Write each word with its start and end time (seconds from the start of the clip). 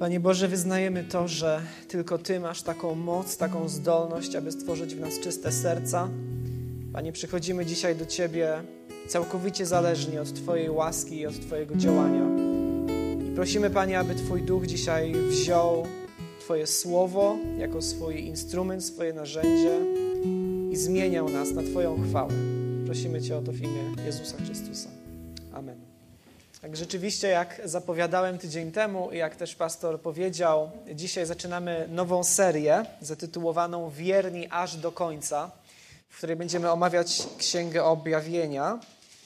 Panie 0.00 0.20
Boże, 0.20 0.48
wyznajemy 0.48 1.04
to, 1.04 1.28
że 1.28 1.62
tylko 1.88 2.18
Ty 2.18 2.40
masz 2.40 2.62
taką 2.62 2.94
moc, 2.94 3.36
taką 3.36 3.68
zdolność, 3.68 4.34
aby 4.34 4.52
stworzyć 4.52 4.94
w 4.94 5.00
nas 5.00 5.18
czyste 5.18 5.52
serca. 5.52 6.08
Panie, 6.92 7.12
przychodzimy 7.12 7.66
dzisiaj 7.66 7.96
do 7.96 8.06
Ciebie 8.06 8.62
całkowicie 9.08 9.66
zależni 9.66 10.18
od 10.18 10.34
Twojej 10.34 10.70
łaski 10.70 11.18
i 11.18 11.26
od 11.26 11.40
Twojego 11.40 11.76
działania. 11.76 12.26
I 13.30 13.34
prosimy, 13.34 13.70
Panie, 13.70 13.98
aby 13.98 14.14
Twój 14.14 14.42
duch 14.42 14.66
dzisiaj 14.66 15.12
wziął 15.28 15.86
Twoje 16.40 16.66
słowo 16.66 17.36
jako 17.58 17.82
swój 17.82 18.20
instrument, 18.20 18.84
swoje 18.84 19.12
narzędzie 19.12 19.78
i 20.70 20.76
zmieniał 20.76 21.28
nas 21.28 21.52
na 21.52 21.62
Twoją 21.62 22.02
chwałę. 22.08 22.32
Prosimy 22.86 23.22
Cię 23.22 23.36
o 23.36 23.42
to 23.42 23.52
w 23.52 23.60
imię 23.60 23.94
Jezusa 24.06 24.36
Chrystusa. 24.36 24.88
Amen. 25.52 25.89
Tak 26.60 26.76
rzeczywiście, 26.76 27.28
jak 27.28 27.60
zapowiadałem 27.64 28.38
tydzień 28.38 28.72
temu 28.72 29.10
i 29.10 29.18
jak 29.18 29.36
też 29.36 29.54
pastor 29.54 30.00
powiedział, 30.00 30.70
dzisiaj 30.94 31.26
zaczynamy 31.26 31.88
nową 31.90 32.24
serię 32.24 32.84
zatytułowaną 33.00 33.90
Wierni 33.90 34.48
aż 34.50 34.76
do 34.76 34.92
końca, 34.92 35.50
w 36.08 36.16
której 36.16 36.36
będziemy 36.36 36.70
omawiać 36.70 37.22
Księgę 37.38 37.84
Objawienia, 37.84 38.78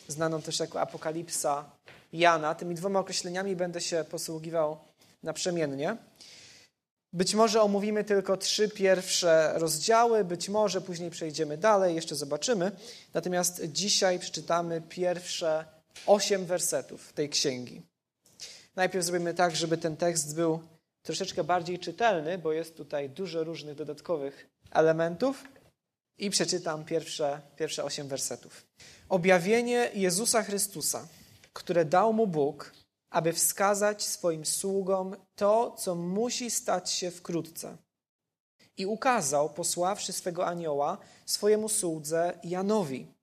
znaną 0.09 0.43
też 0.43 0.61
jako 0.61 0.81
Apokalipsa 0.81 1.65
Jana. 2.13 2.55
Tymi 2.55 2.75
dwoma 2.75 2.99
określeniami 2.99 3.57
będę 3.57 3.81
się 3.81 4.05
posługiwał 4.11 4.77
naprzemiennie. 5.23 5.97
Być 7.13 7.35
może 7.35 7.63
omówimy 7.63 8.05
tylko 8.05 8.37
trzy 8.37 8.69
pierwsze 8.69 9.53
rozdziały, 9.55 10.25
być 10.25 10.49
może 10.49 10.81
później 10.81 11.11
przejdziemy 11.11 11.59
dalej, 11.59 11.95
jeszcze 11.95 12.15
zobaczymy. 12.15 12.73
Natomiast 13.15 13.63
dzisiaj 13.65 14.19
przeczytamy 14.19 14.81
pierwsze 14.81 15.74
osiem 16.07 16.47
wersetów 16.47 17.13
tej 17.13 17.29
księgi. 17.29 17.83
Najpierw 18.77 19.05
zrobimy 19.05 19.35
tak, 19.35 19.57
żeby 19.57 19.79
ten 19.79 19.97
tekst 19.97 20.35
był 20.35 20.61
troszeczkę 21.03 21.45
bardziej 21.45 21.79
czytelny, 21.79 22.39
bo 22.39 22.53
jest 22.53 22.77
tutaj 22.77 23.11
dużo 23.11 23.45
różnych 23.45 23.77
dodatkowych 23.77 24.49
elementów. 24.71 25.45
I 26.19 26.31
przeczytam 26.31 26.85
pierwsze, 26.85 27.41
pierwsze 27.57 27.85
osiem 27.85 28.09
wersetów. 28.09 28.67
Objawienie 29.09 29.91
Jezusa 29.95 30.43
Chrystusa, 30.43 31.09
które 31.53 31.85
dał 31.85 32.13
mu 32.13 32.27
Bóg, 32.27 32.73
aby 33.11 33.33
wskazać 33.33 34.03
swoim 34.03 34.47
sługom 34.47 35.17
to, 35.35 35.75
co 35.79 35.95
musi 35.95 36.51
stać 36.51 36.91
się 36.91 37.11
wkrótce. 37.11 37.77
I 38.77 38.87
ukazał, 38.87 39.51
posławszy 39.51 40.13
swego 40.13 40.47
anioła, 40.47 40.99
swojemu 41.27 41.69
słudze 41.69 42.39
Janowi, 42.45 43.14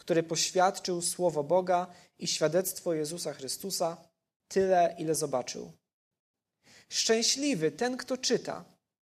który 0.00 0.22
poświadczył 0.22 1.02
słowo 1.02 1.44
Boga 1.44 1.86
i 2.18 2.26
świadectwo 2.26 2.94
Jezusa 2.94 3.32
Chrystusa 3.32 3.96
tyle, 4.48 4.96
ile 4.98 5.14
zobaczył. 5.14 5.72
Szczęśliwy 6.88 7.70
ten, 7.70 7.96
kto 7.96 8.16
czyta, 8.16 8.64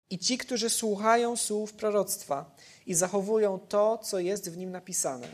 i 0.10 0.20
ci, 0.20 0.38
którzy 0.38 0.70
słuchają 0.70 1.38
słów 1.38 1.74
proroctwa 1.74 2.56
i 2.86 2.94
zachowują 2.94 3.60
to, 3.60 3.98
co 3.98 4.20
jest 4.20 4.50
w 4.50 4.58
nim 4.58 4.72
napisane. 4.72 5.28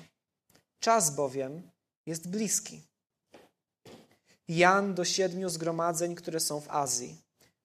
Czas 0.79 1.15
bowiem 1.15 1.71
jest 2.05 2.29
bliski. 2.29 2.81
Jan 4.47 4.95
do 4.95 5.05
siedmiu 5.05 5.49
zgromadzeń, 5.49 6.15
które 6.15 6.39
są 6.39 6.61
w 6.61 6.69
Azji. 6.69 7.21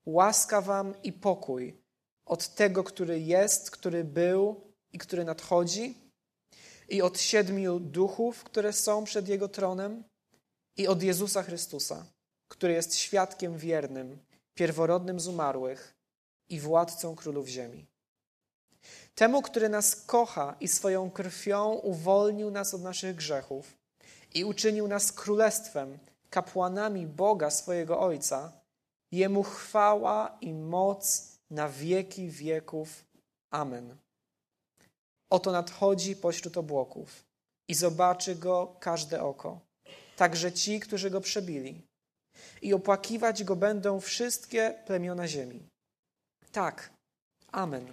Łaska 0.06 0.60
wam 0.60 1.02
i 1.02 1.12
pokój 1.12 1.82
od 2.26 2.54
tego, 2.54 2.84
który 2.84 3.20
jest, 3.20 3.70
który 3.70 4.04
był 4.04 4.60
i 4.92 4.98
który 4.98 5.24
nadchodzi, 5.24 6.01
i 6.92 7.02
od 7.02 7.20
siedmiu 7.20 7.80
duchów, 7.80 8.44
które 8.44 8.72
są 8.72 9.04
przed 9.04 9.28
Jego 9.28 9.48
tronem, 9.48 10.04
i 10.76 10.88
od 10.88 11.02
Jezusa 11.02 11.42
Chrystusa, 11.42 12.06
który 12.48 12.72
jest 12.72 12.94
świadkiem 12.94 13.58
wiernym, 13.58 14.18
pierworodnym 14.54 15.20
z 15.20 15.26
umarłych 15.26 15.94
i 16.48 16.60
władcą 16.60 17.16
królów 17.16 17.48
ziemi. 17.48 17.86
Temu, 19.14 19.42
który 19.42 19.68
nas 19.68 19.96
kocha 19.96 20.56
i 20.60 20.68
swoją 20.68 21.10
krwią 21.10 21.72
uwolnił 21.72 22.50
nas 22.50 22.74
od 22.74 22.82
naszych 22.82 23.16
grzechów 23.16 23.74
i 24.34 24.44
uczynił 24.44 24.88
nas 24.88 25.12
królestwem, 25.12 25.98
kapłanami 26.30 27.06
Boga 27.06 27.50
swojego 27.50 28.00
Ojca, 28.00 28.52
Jemu 29.12 29.42
chwała 29.42 30.38
i 30.40 30.52
moc 30.52 31.28
na 31.50 31.68
wieki 31.68 32.28
wieków. 32.28 33.04
Amen. 33.50 33.96
Oto 35.32 35.52
nadchodzi 35.52 36.16
pośród 36.16 36.56
obłoków 36.56 37.24
i 37.68 37.74
zobaczy 37.74 38.34
go 38.34 38.76
każde 38.80 39.22
oko, 39.22 39.60
także 40.16 40.52
ci, 40.52 40.80
którzy 40.80 41.10
go 41.10 41.20
przebili. 41.20 41.82
I 42.62 42.74
opłakiwać 42.74 43.44
go 43.44 43.56
będą 43.56 44.00
wszystkie 44.00 44.82
plemiona 44.86 45.28
ziemi. 45.28 45.68
Tak, 46.52 46.92
amen. 47.52 47.86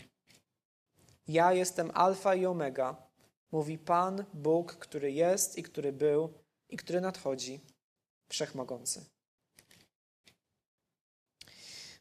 Ja 1.28 1.54
jestem 1.54 1.92
Alfa 1.94 2.36
i 2.36 2.46
Omega, 2.46 3.10
mówi 3.52 3.78
Pan 3.78 4.26
Bóg, 4.34 4.76
który 4.76 5.12
jest 5.12 5.58
i 5.58 5.64
który 5.64 5.94
był 5.94 6.34
i 6.70 6.78
który 6.78 7.02
nadchodzi, 7.02 7.60
wszechmogący. 8.32 9.06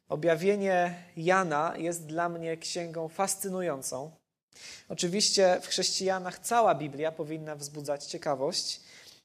Objawienie 0.09 1.05
Jana 1.17 1.77
jest 1.77 2.07
dla 2.07 2.29
mnie 2.29 2.57
księgą 2.57 3.09
fascynującą 3.09 4.18
Oczywiście 4.89 5.59
w 5.63 5.67
chrześcijanach 5.67 6.39
cała 6.39 6.75
Biblia 6.75 7.13
powinna 7.13 7.57
wzbudzać 7.57 8.05
ciekawość, 8.05 8.81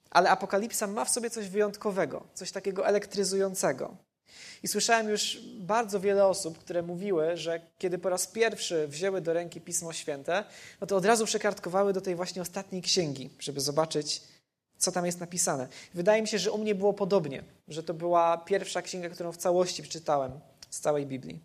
ale 0.10 0.30
Apokalipsa 0.30 0.88
ma 0.88 1.06
w 1.06 1.10
sobie 1.10 1.30
coś 1.30 1.48
wyjątkowego, 1.48 2.24
coś 2.34 2.52
takiego 2.52 2.88
elektryzującego. 2.88 3.98
I 4.64 4.68
słyszałem 4.68 5.10
już 5.10 5.40
bardzo 5.60 6.00
wiele 6.00 6.26
osób, 6.28 6.58
które 6.58 6.82
mówiły, 6.82 7.38
że 7.38 7.62
kiedy 7.78 7.98
po 7.98 8.10
raz 8.10 8.28
pierwszy 8.28 8.88
wzięły 8.88 9.22
do 9.22 9.34
ręki 9.34 9.62
Pismo 9.62 9.94
Święte, 9.94 10.44
no 10.82 10.88
to 10.88 10.96
od 10.96 11.06
razu 11.06 11.26
przekartkowały 11.26 11.94
do 11.94 12.02
tej 12.02 12.16
właśnie 12.16 12.42
ostatniej 12.42 12.82
księgi, 12.82 13.30
żeby 13.40 13.62
zobaczyć, 13.62 14.22
co 14.78 14.92
tam 14.92 15.06
jest 15.06 15.20
napisane. 15.20 15.68
Wydaje 15.94 16.22
mi 16.22 16.28
się, 16.28 16.40
że 16.40 16.52
u 16.52 16.58
mnie 16.58 16.76
było 16.76 16.94
podobnie, 16.94 17.44
że 17.68 17.84
to 17.84 17.94
była 17.94 18.38
pierwsza 18.38 18.82
księga, 18.82 19.10
którą 19.10 19.32
w 19.32 19.38
całości 19.38 19.84
przeczytałem 19.84 20.40
z 20.70 20.80
całej 20.80 21.06
Biblii. 21.06 21.40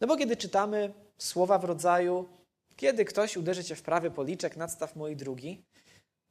No 0.00 0.06
bo 0.06 0.16
kiedy 0.16 0.36
czytamy 0.36 0.92
słowa 1.18 1.58
w 1.58 1.64
rodzaju 1.64 2.28
kiedy 2.76 3.04
ktoś 3.04 3.36
uderzy 3.36 3.64
cię 3.64 3.76
w 3.76 3.82
prawy 3.82 4.10
policzek, 4.10 4.56
nadstaw 4.56 4.96
mój 4.96 5.16
drugi, 5.16 5.64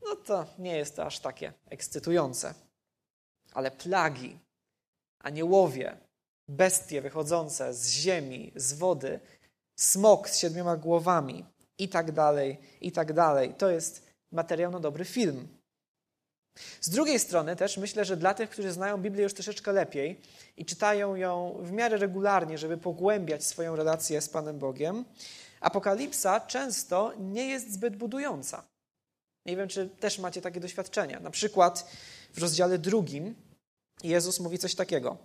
no 0.05 0.15
to 0.15 0.45
nie 0.59 0.77
jest 0.77 0.95
to 0.95 1.05
aż 1.05 1.19
takie 1.19 1.53
ekscytujące. 1.69 2.53
Ale 3.53 3.71
plagi, 3.71 4.39
aniołowie, 5.19 5.97
bestie 6.47 7.01
wychodzące 7.01 7.73
z 7.73 7.89
ziemi, 7.89 8.51
z 8.55 8.73
wody, 8.73 9.19
smok 9.75 10.29
z 10.29 10.37
siedmioma 10.37 10.77
głowami 10.77 11.45
i 11.77 11.89
tak 11.89 12.11
dalej, 12.11 12.57
i 12.81 12.91
tak 12.91 13.13
dalej. 13.13 13.53
To 13.57 13.69
jest 13.69 14.07
materiał 14.31 14.71
na 14.71 14.79
dobry 14.79 15.05
film. 15.05 15.47
Z 16.81 16.89
drugiej 16.89 17.19
strony 17.19 17.55
też 17.55 17.77
myślę, 17.77 18.05
że 18.05 18.17
dla 18.17 18.33
tych, 18.33 18.49
którzy 18.49 18.71
znają 18.71 18.97
Biblię 18.97 19.23
już 19.23 19.33
troszeczkę 19.33 19.71
lepiej 19.71 20.21
i 20.57 20.65
czytają 20.65 21.15
ją 21.15 21.57
w 21.61 21.71
miarę 21.71 21.97
regularnie, 21.97 22.57
żeby 22.57 22.77
pogłębiać 22.77 23.43
swoją 23.43 23.75
relację 23.75 24.21
z 24.21 24.29
Panem 24.29 24.59
Bogiem, 24.59 25.05
Apokalipsa 25.61 26.39
często 26.39 27.13
nie 27.19 27.47
jest 27.47 27.73
zbyt 27.73 27.95
budująca. 27.95 28.63
Nie 29.45 29.57
wiem, 29.57 29.67
czy 29.67 29.89
też 29.89 30.19
macie 30.19 30.41
takie 30.41 30.59
doświadczenia. 30.59 31.19
Na 31.19 31.31
przykład 31.31 31.91
w 32.33 32.37
rozdziale 32.41 32.77
drugim 32.77 33.35
Jezus 34.03 34.39
mówi 34.39 34.57
coś 34.57 34.75
takiego. 34.75 35.17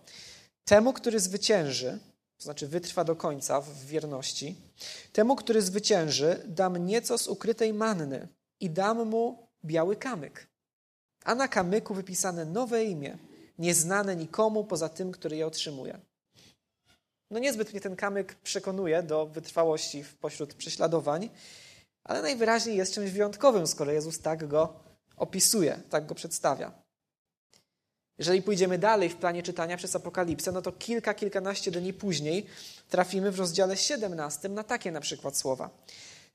Temu, 0.64 0.92
który 0.92 1.20
zwycięży, 1.20 1.98
to 2.36 2.44
znaczy 2.44 2.68
wytrwa 2.68 3.04
do 3.04 3.16
końca 3.16 3.60
w 3.60 3.84
wierności, 3.84 4.56
temu, 5.12 5.36
który 5.36 5.62
zwycięży, 5.62 6.42
dam 6.46 6.86
nieco 6.86 7.18
z 7.18 7.28
ukrytej 7.28 7.72
manny 7.72 8.28
i 8.60 8.70
dam 8.70 9.08
mu 9.08 9.48
biały 9.64 9.96
kamyk. 9.96 10.46
A 11.24 11.34
na 11.34 11.48
kamyku 11.48 11.94
wypisane 11.94 12.44
nowe 12.44 12.84
imię, 12.84 13.18
nieznane 13.58 14.16
nikomu 14.16 14.64
poza 14.64 14.88
tym, 14.88 15.12
który 15.12 15.36
je 15.36 15.46
otrzymuje. 15.46 16.00
No 17.30 17.38
niezbyt 17.38 17.72
mnie 17.72 17.80
ten 17.80 17.96
kamyk 17.96 18.34
przekonuje 18.34 19.02
do 19.02 19.26
wytrwałości 19.26 20.04
pośród 20.20 20.54
prześladowań, 20.54 21.30
ale 22.04 22.22
najwyraźniej 22.22 22.76
jest 22.76 22.94
czymś 22.94 23.10
wyjątkowym, 23.10 23.66
skoro 23.66 23.92
Jezus 23.92 24.20
tak 24.20 24.46
go 24.46 24.72
opisuje, 25.16 25.80
tak 25.90 26.06
go 26.06 26.14
przedstawia. 26.14 26.72
Jeżeli 28.18 28.42
pójdziemy 28.42 28.78
dalej 28.78 29.08
w 29.08 29.16
planie 29.16 29.42
czytania 29.42 29.76
przez 29.76 29.96
Apokalipsę, 29.96 30.52
no 30.52 30.62
to 30.62 30.72
kilka, 30.72 31.14
kilkanaście 31.14 31.70
dni 31.70 31.92
później 31.92 32.46
trafimy 32.88 33.30
w 33.30 33.38
rozdziale 33.38 33.76
17 33.76 34.48
na 34.48 34.64
takie 34.64 34.92
na 34.92 35.00
przykład 35.00 35.36
słowa. 35.36 35.70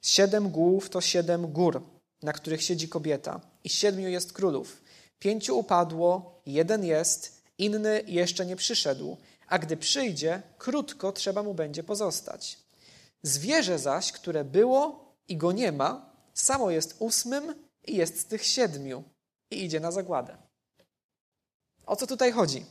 Siedem 0.02 0.50
głów 0.50 0.90
to 0.90 1.02
siedem 1.02 1.48
gór, 1.48 1.82
na 2.22 2.34
których 2.34 2.64
siedzi 2.64 2.90
kobieta 2.90 3.42
i 3.64 3.70
siedmiu 3.70 4.10
jest 4.10 4.34
królów. 4.34 4.82
Pięciu 5.20 5.60
upadło, 5.60 6.42
jeden 6.46 6.86
jest, 6.86 7.42
inny 7.58 8.04
jeszcze 8.08 8.46
nie 8.46 8.56
przyszedł, 8.56 9.18
a 9.51 9.59
gdy 9.59 9.77
przyjdzie, 9.77 10.42
krótko 10.57 11.12
trzeba 11.12 11.44
mu 11.44 11.53
będzie 11.53 11.83
pozostać. 11.83 12.57
Zwierzę 13.24 13.80
zaś, 13.80 14.12
które 14.12 14.44
było 14.44 15.13
i 15.27 15.38
go 15.38 15.51
nie 15.51 15.71
ma, 15.71 16.15
samo 16.33 16.71
jest 16.71 16.95
ósmym 17.00 17.56
i 17.88 17.95
jest 17.95 18.19
z 18.19 18.25
tych 18.25 18.45
siedmiu 18.45 19.03
i 19.51 19.63
idzie 19.65 19.80
na 19.80 19.92
zagładę. 19.92 20.38
O 21.86 21.95
co 21.95 22.07
tutaj 22.07 22.31
chodzi? 22.31 22.65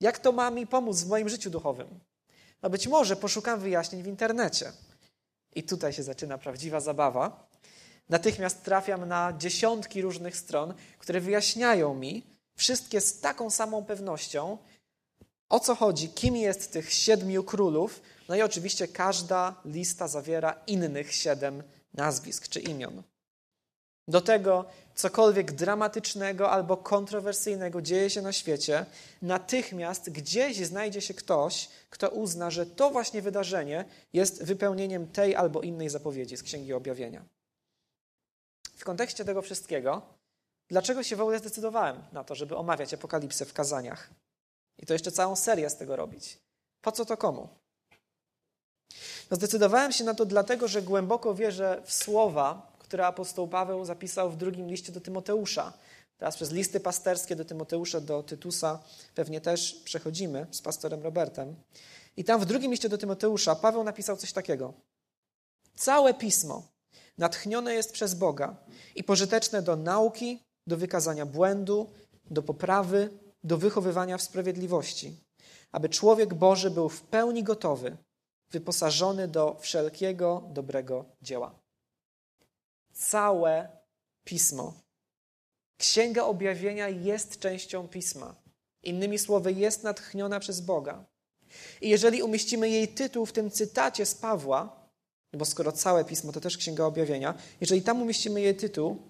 Jak 0.00 0.18
to 0.18 0.32
ma 0.32 0.50
mi 0.50 0.66
pomóc 0.66 1.02
w 1.02 1.08
moim 1.08 1.28
życiu 1.28 1.50
duchowym? 1.50 2.00
No 2.62 2.70
być 2.70 2.86
może 2.88 3.16
poszukam 3.16 3.60
wyjaśnień 3.60 4.02
w 4.02 4.06
internecie. 4.06 4.72
I 5.54 5.62
tutaj 5.62 5.92
się 5.92 6.02
zaczyna 6.02 6.38
prawdziwa 6.38 6.80
zabawa. 6.80 7.48
Natychmiast 8.08 8.62
trafiam 8.62 9.08
na 9.08 9.32
dziesiątki 9.38 10.02
różnych 10.02 10.36
stron, 10.36 10.74
które 10.98 11.20
wyjaśniają 11.20 11.94
mi 11.94 12.26
wszystkie 12.56 13.00
z 13.00 13.20
taką 13.20 13.50
samą 13.50 13.84
pewnością, 13.84 14.58
o 15.48 15.60
co 15.60 15.74
chodzi, 15.74 16.08
kim 16.08 16.36
jest 16.36 16.72
tych 16.72 16.92
siedmiu 16.92 17.44
królów. 17.44 18.02
No 18.28 18.36
i 18.36 18.42
oczywiście 18.42 18.88
każda 18.88 19.54
lista 19.64 20.08
zawiera 20.08 20.60
innych 20.66 21.14
siedem 21.14 21.62
nazwisk 21.94 22.48
czy 22.48 22.60
imion. 22.60 23.02
Do 24.08 24.20
tego 24.20 24.64
cokolwiek 24.94 25.52
dramatycznego 25.52 26.50
albo 26.50 26.76
kontrowersyjnego 26.76 27.82
dzieje 27.82 28.10
się 28.10 28.22
na 28.22 28.32
świecie, 28.32 28.86
natychmiast 29.22 30.10
gdzieś 30.10 30.56
znajdzie 30.56 31.00
się 31.00 31.14
ktoś, 31.14 31.68
kto 31.90 32.08
uzna, 32.08 32.50
że 32.50 32.66
to 32.66 32.90
właśnie 32.90 33.22
wydarzenie 33.22 33.84
jest 34.12 34.44
wypełnieniem 34.44 35.06
tej 35.06 35.36
albo 35.36 35.60
innej 35.60 35.88
zapowiedzi 35.88 36.36
z 36.36 36.42
Księgi 36.42 36.72
Objawienia. 36.72 37.24
W 38.76 38.84
kontekście 38.84 39.24
tego 39.24 39.42
wszystkiego, 39.42 40.02
dlaczego 40.68 41.02
się 41.02 41.16
w 41.16 41.20
ogóle 41.20 41.38
zdecydowałem 41.38 42.02
na 42.12 42.24
to, 42.24 42.34
żeby 42.34 42.56
omawiać 42.56 42.94
apokalipsę 42.94 43.44
w 43.44 43.52
kazaniach? 43.52 44.10
I 44.78 44.86
to 44.86 44.92
jeszcze 44.92 45.12
całą 45.12 45.36
serię 45.36 45.70
z 45.70 45.76
tego 45.76 45.96
robić. 45.96 46.38
Po 46.82 46.92
co 46.92 47.04
to 47.04 47.16
komu? 47.16 47.48
No 49.30 49.36
zdecydowałem 49.36 49.92
się 49.92 50.04
na 50.04 50.14
to 50.14 50.26
dlatego, 50.26 50.68
że 50.68 50.82
głęboko 50.82 51.34
wierzę 51.34 51.82
w 51.84 51.92
słowa, 51.92 52.72
które 52.78 53.06
apostoł 53.06 53.48
Paweł 53.48 53.84
zapisał 53.84 54.30
w 54.30 54.36
drugim 54.36 54.68
liście 54.68 54.92
do 54.92 55.00
Tymoteusza. 55.00 55.72
Teraz 56.18 56.36
przez 56.36 56.52
listy 56.52 56.80
pasterskie 56.80 57.36
do 57.36 57.44
Tymoteusza, 57.44 58.00
do 58.00 58.22
Tytusa 58.22 58.78
pewnie 59.14 59.40
też 59.40 59.74
przechodzimy 59.84 60.46
z 60.50 60.62
pastorem 60.62 61.02
Robertem. 61.02 61.54
I 62.16 62.24
tam 62.24 62.40
w 62.40 62.44
drugim 62.44 62.70
liście 62.70 62.88
do 62.88 62.98
Tymoteusza 62.98 63.54
Paweł 63.54 63.84
napisał 63.84 64.16
coś 64.16 64.32
takiego. 64.32 64.72
Całe 65.76 66.14
pismo 66.14 66.62
natchnione 67.18 67.74
jest 67.74 67.92
przez 67.92 68.14
Boga 68.14 68.56
i 68.94 69.04
pożyteczne 69.04 69.62
do 69.62 69.76
nauki, 69.76 70.42
do 70.66 70.76
wykazania 70.76 71.26
błędu, 71.26 71.90
do 72.30 72.42
poprawy, 72.42 73.10
do 73.44 73.58
wychowywania 73.58 74.18
w 74.18 74.22
sprawiedliwości, 74.22 75.16
aby 75.72 75.88
człowiek 75.88 76.34
Boży 76.34 76.70
był 76.70 76.88
w 76.88 77.02
pełni 77.02 77.42
gotowy, 77.42 77.96
wyposażony 78.50 79.28
do 79.28 79.56
wszelkiego 79.60 80.42
dobrego 80.52 81.04
dzieła 81.22 81.68
całe 82.98 83.68
pismo. 84.24 84.74
Księga 85.78 86.24
Objawienia 86.24 86.88
jest 86.88 87.38
częścią 87.38 87.88
pisma. 87.88 88.34
Innymi 88.82 89.18
słowy, 89.18 89.52
jest 89.52 89.82
natchniona 89.82 90.40
przez 90.40 90.60
Boga. 90.60 91.04
I 91.80 91.88
jeżeli 91.88 92.22
umieścimy 92.22 92.70
jej 92.70 92.88
tytuł 92.88 93.26
w 93.26 93.32
tym 93.32 93.50
cytacie 93.50 94.06
z 94.06 94.14
Pawła, 94.14 94.88
bo 95.32 95.44
skoro 95.44 95.72
całe 95.72 96.04
pismo 96.04 96.32
to 96.32 96.40
też 96.40 96.56
Księga 96.56 96.84
Objawienia, 96.84 97.34
jeżeli 97.60 97.82
tam 97.82 98.02
umieścimy 98.02 98.40
jej 98.40 98.56
tytuł, 98.56 99.02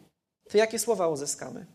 to 0.48 0.58
jakie 0.58 0.78
słowa 0.78 1.08
uzyskamy? 1.08 1.66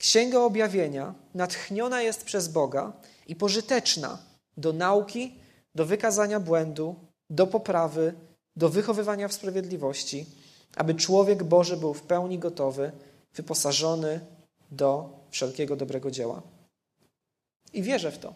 Księga 0.00 0.40
Objawienia 0.40 1.14
natchniona 1.34 2.02
jest 2.02 2.24
przez 2.24 2.48
Boga 2.48 2.92
i 3.26 3.36
pożyteczna 3.36 4.18
do 4.56 4.72
nauki, 4.72 5.34
do 5.74 5.86
wykazania 5.86 6.40
błędu, 6.40 6.94
do 7.30 7.46
poprawy, 7.46 8.14
do 8.56 8.68
wychowywania 8.68 9.28
w 9.28 9.32
sprawiedliwości, 9.32 10.26
aby 10.76 10.94
człowiek 10.94 11.44
Boży 11.44 11.76
był 11.76 11.94
w 11.94 12.02
pełni 12.02 12.38
gotowy, 12.38 12.92
wyposażony 13.34 14.20
do 14.70 15.10
wszelkiego 15.30 15.76
dobrego 15.76 16.10
dzieła. 16.10 16.42
I 17.72 17.82
wierzę 17.82 18.10
w 18.12 18.18
to. 18.18 18.34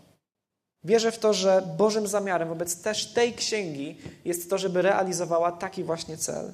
Wierzę 0.84 1.12
w 1.12 1.19
to, 1.19 1.34
że 1.34 1.75
Bożym 1.78 2.06
zamiarem 2.06 2.49
wobec 2.49 2.82
też 2.82 3.12
tej 3.12 3.34
księgi 3.34 3.99
jest 4.25 4.50
to, 4.50 4.58
żeby 4.58 4.82
realizowała 4.82 5.52
taki 5.52 5.84
właśnie 5.84 6.16
cel. 6.16 6.52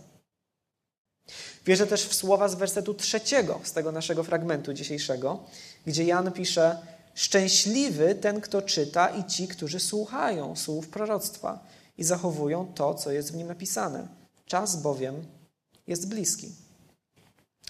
Wierzę 1.67 1.87
też 1.87 2.05
w 2.07 2.15
słowa 2.15 2.49
z 2.49 2.55
wersetu 2.55 2.95
trzeciego 2.95 3.61
z 3.65 3.73
tego 3.73 3.93
naszego 3.93 4.25
fragmentu 4.25 4.73
dzisiejszego, 4.73 5.39
gdzie 5.87 6.05
Jan 6.05 6.33
pisze: 6.33 6.79
Szczęśliwy 7.15 8.15
ten, 8.15 8.41
kto 8.41 8.63
czyta, 8.63 9.09
i 9.09 9.25
ci, 9.25 9.49
którzy 9.49 9.81
słuchają 9.81 10.57
słów 10.57 10.89
proroctwa 10.89 11.65
i 11.99 12.05
zachowują 12.05 12.73
to, 12.75 12.95
co 12.95 13.13
jest 13.13 13.33
w 13.33 13.37
nim 13.37 13.47
napisane. 13.47 14.09
Czas 14.47 14.77
bowiem 14.77 15.27
jest 15.87 16.09
bliski. 16.09 16.53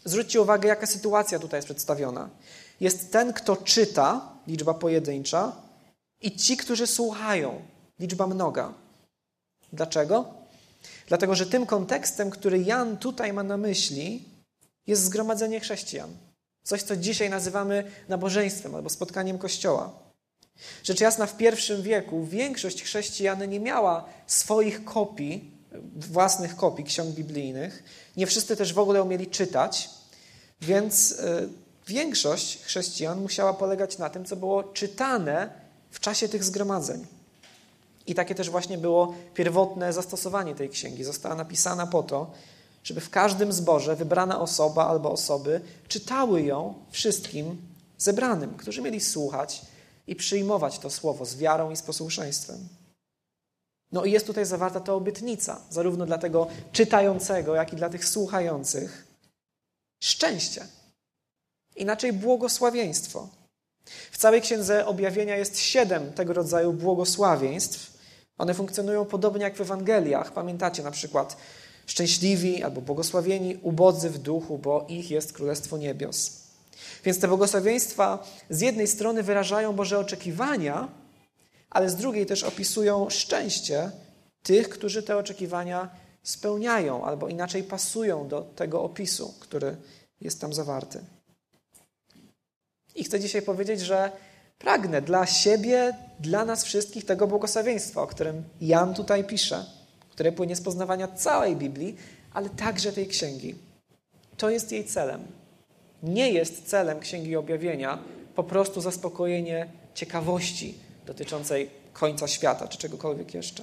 Zwróćcie 0.04 0.40
uwagę, 0.40 0.68
jaka 0.68 0.86
sytuacja 0.86 1.38
tutaj 1.38 1.58
jest 1.58 1.66
przedstawiona. 1.66 2.28
Jest 2.80 3.12
ten, 3.12 3.32
kto 3.32 3.56
czyta, 3.56 4.32
liczba 4.46 4.74
pojedyncza, 4.74 5.52
i 6.20 6.36
ci, 6.36 6.56
którzy 6.56 6.86
słuchają, 6.86 7.62
liczba 7.98 8.26
mnoga. 8.26 8.72
Dlaczego? 9.72 10.39
Dlatego, 11.10 11.34
że 11.34 11.46
tym 11.46 11.66
kontekstem, 11.66 12.30
który 12.30 12.58
Jan 12.58 12.96
tutaj 12.96 13.32
ma 13.32 13.42
na 13.42 13.56
myśli, 13.56 14.24
jest 14.86 15.04
zgromadzenie 15.04 15.60
chrześcijan. 15.60 16.10
Coś, 16.62 16.82
co 16.82 16.96
dzisiaj 16.96 17.30
nazywamy 17.30 17.84
nabożeństwem 18.08 18.74
albo 18.74 18.90
spotkaniem 18.90 19.38
Kościoła. 19.38 19.92
Rzecz 20.84 21.00
jasna, 21.00 21.26
w 21.26 21.36
pierwszym 21.36 21.82
wieku 21.82 22.24
większość 22.24 22.82
chrześcijan 22.82 23.50
nie 23.50 23.60
miała 23.60 24.04
swoich 24.26 24.84
kopii 24.84 25.50
własnych 25.96 26.56
kopii 26.56 26.84
ksiąg 26.84 27.14
biblijnych. 27.14 27.82
Nie 28.16 28.26
wszyscy 28.26 28.56
też 28.56 28.72
w 28.72 28.78
ogóle 28.78 29.02
umieli 29.02 29.26
czytać, 29.26 29.90
więc 30.60 31.12
e, 31.12 31.48
większość 31.86 32.58
chrześcijan 32.62 33.20
musiała 33.20 33.54
polegać 33.54 33.98
na 33.98 34.10
tym, 34.10 34.24
co 34.24 34.36
było 34.36 34.64
czytane 34.64 35.50
w 35.90 36.00
czasie 36.00 36.28
tych 36.28 36.44
zgromadzeń. 36.44 37.06
I 38.06 38.14
takie 38.14 38.34
też 38.34 38.50
właśnie 38.50 38.78
było 38.78 39.14
pierwotne 39.34 39.92
zastosowanie 39.92 40.54
tej 40.54 40.68
księgi. 40.68 41.04
Została 41.04 41.34
napisana 41.34 41.86
po 41.86 42.02
to, 42.02 42.30
żeby 42.84 43.00
w 43.00 43.10
każdym 43.10 43.52
zborze 43.52 43.96
wybrana 43.96 44.40
osoba 44.40 44.86
albo 44.86 45.10
osoby 45.10 45.60
czytały 45.88 46.42
ją 46.42 46.74
wszystkim 46.90 47.56
zebranym, 47.98 48.54
którzy 48.54 48.82
mieli 48.82 49.00
słuchać 49.00 49.62
i 50.06 50.16
przyjmować 50.16 50.78
to 50.78 50.90
słowo 50.90 51.24
z 51.24 51.36
wiarą 51.36 51.70
i 51.70 51.76
z 51.76 51.82
posłuszeństwem. 51.82 52.68
No 53.92 54.04
i 54.04 54.12
jest 54.12 54.26
tutaj 54.26 54.46
zawarta 54.46 54.80
ta 54.80 54.94
obietnica, 54.94 55.60
zarówno 55.70 56.06
dla 56.06 56.18
tego 56.18 56.46
czytającego, 56.72 57.54
jak 57.54 57.72
i 57.72 57.76
dla 57.76 57.88
tych 57.88 58.08
słuchających. 58.08 59.06
Szczęście. 60.02 60.66
Inaczej 61.76 62.12
błogosławieństwo. 62.12 63.28
W 64.10 64.18
całej 64.18 64.40
księdze 64.40 64.86
objawienia 64.86 65.36
jest 65.36 65.58
siedem 65.58 66.12
tego 66.12 66.32
rodzaju 66.32 66.72
błogosławieństw. 66.72 68.00
One 68.38 68.54
funkcjonują 68.54 69.04
podobnie 69.04 69.42
jak 69.42 69.56
w 69.56 69.60
Ewangeliach. 69.60 70.32
Pamiętacie 70.32 70.82
na 70.82 70.90
przykład 70.90 71.36
szczęśliwi 71.86 72.62
albo 72.62 72.80
błogosławieni, 72.80 73.58
ubodzy 73.62 74.10
w 74.10 74.18
duchu, 74.18 74.58
bo 74.58 74.86
ich 74.88 75.10
jest 75.10 75.32
Królestwo 75.32 75.78
Niebios. 75.78 76.32
Więc 77.04 77.20
te 77.20 77.28
błogosławieństwa 77.28 78.26
z 78.50 78.60
jednej 78.60 78.86
strony 78.86 79.22
wyrażają 79.22 79.72
Boże 79.72 79.98
oczekiwania, 79.98 80.88
ale 81.70 81.90
z 81.90 81.96
drugiej 81.96 82.26
też 82.26 82.44
opisują 82.44 83.10
szczęście 83.10 83.90
tych, 84.42 84.68
którzy 84.68 85.02
te 85.02 85.16
oczekiwania 85.16 85.90
spełniają 86.22 87.04
albo 87.04 87.28
inaczej 87.28 87.62
pasują 87.62 88.28
do 88.28 88.42
tego 88.42 88.82
opisu, 88.82 89.34
który 89.40 89.76
jest 90.20 90.40
tam 90.40 90.54
zawarty. 90.54 91.00
I 92.94 93.04
chcę 93.04 93.20
dzisiaj 93.20 93.42
powiedzieć, 93.42 93.80
że 93.80 94.12
pragnę 94.58 95.02
dla 95.02 95.26
siebie, 95.26 95.96
dla 96.20 96.44
nas 96.44 96.64
wszystkich 96.64 97.04
tego 97.04 97.26
błogosławieństwa, 97.26 98.02
o 98.02 98.06
którym 98.06 98.44
Jan 98.60 98.94
tutaj 98.94 99.24
pisze, 99.24 99.64
które 100.10 100.32
płynie 100.32 100.56
z 100.56 100.60
poznawania 100.60 101.08
całej 101.08 101.56
Biblii, 101.56 101.96
ale 102.32 102.48
także 102.48 102.92
tej 102.92 103.06
księgi. 103.06 103.54
To 104.36 104.50
jest 104.50 104.72
jej 104.72 104.84
celem. 104.84 105.22
Nie 106.02 106.30
jest 106.30 106.68
celem 106.68 107.00
Księgi 107.00 107.36
Objawienia 107.36 107.98
po 108.34 108.44
prostu 108.44 108.80
zaspokojenie 108.80 109.68
ciekawości 109.94 110.74
dotyczącej 111.06 111.70
końca 111.92 112.28
świata 112.28 112.68
czy 112.68 112.78
czegokolwiek 112.78 113.34
jeszcze. 113.34 113.62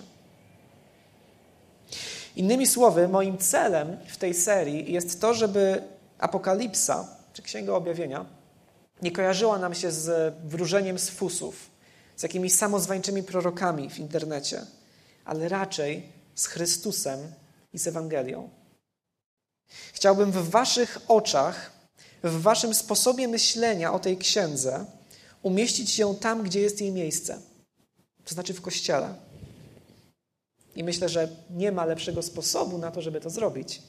Innymi 2.36 2.67
słowy, 2.67 3.07
moim 3.07 3.38
celem 3.38 3.98
w 4.07 4.17
tej 4.17 4.34
serii 4.34 4.93
jest 4.93 5.22
to, 5.22 5.34
żeby 5.34 5.84
Apokalipsa, 6.19 7.07
czy 7.34 7.41
Księga 7.41 7.74
Objawienia, 7.74 8.25
nie 9.01 9.12
kojarzyła 9.12 9.60
nam 9.60 9.74
się 9.74 9.92
z 9.92 10.36
wróżeniem 10.46 11.00
z 11.00 11.10
fusów, 11.10 11.70
z 12.16 12.24
jakimiś 12.24 12.54
samozwańczymi 12.54 13.24
prorokami 13.24 13.89
w 13.89 14.00
internecie, 14.00 14.66
ale 15.25 15.50
raczej 15.50 16.10
z 16.36 16.46
Chrystusem 16.46 17.20
i 17.74 17.80
z 17.80 17.88
Ewangelią. 17.88 18.50
Chciałbym 19.94 20.32
w 20.32 20.50
Waszych 20.50 20.98
oczach, 21.08 21.72
w 22.24 22.42
Waszym 22.42 22.74
sposobie 22.74 23.27
myślenia 23.27 23.94
o 23.94 24.00
tej 24.00 24.18
księdze 24.18 24.86
umieścić 25.42 26.00
ją 26.00 26.16
tam, 26.16 26.44
gdzie 26.44 26.62
jest 26.62 26.82
jej 26.82 26.92
miejsce, 26.92 27.42
to 28.25 28.34
znaczy 28.34 28.54
w 28.54 28.62
kościele. 28.62 29.16
I 30.75 30.84
myślę, 30.84 31.10
że 31.10 31.30
nie 31.50 31.72
ma 31.72 31.86
lepszego 31.86 32.22
sposobu 32.22 32.77
na 32.77 32.92
to, 32.92 33.01
żeby 33.01 33.22
to 33.22 33.30
zrobić, 33.30 33.82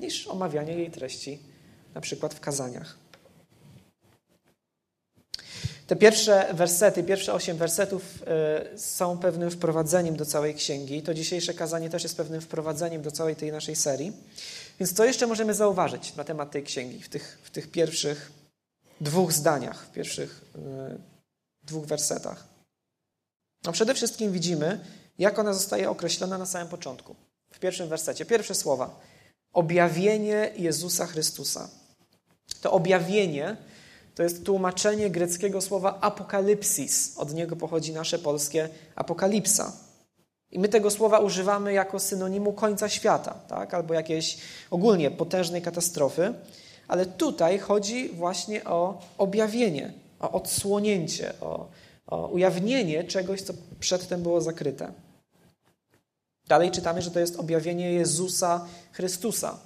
niż 0.00 0.26
omawianie 0.26 0.72
jej 0.72 0.90
treści, 0.90 1.38
na 1.94 2.00
przykład 2.00 2.34
w 2.34 2.40
kazaniach. 2.40 3.01
Te 5.86 5.96
pierwsze 5.96 6.54
wersety, 6.54 7.02
pierwsze 7.02 7.34
osiem 7.34 7.56
wersetów 7.56 8.02
y, 8.74 8.78
są 8.78 9.18
pewnym 9.18 9.50
wprowadzeniem 9.50 10.16
do 10.16 10.26
całej 10.26 10.54
księgi. 10.54 11.02
To 11.02 11.14
dzisiejsze 11.14 11.54
kazanie 11.54 11.90
też 11.90 12.02
jest 12.02 12.16
pewnym 12.16 12.40
wprowadzeniem 12.40 13.02
do 13.02 13.10
całej 13.10 13.36
tej 13.36 13.52
naszej 13.52 13.76
serii. 13.76 14.12
Więc 14.80 14.92
co 14.92 15.04
jeszcze 15.04 15.26
możemy 15.26 15.54
zauważyć 15.54 16.16
na 16.16 16.24
temat 16.24 16.50
tej 16.50 16.62
księgi 16.62 17.02
w 17.02 17.08
tych, 17.08 17.38
w 17.42 17.50
tych 17.50 17.70
pierwszych 17.70 18.32
dwóch 19.00 19.32
zdaniach, 19.32 19.86
w 19.86 19.90
pierwszych 19.90 20.44
y, 20.56 20.98
dwóch 21.62 21.86
wersetach? 21.86 22.44
No 23.64 23.72
przede 23.72 23.94
wszystkim 23.94 24.32
widzimy, 24.32 24.80
jak 25.18 25.38
ona 25.38 25.52
zostaje 25.52 25.90
określona 25.90 26.38
na 26.38 26.46
samym 26.46 26.68
początku. 26.68 27.16
W 27.52 27.58
pierwszym 27.58 27.88
wersecie, 27.88 28.24
pierwsze 28.24 28.54
słowa. 28.54 29.00
Objawienie 29.52 30.52
Jezusa 30.56 31.06
Chrystusa. 31.06 31.68
To 32.60 32.72
objawienie 32.72 33.56
to 34.14 34.22
jest 34.22 34.44
tłumaczenie 34.44 35.10
greckiego 35.10 35.60
słowa 35.60 35.98
apokalipsis. 36.00 37.12
Od 37.16 37.34
niego 37.34 37.56
pochodzi 37.56 37.92
nasze 37.92 38.18
polskie 38.18 38.68
apokalipsa. 38.96 39.72
I 40.50 40.58
my 40.58 40.68
tego 40.68 40.90
słowa 40.90 41.18
używamy 41.18 41.72
jako 41.72 42.00
synonimu 42.00 42.52
końca 42.52 42.88
świata, 42.88 43.34
tak? 43.48 43.74
albo 43.74 43.94
jakiejś 43.94 44.38
ogólnie 44.70 45.10
potężnej 45.10 45.62
katastrofy. 45.62 46.34
Ale 46.88 47.06
tutaj 47.06 47.58
chodzi 47.58 48.08
właśnie 48.08 48.64
o 48.64 49.00
objawienie, 49.18 49.92
o 50.20 50.32
odsłonięcie, 50.32 51.32
o, 51.40 51.68
o 52.06 52.26
ujawnienie 52.26 53.04
czegoś, 53.04 53.42
co 53.42 53.52
przedtem 53.80 54.22
było 54.22 54.40
zakryte. 54.40 54.92
Dalej 56.48 56.70
czytamy, 56.70 57.02
że 57.02 57.10
to 57.10 57.20
jest 57.20 57.36
objawienie 57.36 57.92
Jezusa 57.92 58.66
Chrystusa. 58.92 59.58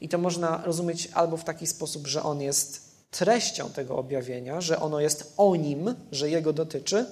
I 0.00 0.08
to 0.08 0.18
można 0.18 0.62
rozumieć 0.64 1.08
albo 1.14 1.36
w 1.36 1.44
taki 1.44 1.66
sposób, 1.66 2.06
że 2.06 2.22
on 2.22 2.40
jest 2.40 2.91
treścią 3.12 3.70
tego 3.70 3.96
objawienia, 3.96 4.60
że 4.60 4.80
ono 4.80 5.00
jest 5.00 5.34
o 5.36 5.56
nim, 5.56 5.94
że 6.12 6.30
jego 6.30 6.52
dotyczy, 6.52 7.06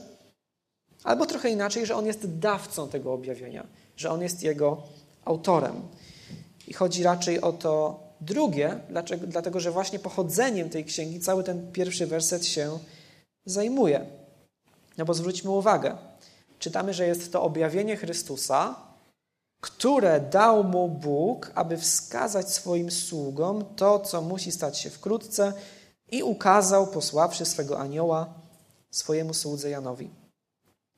albo 1.04 1.26
trochę 1.26 1.50
inaczej, 1.50 1.86
że 1.86 1.96
on 1.96 2.06
jest 2.06 2.38
dawcą 2.38 2.88
tego 2.88 3.12
objawienia, 3.12 3.66
że 3.96 4.10
on 4.10 4.22
jest 4.22 4.42
jego 4.42 4.82
autorem. 5.24 5.82
I 6.68 6.72
chodzi 6.72 7.02
raczej 7.02 7.40
o 7.40 7.52
to 7.52 8.00
drugie, 8.20 8.80
dlaczego, 8.88 9.26
dlatego 9.26 9.60
że 9.60 9.70
właśnie 9.70 9.98
pochodzeniem 9.98 10.70
tej 10.70 10.84
księgi 10.84 11.20
cały 11.20 11.44
ten 11.44 11.72
pierwszy 11.72 12.06
werset 12.06 12.46
się 12.46 12.78
zajmuje. 13.44 14.06
No 14.98 15.04
bo 15.04 15.14
zwróćmy 15.14 15.50
uwagę, 15.50 15.96
czytamy, 16.58 16.94
że 16.94 17.06
jest 17.06 17.32
to 17.32 17.42
objawienie 17.42 17.96
Chrystusa, 17.96 18.74
które 19.60 20.20
dał 20.20 20.64
mu 20.64 20.88
Bóg, 20.88 21.52
aby 21.54 21.76
wskazać 21.76 22.54
swoim 22.54 22.90
sługom 22.90 23.64
to, 23.76 23.98
co 23.98 24.22
musi 24.22 24.52
stać 24.52 24.78
się 24.78 24.90
wkrótce, 24.90 25.52
i 26.10 26.22
ukazał, 26.22 26.86
posławszy 26.86 27.44
swego 27.44 27.78
anioła 27.78 28.34
swojemu 28.90 29.34
słudze 29.34 29.70
Janowi. 29.70 30.10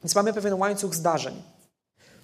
Więc 0.02 0.14
mamy 0.14 0.32
pewien 0.32 0.54
łańcuch 0.54 0.94
zdarzeń. 0.94 1.42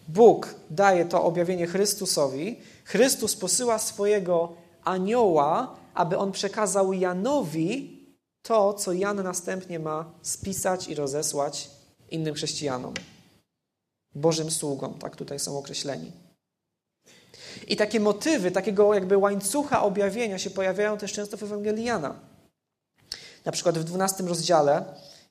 Bóg 0.08 0.54
daje 0.70 1.04
to 1.04 1.24
objawienie 1.24 1.66
Chrystusowi, 1.66 2.60
Chrystus 2.84 3.36
posyła 3.36 3.78
swojego 3.78 4.52
anioła, 4.84 5.76
aby 5.94 6.18
on 6.18 6.32
przekazał 6.32 6.92
Janowi 6.92 7.98
to, 8.42 8.74
co 8.74 8.92
Jan 8.92 9.22
następnie 9.22 9.78
ma 9.78 10.12
spisać 10.22 10.88
i 10.88 10.94
rozesłać 10.94 11.70
innym 12.10 12.34
chrześcijanom. 12.34 12.94
Bożym 14.14 14.50
sługom, 14.50 14.94
tak 14.94 15.16
tutaj 15.16 15.38
są 15.38 15.58
określeni. 15.58 16.12
I 17.66 17.76
takie 17.76 18.00
motywy, 18.00 18.50
takiego 18.50 18.94
jakby 18.94 19.16
łańcucha 19.16 19.82
objawienia 19.82 20.38
się 20.38 20.50
pojawiają 20.50 20.98
też 20.98 21.12
często 21.12 21.36
w 21.36 21.42
Ewangelii 21.42 21.84
Jana. 21.84 22.27
Na 23.48 23.52
przykład 23.52 23.78
w 23.78 23.84
12 23.84 24.24
rozdziale 24.24 24.84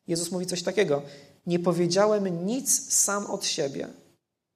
Jezus 0.08 0.32
mówi 0.32 0.46
coś 0.46 0.64
takiego: 0.64 1.02
Nie 1.48 1.60
powiedziałem 1.60 2.46
nic 2.46 2.94
sam 2.94 3.26
od 3.26 3.46
siebie. 3.46 3.88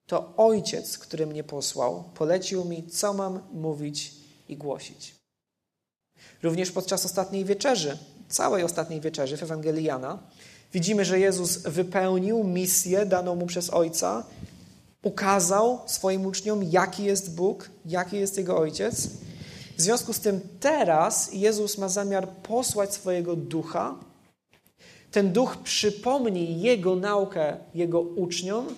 To 0.07 0.33
Ojciec, 0.37 0.97
który 0.97 1.27
mnie 1.27 1.43
posłał, 1.43 2.03
polecił 2.15 2.65
mi, 2.65 2.87
co 2.87 3.13
mam 3.13 3.39
mówić 3.53 4.13
i 4.49 4.57
głosić. 4.57 5.15
Również 6.43 6.71
podczas 6.71 7.05
ostatniej 7.05 7.45
wieczerzy, 7.45 7.97
całej 8.29 8.63
ostatniej 8.63 9.01
wieczerzy 9.01 9.37
w 9.37 9.43
Ewangelii 9.43 9.83
Jana, 9.83 10.19
widzimy, 10.73 11.05
że 11.05 11.19
Jezus 11.19 11.57
wypełnił 11.57 12.43
misję 12.43 13.05
daną 13.05 13.35
mu 13.35 13.45
przez 13.45 13.69
Ojca, 13.69 14.23
ukazał 15.03 15.79
swoim 15.85 16.25
uczniom, 16.25 16.63
jaki 16.63 17.03
jest 17.03 17.35
Bóg, 17.35 17.69
jaki 17.85 18.17
jest 18.17 18.37
Jego 18.37 18.57
Ojciec 18.57 19.07
w 19.81 19.83
związku 19.83 20.13
z 20.13 20.19
tym 20.19 20.41
teraz 20.59 21.33
Jezus 21.33 21.77
ma 21.77 21.89
zamiar 21.89 22.29
posłać 22.29 22.93
swojego 22.93 23.35
ducha. 23.35 23.95
Ten 25.11 25.33
duch 25.33 25.57
przypomni 25.57 26.61
Jego 26.61 26.95
naukę 26.95 27.57
Jego 27.73 28.01
uczniom. 28.01 28.75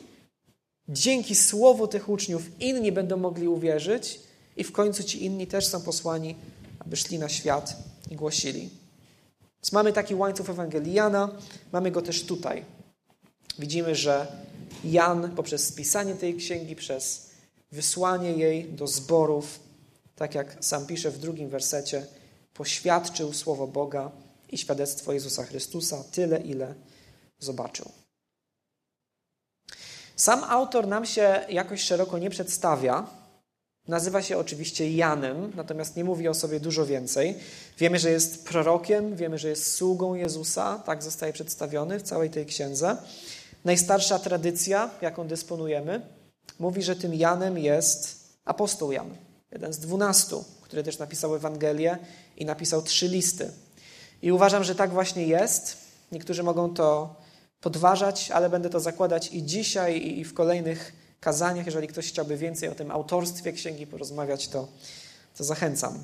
Dzięki 0.89 1.36
słowu 1.36 1.88
tych 1.88 2.10
uczniów 2.10 2.60
inni 2.60 2.91
będą 2.91 3.17
mogli 3.17 3.48
uwierzyć 3.48 4.19
i 4.57 4.63
w 4.63 4.72
końcu 4.72 5.03
ci 5.03 5.25
inni 5.25 5.48
też 5.48 5.67
są 5.67 5.81
posłani, 5.81 6.36
aby 6.79 6.95
szli 6.95 7.19
na 7.19 7.29
świat 7.29 7.75
i 8.12 8.15
głosili. 8.15 8.69
Więc 9.55 9.72
mamy 9.72 9.93
taki 9.93 10.15
łańcuch 10.15 10.50
Ewangelii 10.50 10.93
Jana, 10.93 11.29
mamy 11.72 11.91
go 11.91 12.01
też 12.01 12.24
tutaj. 12.24 12.65
Widzimy, 13.60 13.95
że 13.95 14.27
Jan 14.83 15.36
poprzez 15.36 15.67
spisanie 15.67 16.15
tej 16.15 16.36
księgi, 16.36 16.75
przez 16.75 17.29
wysłanie 17.72 18.31
jej 18.31 18.63
do 18.63 18.88
zborów, 18.88 19.73
tak 20.15 20.36
jak 20.36 20.58
sam 20.60 20.86
pisze 20.86 21.12
w 21.12 21.17
drugim 21.17 21.50
wersecie, 21.50 22.05
poświadczył 22.53 23.34
słowo 23.34 23.67
Boga 23.67 24.12
i 24.50 24.58
świadectwo 24.58 25.13
Jezusa 25.13 25.43
Chrystusa 25.43 26.03
tyle, 26.12 26.41
ile 26.41 26.74
zobaczył. 27.39 27.91
Sam 30.15 30.43
autor 30.43 30.88
nam 30.88 31.05
się 31.05 31.46
jakoś 31.50 31.82
szeroko 31.82 32.17
nie 32.17 32.29
przedstawia. 32.29 33.08
Nazywa 33.88 34.22
się 34.22 34.38
oczywiście 34.38 34.91
Janem, 34.91 35.51
natomiast 35.55 35.96
nie 35.96 36.03
mówi 36.03 36.27
o 36.27 36.34
sobie 36.34 36.60
dużo 36.60 36.86
więcej. 36.86 37.36
Wiemy, 37.77 38.00
że 38.00 38.12
jest 38.12 38.46
prorokiem, 38.46 39.15
wiemy, 39.15 39.38
że 39.38 39.50
jest 39.50 39.75
sługą 39.75 40.15
Jezusa, 40.15 40.84
tak 40.86 41.03
zostaje 41.03 41.34
przedstawiony 41.34 42.00
w 42.00 42.03
całej 42.03 42.29
tej 42.29 42.46
księdze. 42.46 42.98
Najstarsza 43.65 44.20
tradycja, 44.20 44.89
jaką 45.01 45.27
dysponujemy, 45.27 46.01
mówi, 46.60 46.84
że 46.84 46.96
tym 46.96 47.13
Janem 47.13 47.58
jest 47.58 48.24
apostoł 48.46 48.91
Jan 48.91 49.15
jeden 49.53 49.74
z 49.74 49.79
dwunastu, 49.79 50.45
który 50.62 50.83
też 50.83 51.00
napisał 51.00 51.36
Ewangelię 51.36 51.98
i 52.38 52.45
napisał 52.45 52.81
trzy 52.81 53.07
listy. 53.07 53.51
I 54.22 54.31
uważam, 54.31 54.63
że 54.63 54.75
tak 54.75 54.91
właśnie 54.91 55.27
jest. 55.27 55.77
Niektórzy 56.12 56.43
mogą 56.43 56.74
to 56.74 57.15
podważać, 57.62 58.31
ale 58.31 58.50
będę 58.50 58.69
to 58.69 58.79
zakładać 58.79 59.29
i 59.31 59.43
dzisiaj, 59.43 60.07
i 60.07 60.24
w 60.24 60.33
kolejnych 60.33 60.93
kazaniach. 61.19 61.65
Jeżeli 61.65 61.88
ktoś 61.88 62.07
chciałby 62.07 62.38
więcej 62.38 62.69
o 62.69 62.75
tym 62.75 62.91
autorstwie 62.91 63.53
księgi 63.53 63.88
porozmawiać, 63.88 64.48
to, 64.48 64.67
to 65.38 65.43
zachęcam. 65.43 66.03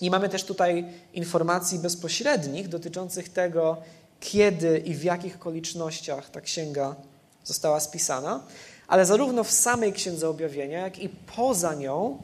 I 0.00 0.10
mamy 0.10 0.28
też 0.28 0.44
tutaj 0.44 0.84
informacji 1.12 1.78
bezpośrednich 1.78 2.68
dotyczących 2.68 3.28
tego, 3.28 3.76
kiedy 4.20 4.78
i 4.78 4.94
w 4.94 5.04
jakich 5.04 5.36
okolicznościach 5.36 6.30
ta 6.30 6.40
księga 6.40 6.96
została 7.44 7.80
spisana 7.80 8.46
ale 8.92 9.06
zarówno 9.06 9.44
w 9.44 9.50
samej 9.50 9.92
Księdze 9.92 10.28
Objawienia, 10.28 10.78
jak 10.78 10.98
i 10.98 11.08
poza 11.08 11.74
nią 11.74 12.22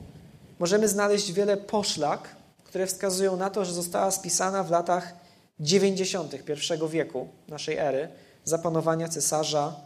możemy 0.59 0.89
znaleźć 0.89 1.33
wiele 1.33 1.57
poszlak, 1.57 2.29
które 2.65 2.87
wskazują 2.87 3.37
na 3.37 3.51
to, 3.51 3.65
że 3.65 3.73
została 3.73 4.11
spisana 4.11 4.65
w 4.65 4.71
latach 4.71 5.15
90. 5.61 6.35
I 6.35 6.89
wieku 6.89 7.29
naszej 7.49 7.77
ery, 7.77 8.09
zapanowania 8.45 9.09
cesarza 9.09 9.77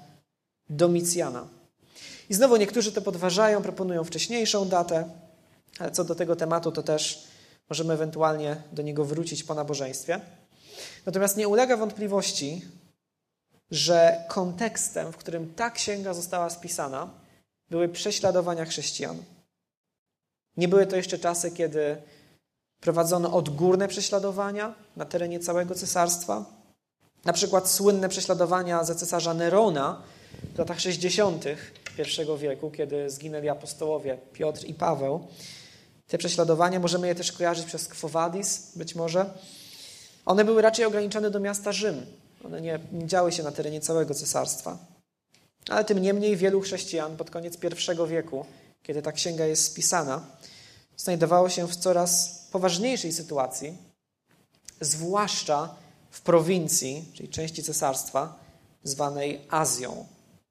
Domicjana. 0.70 1.46
I 2.30 2.34
znowu 2.34 2.56
niektórzy 2.56 2.92
to 2.92 3.02
podważają, 3.02 3.62
proponują 3.62 4.04
wcześniejszą 4.04 4.68
datę, 4.68 5.04
ale 5.78 5.90
co 5.90 6.04
do 6.04 6.14
tego 6.14 6.36
tematu, 6.36 6.72
to 6.72 6.82
też 6.82 7.28
możemy 7.70 7.94
ewentualnie 7.94 8.56
do 8.72 8.82
niego 8.82 9.04
wrócić 9.04 9.44
po 9.44 9.54
nabożeństwie. 9.54 10.20
Natomiast 11.06 11.36
nie 11.36 11.48
ulega 11.48 11.76
wątpliwości, 11.76 12.62
że 13.72 14.24
kontekstem, 14.28 15.12
w 15.12 15.16
którym 15.16 15.54
ta 15.54 15.70
księga 15.70 16.14
została 16.14 16.50
spisana, 16.50 17.10
były 17.70 17.88
prześladowania 17.88 18.64
chrześcijan. 18.64 19.16
Nie 20.56 20.68
były 20.68 20.86
to 20.86 20.96
jeszcze 20.96 21.18
czasy, 21.18 21.50
kiedy 21.50 21.96
prowadzono 22.80 23.32
odgórne 23.32 23.88
prześladowania 23.88 24.74
na 24.96 25.04
terenie 25.04 25.40
całego 25.40 25.74
cesarstwa. 25.74 26.44
Na 27.24 27.32
przykład 27.32 27.70
słynne 27.70 28.08
prześladowania 28.08 28.84
za 28.84 28.94
cesarza 28.94 29.34
Nerona 29.34 30.02
w 30.54 30.58
latach 30.58 30.80
60. 30.80 31.44
I 31.98 32.38
wieku, 32.38 32.70
kiedy 32.70 33.10
zginęli 33.10 33.48
apostołowie 33.48 34.18
Piotr 34.32 34.64
i 34.64 34.74
Paweł. 34.74 35.26
Te 36.06 36.18
prześladowania 36.18 36.80
możemy 36.80 37.06
je 37.06 37.14
też 37.14 37.32
kojarzyć 37.32 37.66
przez 37.66 37.88
Quo 37.88 38.30
być 38.76 38.94
może. 38.94 39.30
One 40.26 40.44
były 40.44 40.62
raczej 40.62 40.84
ograniczone 40.84 41.30
do 41.30 41.40
miasta 41.40 41.72
Rzym, 41.72 42.06
one 42.44 42.60
nie, 42.60 42.78
nie 42.92 43.06
działy 43.06 43.32
się 43.32 43.42
na 43.42 43.52
terenie 43.52 43.80
całego 43.80 44.14
cesarstwa. 44.14 44.78
Ale 45.68 45.84
tym 45.84 45.98
niemniej 45.98 46.36
wielu 46.36 46.60
chrześcijan 46.60 47.16
pod 47.16 47.30
koniec 47.30 47.58
I 47.64 48.08
wieku, 48.08 48.46
kiedy 48.82 49.02
ta 49.02 49.12
księga 49.12 49.46
jest 49.46 49.64
spisana, 49.64 50.26
znajdowało 50.96 51.48
się 51.48 51.68
w 51.68 51.76
coraz 51.76 52.42
poważniejszej 52.52 53.12
sytuacji, 53.12 53.76
zwłaszcza 54.80 55.74
w 56.10 56.20
prowincji, 56.20 57.04
czyli 57.14 57.28
części 57.28 57.62
cesarstwa, 57.62 58.38
zwanej 58.84 59.40
Azją. 59.50 60.06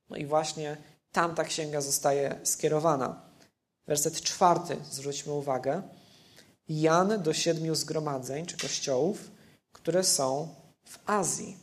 No 0.10 0.18
i 0.18 0.26
właśnie 0.26 0.78
tam 1.12 1.36
ta 1.36 1.44
księga 1.44 1.82
zostaje 1.82 2.40
skierowana. 2.44 3.22
Werset 3.88 4.22
czwarty, 4.22 4.78
zwróćmy 4.92 5.34
uwagę. 5.34 5.82
Jan 6.70 7.24
do 7.24 7.34
siedmiu 7.34 7.76
zgromadzeń 7.76 8.46
czy 8.46 8.58
kościołów, 8.58 9.32
które 9.72 10.04
są 10.04 10.56
w 10.86 11.00
Azji. 11.06 11.58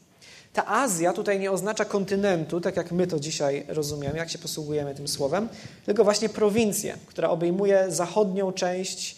Ta 0.53 0.67
Azja 0.67 1.13
tutaj 1.13 1.41
nie 1.41 1.53
oznacza 1.53 1.85
kontynentu, 1.85 2.61
tak 2.61 2.77
jak 2.77 2.93
my 2.93 3.07
to 3.07 3.21
dzisiaj 3.21 3.65
rozumiemy, 3.69 4.19
jak 4.19 4.31
się 4.31 4.39
posługujemy 4.39 4.95
tym 4.95 5.09
słowem, 5.09 5.49
tylko 5.87 6.05
właśnie 6.05 6.29
prowincję, 6.29 6.97
która 7.07 7.31
obejmuje 7.31 7.87
zachodnią 7.89 8.53
część 8.53 9.17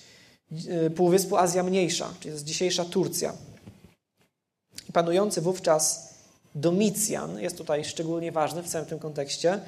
y, 0.87 0.91
Półwyspu 0.91 1.37
Azja 1.37 1.63
Mniejsza, 1.63 2.15
czyli 2.21 2.33
jest 2.33 2.45
dzisiejsza 2.45 2.85
Turcja. 2.85 3.33
Panujący 4.93 5.41
wówczas 5.41 6.15
Domicjan 6.55 7.39
jest 7.39 7.59
tutaj 7.59 7.85
szczególnie 7.85 8.33
ważny 8.33 8.63
w 8.63 8.69
całym 8.69 8.87
tym 8.87 8.99
kontekście, 8.99 9.61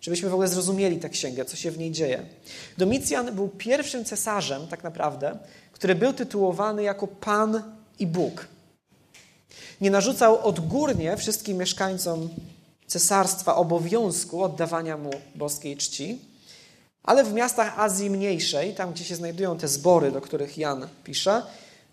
żebyśmy 0.00 0.28
w 0.28 0.32
ogóle 0.32 0.48
zrozumieli 0.48 0.96
tę 0.96 1.08
księgę, 1.08 1.44
co 1.44 1.56
się 1.56 1.70
w 1.70 1.78
niej 1.78 1.92
dzieje. 1.92 2.22
Domicjan 2.78 3.34
był 3.34 3.48
pierwszym 3.48 4.04
cesarzem, 4.04 4.66
tak 4.66 4.84
naprawdę, 4.84 5.38
który 5.72 5.94
był 5.94 6.12
tytułowany 6.12 6.82
jako 6.82 7.06
Pan 7.06 7.62
i 7.98 8.06
Bóg. 8.06 8.46
Nie 9.80 9.90
narzucał 9.90 10.46
odgórnie 10.46 11.16
wszystkim 11.16 11.58
mieszkańcom 11.58 12.28
cesarstwa 12.86 13.56
obowiązku 13.56 14.42
oddawania 14.42 14.96
mu 14.96 15.10
boskiej 15.34 15.76
czci, 15.76 16.18
ale 17.02 17.24
w 17.24 17.32
miastach 17.32 17.78
Azji 17.78 18.10
Mniejszej, 18.10 18.74
tam 18.74 18.92
gdzie 18.92 19.04
się 19.04 19.16
znajdują 19.16 19.58
te 19.58 19.68
zbory, 19.68 20.10
do 20.10 20.20
których 20.20 20.58
Jan 20.58 20.88
pisze, 21.04 21.42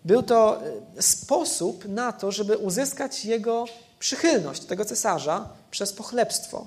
był 0.04 0.22
to 0.22 0.62
e, 0.96 1.02
sposób 1.02 1.84
na 1.88 2.12
to, 2.12 2.32
żeby 2.32 2.56
uzyskać 2.56 3.24
jego 3.24 3.64
przychylność, 3.98 4.64
tego 4.64 4.84
cesarza, 4.84 5.48
przez 5.70 5.92
pochlebstwo. 5.92 6.66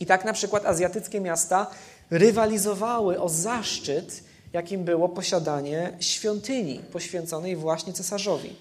I 0.00 0.06
tak 0.06 0.24
na 0.24 0.32
przykład 0.32 0.66
azjatyckie 0.66 1.20
miasta 1.20 1.66
rywalizowały 2.10 3.20
o 3.20 3.28
zaszczyt, 3.28 4.24
jakim 4.52 4.84
było 4.84 5.08
posiadanie 5.08 5.96
świątyni 6.00 6.78
poświęconej 6.78 7.56
właśnie 7.56 7.92
cesarzowi. 7.92 8.56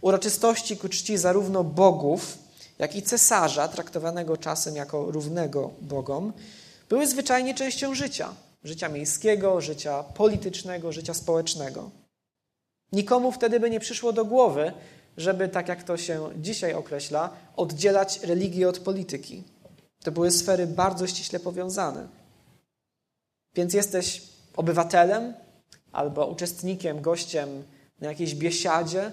Uroczystości 0.00 0.76
ku 0.76 0.88
czci 0.88 1.18
zarówno 1.18 1.64
bogów, 1.64 2.38
jak 2.78 2.96
i 2.96 3.02
cesarza, 3.02 3.68
traktowanego 3.68 4.36
czasem 4.36 4.76
jako 4.76 5.10
równego 5.10 5.70
bogom, 5.80 6.32
były 6.88 7.06
zwyczajnie 7.06 7.54
częścią 7.54 7.94
życia 7.94 8.34
życia 8.66 8.88
miejskiego, 8.88 9.60
życia 9.60 10.02
politycznego, 10.02 10.92
życia 10.92 11.14
społecznego. 11.14 11.90
Nikomu 12.92 13.32
wtedy 13.32 13.60
by 13.60 13.70
nie 13.70 13.80
przyszło 13.80 14.12
do 14.12 14.24
głowy, 14.24 14.72
żeby, 15.16 15.48
tak 15.48 15.68
jak 15.68 15.82
to 15.82 15.96
się 15.96 16.30
dzisiaj 16.36 16.74
określa, 16.74 17.30
oddzielać 17.56 18.20
religię 18.22 18.68
od 18.68 18.78
polityki. 18.78 19.42
To 20.04 20.12
były 20.12 20.30
sfery 20.30 20.66
bardzo 20.66 21.06
ściśle 21.06 21.40
powiązane. 21.40 22.08
Więc 23.54 23.74
jesteś 23.74 24.22
obywatelem 24.56 25.34
albo 25.92 26.26
uczestnikiem, 26.26 27.00
gościem 27.00 27.64
na 28.00 28.08
jakiejś 28.08 28.34
biesiadzie, 28.34 29.12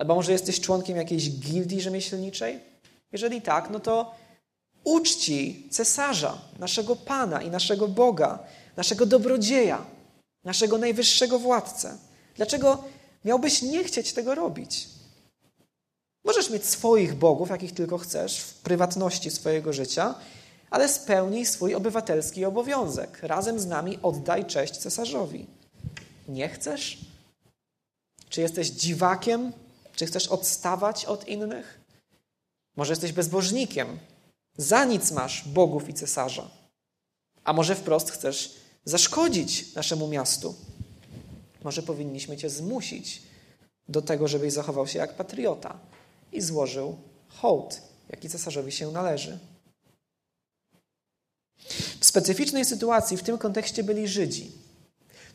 albo 0.00 0.14
może 0.14 0.32
jesteś 0.32 0.60
członkiem 0.60 0.96
jakiejś 0.96 1.30
gildii 1.30 1.80
rzemieślniczej. 1.80 2.60
Jeżeli 3.12 3.42
tak, 3.42 3.70
no 3.70 3.80
to 3.80 4.14
uczci 4.84 5.68
cesarza, 5.70 6.38
naszego 6.58 6.96
Pana 6.96 7.42
i 7.42 7.50
naszego 7.50 7.88
Boga, 7.88 8.38
naszego 8.76 9.06
dobrodzieja, 9.06 9.84
naszego 10.44 10.78
najwyższego 10.78 11.38
władcę. 11.38 11.96
Dlaczego 12.36 12.84
miałbyś 13.24 13.62
nie 13.62 13.84
chcieć 13.84 14.12
tego 14.12 14.34
robić? 14.34 14.88
Możesz 16.24 16.50
mieć 16.50 16.66
swoich 16.66 17.14
bogów, 17.14 17.50
jakich 17.50 17.74
tylko 17.74 17.98
chcesz, 17.98 18.40
w 18.40 18.54
prywatności 18.54 19.30
swojego 19.30 19.72
życia, 19.72 20.14
ale 20.70 20.88
spełnij 20.88 21.46
swój 21.46 21.74
obywatelski 21.74 22.44
obowiązek. 22.44 23.18
Razem 23.22 23.60
z 23.60 23.66
nami 23.66 23.98
oddaj 24.02 24.44
cześć 24.44 24.76
cesarzowi. 24.76 25.46
Nie 26.28 26.48
chcesz? 26.48 26.98
Czy 28.28 28.40
jesteś 28.40 28.68
dziwakiem? 28.70 29.52
Czy 30.00 30.06
chcesz 30.06 30.28
odstawać 30.28 31.04
od 31.04 31.28
innych? 31.28 31.80
Może 32.76 32.92
jesteś 32.92 33.12
bezbożnikiem? 33.12 33.98
Za 34.56 34.84
nic 34.84 35.10
masz 35.10 35.48
bogów 35.48 35.88
i 35.88 35.94
cesarza. 35.94 36.50
A 37.44 37.52
może 37.52 37.74
wprost 37.74 38.10
chcesz 38.10 38.54
zaszkodzić 38.84 39.74
naszemu 39.74 40.08
miastu? 40.08 40.54
Może 41.62 41.82
powinniśmy 41.82 42.36
cię 42.36 42.50
zmusić 42.50 43.22
do 43.88 44.02
tego, 44.02 44.28
żebyś 44.28 44.52
zachował 44.52 44.86
się 44.86 44.98
jak 44.98 45.16
patriota 45.16 45.78
i 46.32 46.40
złożył 46.40 46.96
hołd, 47.28 47.80
jaki 48.08 48.28
cesarzowi 48.28 48.72
się 48.72 48.92
należy. 48.92 49.38
W 52.00 52.06
specyficznej 52.06 52.64
sytuacji 52.64 53.16
w 53.16 53.22
tym 53.22 53.38
kontekście 53.38 53.84
byli 53.84 54.08
Żydzi. 54.08 54.52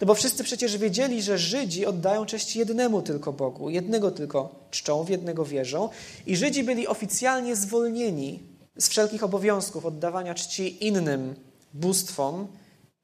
No 0.02 0.08
bo 0.08 0.16
wszyscy 0.16 0.44
przecież 0.44 0.78
wiedzieli, 0.78 1.22
że 1.22 1.38
Żydzi 1.38 1.86
oddają 1.86 2.26
cześć 2.26 2.56
jednemu 2.56 3.02
tylko 3.02 3.34
Bogu, 3.34 3.70
jednego 3.70 4.12
tylko 4.12 4.56
czczą, 4.72 5.04
w 5.04 5.10
jednego 5.10 5.46
wierzą, 5.46 5.90
i 6.26 6.36
Żydzi 6.36 6.64
byli 6.64 6.88
oficjalnie 6.88 7.56
zwolnieni 7.56 8.40
z 8.78 8.88
wszelkich 8.88 9.24
obowiązków 9.24 9.86
oddawania 9.86 10.34
czci 10.34 10.88
innym 10.88 11.36
bóstwom 11.74 12.48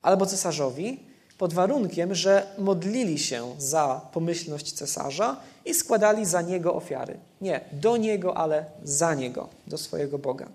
albo 0.01 0.25
cesarzowi, 0.25 0.99
pod 1.37 1.53
warunkiem, 1.53 2.15
że 2.15 2.55
modlili 2.57 3.19
się 3.19 3.55
za 3.57 4.01
pomyślność 4.13 4.71
cesarza 4.71 5.37
i 5.65 5.73
składali 5.73 6.25
za 6.25 6.41
niego 6.41 6.75
ofiary. 6.75 7.17
Nie 7.41 7.61
do 7.71 7.97
niego, 7.97 8.37
ale 8.37 8.65
za 8.83 9.13
niego, 9.13 9.49
do 9.67 9.77
swojego 9.77 10.17
Boga. 10.17 10.49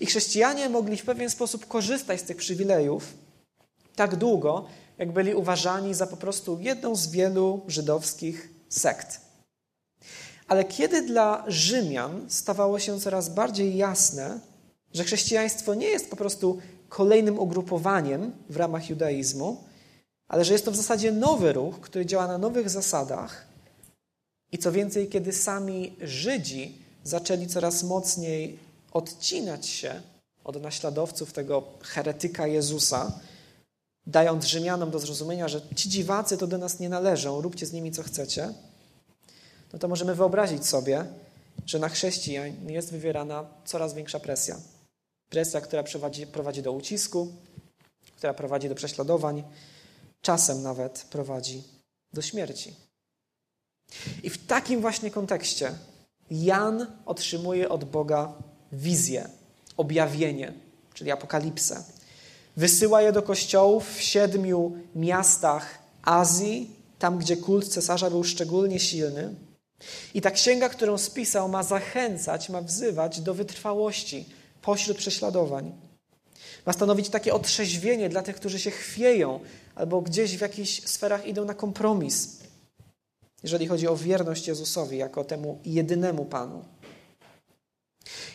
I 0.00 0.06
chrześcijanie 0.06 0.68
mogli 0.68 0.96
w 0.96 1.04
pewien 1.04 1.30
sposób 1.30 1.66
korzystać 1.66 2.20
z 2.20 2.24
tych 2.24 2.36
przywilejów 2.36 3.14
tak 3.94 4.16
długo, 4.16 4.64
jak 4.98 5.12
byli 5.12 5.34
uważani 5.34 5.94
za 5.94 6.06
po 6.06 6.16
prostu 6.16 6.58
jedną 6.60 6.96
z 6.96 7.10
wielu 7.10 7.62
żydowskich 7.68 8.50
sekt. 8.68 9.20
Ale 10.48 10.64
kiedy 10.64 11.02
dla 11.02 11.44
Rzymian 11.46 12.26
stawało 12.28 12.78
się 12.78 13.00
coraz 13.00 13.28
bardziej 13.28 13.76
jasne, 13.76 14.40
że 14.92 15.04
chrześcijaństwo 15.04 15.74
nie 15.74 15.86
jest 15.86 16.10
po 16.10 16.16
prostu 16.16 16.58
kolejnym 16.88 17.38
ugrupowaniem 17.38 18.32
w 18.50 18.56
ramach 18.56 18.90
judaizmu, 18.90 19.64
ale 20.28 20.44
że 20.44 20.52
jest 20.52 20.64
to 20.64 20.70
w 20.70 20.76
zasadzie 20.76 21.12
nowy 21.12 21.52
ruch, 21.52 21.80
który 21.80 22.06
działa 22.06 22.26
na 22.26 22.38
nowych 22.38 22.70
zasadach. 22.70 23.46
I 24.52 24.58
co 24.58 24.72
więcej, 24.72 25.08
kiedy 25.08 25.32
sami 25.32 25.96
Żydzi 26.00 26.78
zaczęli 27.04 27.46
coraz 27.46 27.82
mocniej 27.82 28.58
odcinać 28.92 29.66
się 29.66 30.02
od 30.44 30.62
naśladowców 30.62 31.32
tego 31.32 31.62
heretyka 31.82 32.46
Jezusa, 32.46 33.12
dając 34.06 34.44
Rzymianom 34.44 34.90
do 34.90 34.98
zrozumienia, 34.98 35.48
że 35.48 35.60
ci 35.76 35.88
dziwacy 35.88 36.38
to 36.38 36.46
do 36.46 36.58
nas 36.58 36.80
nie 36.80 36.88
należą, 36.88 37.40
róbcie 37.40 37.66
z 37.66 37.72
nimi 37.72 37.92
co 37.92 38.02
chcecie, 38.02 38.52
no 39.72 39.78
to 39.78 39.88
możemy 39.88 40.14
wyobrazić 40.14 40.66
sobie, 40.66 41.06
że 41.66 41.78
na 41.78 41.88
chrześcijan 41.88 42.70
jest 42.70 42.90
wywierana 42.90 43.46
coraz 43.64 43.94
większa 43.94 44.20
presja. 44.20 44.56
Presja, 45.30 45.60
która 45.60 45.82
prowadzi, 45.82 46.26
prowadzi 46.26 46.62
do 46.62 46.72
ucisku, 46.72 47.32
która 48.16 48.34
prowadzi 48.34 48.68
do 48.68 48.74
prześladowań, 48.74 49.42
czasem 50.22 50.62
nawet 50.62 51.06
prowadzi 51.10 51.62
do 52.12 52.22
śmierci. 52.22 52.74
I 54.22 54.30
w 54.30 54.46
takim 54.46 54.80
właśnie 54.80 55.10
kontekście 55.10 55.72
Jan 56.30 56.86
otrzymuje 57.06 57.68
od 57.68 57.84
Boga 57.84 58.32
wizję, 58.72 59.28
objawienie, 59.76 60.52
czyli 60.94 61.10
apokalipsę. 61.10 61.84
Wysyła 62.56 63.02
je 63.02 63.12
do 63.12 63.22
kościołów 63.22 63.94
w 63.94 64.02
siedmiu 64.02 64.76
miastach 64.94 65.78
Azji, 66.02 66.70
tam 66.98 67.18
gdzie 67.18 67.36
kult 67.36 67.68
cesarza 67.68 68.10
był 68.10 68.24
szczególnie 68.24 68.80
silny. 68.80 69.34
I 70.14 70.20
ta 70.20 70.30
księga, 70.30 70.68
którą 70.68 70.98
spisał, 70.98 71.48
ma 71.48 71.62
zachęcać, 71.62 72.48
ma 72.48 72.60
wzywać 72.60 73.20
do 73.20 73.34
wytrwałości 73.34 74.28
pośród 74.62 74.96
prześladowań. 74.96 75.72
Ma 76.66 76.72
stanowić 76.72 77.08
takie 77.08 77.34
otrzeźwienie 77.34 78.08
dla 78.08 78.22
tych, 78.22 78.36
którzy 78.36 78.60
się 78.60 78.70
chwieją 78.70 79.40
albo 79.74 80.02
gdzieś 80.02 80.36
w 80.36 80.40
jakichś 80.40 80.82
sferach 80.88 81.26
idą 81.26 81.44
na 81.44 81.54
kompromis, 81.54 82.36
jeżeli 83.42 83.66
chodzi 83.66 83.88
o 83.88 83.96
wierność 83.96 84.48
Jezusowi 84.48 84.96
jako 84.96 85.24
temu 85.24 85.58
jedynemu 85.64 86.24
Panu. 86.24 86.64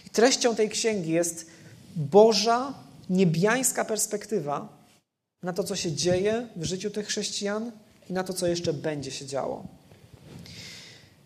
I 0.05 0.09
treścią 0.09 0.55
tej 0.55 0.69
księgi 0.69 1.11
jest 1.11 1.45
Boża, 1.95 2.73
niebiańska 3.09 3.85
perspektywa 3.85 4.81
na 5.43 5.53
to, 5.53 5.63
co 5.63 5.75
się 5.75 5.91
dzieje 5.91 6.47
w 6.55 6.63
życiu 6.63 6.91
tych 6.91 7.07
chrześcijan 7.07 7.71
i 8.09 8.13
na 8.13 8.23
to, 8.23 8.33
co 8.33 8.47
jeszcze 8.47 8.73
będzie 8.73 9.11
się 9.11 9.25
działo. 9.25 9.67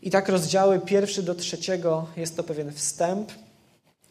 I 0.02 0.12
tak 0.12 0.30
rozdziały 0.30 0.80
pierwszy 0.80 1.24
do 1.24 1.36
trzeciego 1.36 2.08
jest 2.18 2.36
to 2.36 2.44
pewien 2.44 2.74
wstęp, 2.74 3.32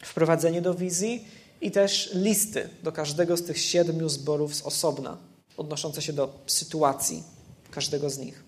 wprowadzenie 0.03 0.63
do 0.63 0.75
wizji 0.75 1.29
i 1.61 1.71
też 1.71 2.11
listy 2.15 2.69
do 2.83 2.93
każdego 2.93 3.37
z 3.37 3.45
tych 3.45 3.59
siedmiu 3.59 4.09
zborów 4.09 4.55
z 4.55 4.63
osobna, 4.63 5.17
odnoszące 5.57 6.03
się 6.03 6.13
do 6.13 6.39
sytuacji 6.47 7.23
każdego 7.71 8.11
z 8.11 8.19
nich. 8.19 8.45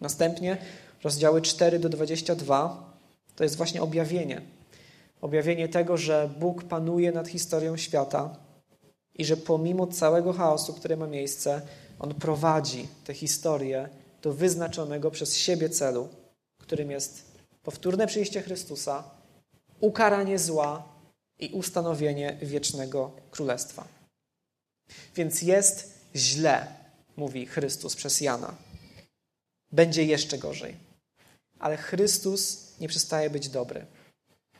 Następnie 0.00 0.58
rozdziały 1.02 1.42
4 1.42 1.78
do 1.78 1.88
22, 1.88 2.92
to 3.36 3.44
jest 3.44 3.56
właśnie 3.56 3.82
objawienie. 3.82 4.42
Objawienie 5.22 5.68
tego, 5.68 5.96
że 5.96 6.30
Bóg 6.38 6.64
panuje 6.64 7.12
nad 7.12 7.28
historią 7.28 7.76
świata 7.76 8.36
i 9.14 9.24
że 9.24 9.36
pomimo 9.36 9.86
całego 9.86 10.32
chaosu, 10.32 10.74
który 10.74 10.96
ma 10.96 11.06
miejsce, 11.06 11.62
On 11.98 12.14
prowadzi 12.14 12.88
tę 13.04 13.14
historię 13.14 13.88
do 14.22 14.32
wyznaczonego 14.32 15.10
przez 15.10 15.36
siebie 15.36 15.70
celu, 15.70 16.08
którym 16.58 16.90
jest 16.90 17.24
powtórne 17.62 18.06
przyjście 18.06 18.42
Chrystusa, 18.42 19.04
ukaranie 19.80 20.38
zła 20.38 20.88
i 21.38 21.48
ustanowienie 21.48 22.38
wiecznego 22.42 23.12
królestwa. 23.30 23.88
Więc 25.16 25.42
jest 25.42 25.98
źle, 26.16 26.66
mówi 27.16 27.46
Chrystus 27.46 27.96
przez 27.96 28.20
Jana. 28.20 28.54
Będzie 29.72 30.04
jeszcze 30.04 30.38
gorzej. 30.38 30.76
Ale 31.58 31.76
Chrystus 31.76 32.72
nie 32.80 32.88
przestaje 32.88 33.30
być 33.30 33.48
dobry. 33.48 33.86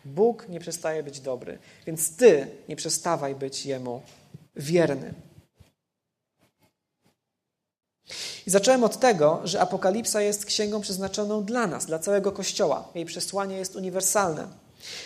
Bóg 0.05 0.49
nie 0.49 0.61
przestaje 0.61 1.03
być 1.03 1.21
dobry, 1.21 1.59
więc 1.87 2.17
ty 2.17 2.47
nie 2.69 2.77
przestawaj 2.77 3.35
być 3.35 3.67
Jemu 3.67 4.03
wierny. 4.57 5.15
I 8.47 8.51
zacząłem 8.51 8.85
od 8.85 9.01
tego, 9.01 9.41
że 9.45 9.61
Apokalipsa 9.61 10.21
jest 10.21 10.47
księgą 10.47 10.81
przeznaczoną 10.81 11.45
dla 11.45 11.67
nas, 11.67 11.87
dla 11.87 11.99
całego 11.99 12.33
Kościoła. 12.33 12.89
Jej 12.95 13.05
przesłanie 13.05 13.57
jest 13.57 13.77
uniwersalne. 13.77 14.49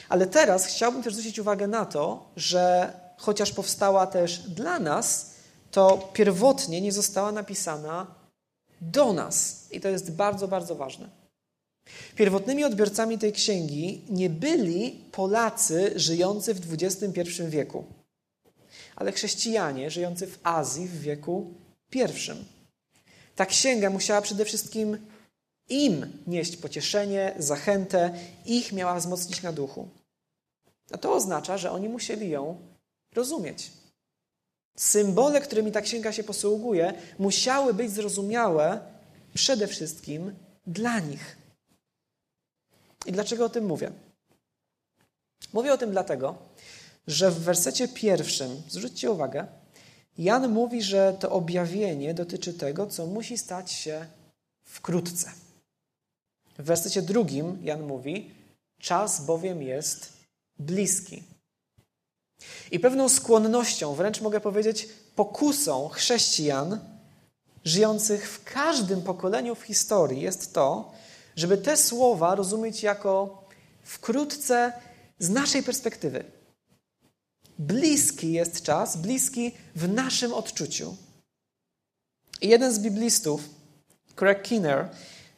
Ale 0.08 0.26
teraz 0.26 0.66
chciałbym 0.66 1.02
też 1.02 1.14
zwrócić 1.14 1.38
uwagę 1.38 1.66
na 1.66 1.84
to, 1.84 2.30
że 2.36 2.92
chociaż 3.16 3.52
powstała 3.52 4.06
też 4.06 4.38
dla 4.38 4.78
nas, 4.78 5.30
to 5.70 6.10
pierwotnie 6.12 6.80
nie 6.80 6.92
została 6.92 7.32
napisana 7.32 8.06
do 8.80 9.12
nas. 9.12 9.66
I 9.70 9.80
to 9.80 9.88
jest 9.88 10.12
bardzo, 10.12 10.48
bardzo 10.48 10.74
ważne. 10.74 11.25
Pierwotnymi 12.16 12.64
odbiorcami 12.64 13.18
tej 13.18 13.32
księgi 13.32 14.02
nie 14.08 14.30
byli 14.30 15.04
Polacy 15.12 15.92
żyjący 15.96 16.54
w 16.54 16.72
XXI 16.72 17.22
wieku, 17.48 17.84
ale 18.96 19.12
chrześcijanie 19.12 19.90
żyjący 19.90 20.26
w 20.26 20.38
Azji 20.42 20.88
w 20.88 21.00
wieku 21.00 21.54
I. 21.94 22.00
Ta 23.36 23.46
księga 23.46 23.90
musiała 23.90 24.22
przede 24.22 24.44
wszystkim 24.44 24.98
im 25.68 26.22
nieść 26.26 26.56
pocieszenie, 26.56 27.34
zachętę, 27.38 28.14
ich 28.46 28.72
miała 28.72 28.94
wzmocnić 28.94 29.42
na 29.42 29.52
duchu. 29.52 29.88
A 30.92 30.98
to 30.98 31.14
oznacza, 31.14 31.58
że 31.58 31.70
oni 31.70 31.88
musieli 31.88 32.30
ją 32.30 32.56
rozumieć. 33.14 33.70
Symbole, 34.76 35.40
którymi 35.40 35.72
ta 35.72 35.80
księga 35.80 36.12
się 36.12 36.24
posługuje, 36.24 36.94
musiały 37.18 37.74
być 37.74 37.90
zrozumiałe 37.92 38.80
przede 39.34 39.66
wszystkim 39.66 40.34
dla 40.66 41.00
nich. 41.00 41.35
I 43.06 43.12
dlaczego 43.12 43.44
o 43.44 43.48
tym 43.48 43.66
mówię? 43.66 43.92
Mówię 45.52 45.72
o 45.72 45.78
tym 45.78 45.90
dlatego, 45.90 46.38
że 47.06 47.30
w 47.30 47.38
wersecie 47.38 47.88
pierwszym, 47.88 48.62
zwróćcie 48.68 49.10
uwagę, 49.10 49.46
Jan 50.18 50.48
mówi, 50.48 50.82
że 50.82 51.16
to 51.20 51.30
objawienie 51.30 52.14
dotyczy 52.14 52.54
tego, 52.54 52.86
co 52.86 53.06
musi 53.06 53.38
stać 53.38 53.72
się 53.72 54.06
wkrótce. 54.64 55.32
W 56.58 56.64
wersecie 56.64 57.02
drugim 57.02 57.58
Jan 57.62 57.82
mówi: 57.82 58.30
Czas 58.78 59.24
bowiem 59.24 59.62
jest 59.62 60.12
bliski. 60.58 61.22
I 62.70 62.80
pewną 62.80 63.08
skłonnością, 63.08 63.94
wręcz 63.94 64.20
mogę 64.20 64.40
powiedzieć 64.40 64.88
pokusą 65.14 65.88
chrześcijan 65.88 66.78
żyjących 67.64 68.30
w 68.30 68.44
każdym 68.44 69.02
pokoleniu 69.02 69.54
w 69.54 69.62
historii 69.62 70.20
jest 70.20 70.54
to, 70.54 70.92
żeby 71.36 71.58
te 71.58 71.76
słowa 71.76 72.34
rozumieć 72.34 72.82
jako 72.82 73.42
wkrótce 73.82 74.72
z 75.18 75.30
naszej 75.30 75.62
perspektywy. 75.62 76.24
Bliski 77.58 78.32
jest 78.32 78.62
czas, 78.62 78.96
bliski 78.96 79.52
w 79.76 79.88
naszym 79.88 80.34
odczuciu. 80.34 80.96
I 82.40 82.48
jeden 82.48 82.72
z 82.72 82.78
biblistów, 82.78 83.40
Craig 84.16 84.42
Kinner, 84.42 84.88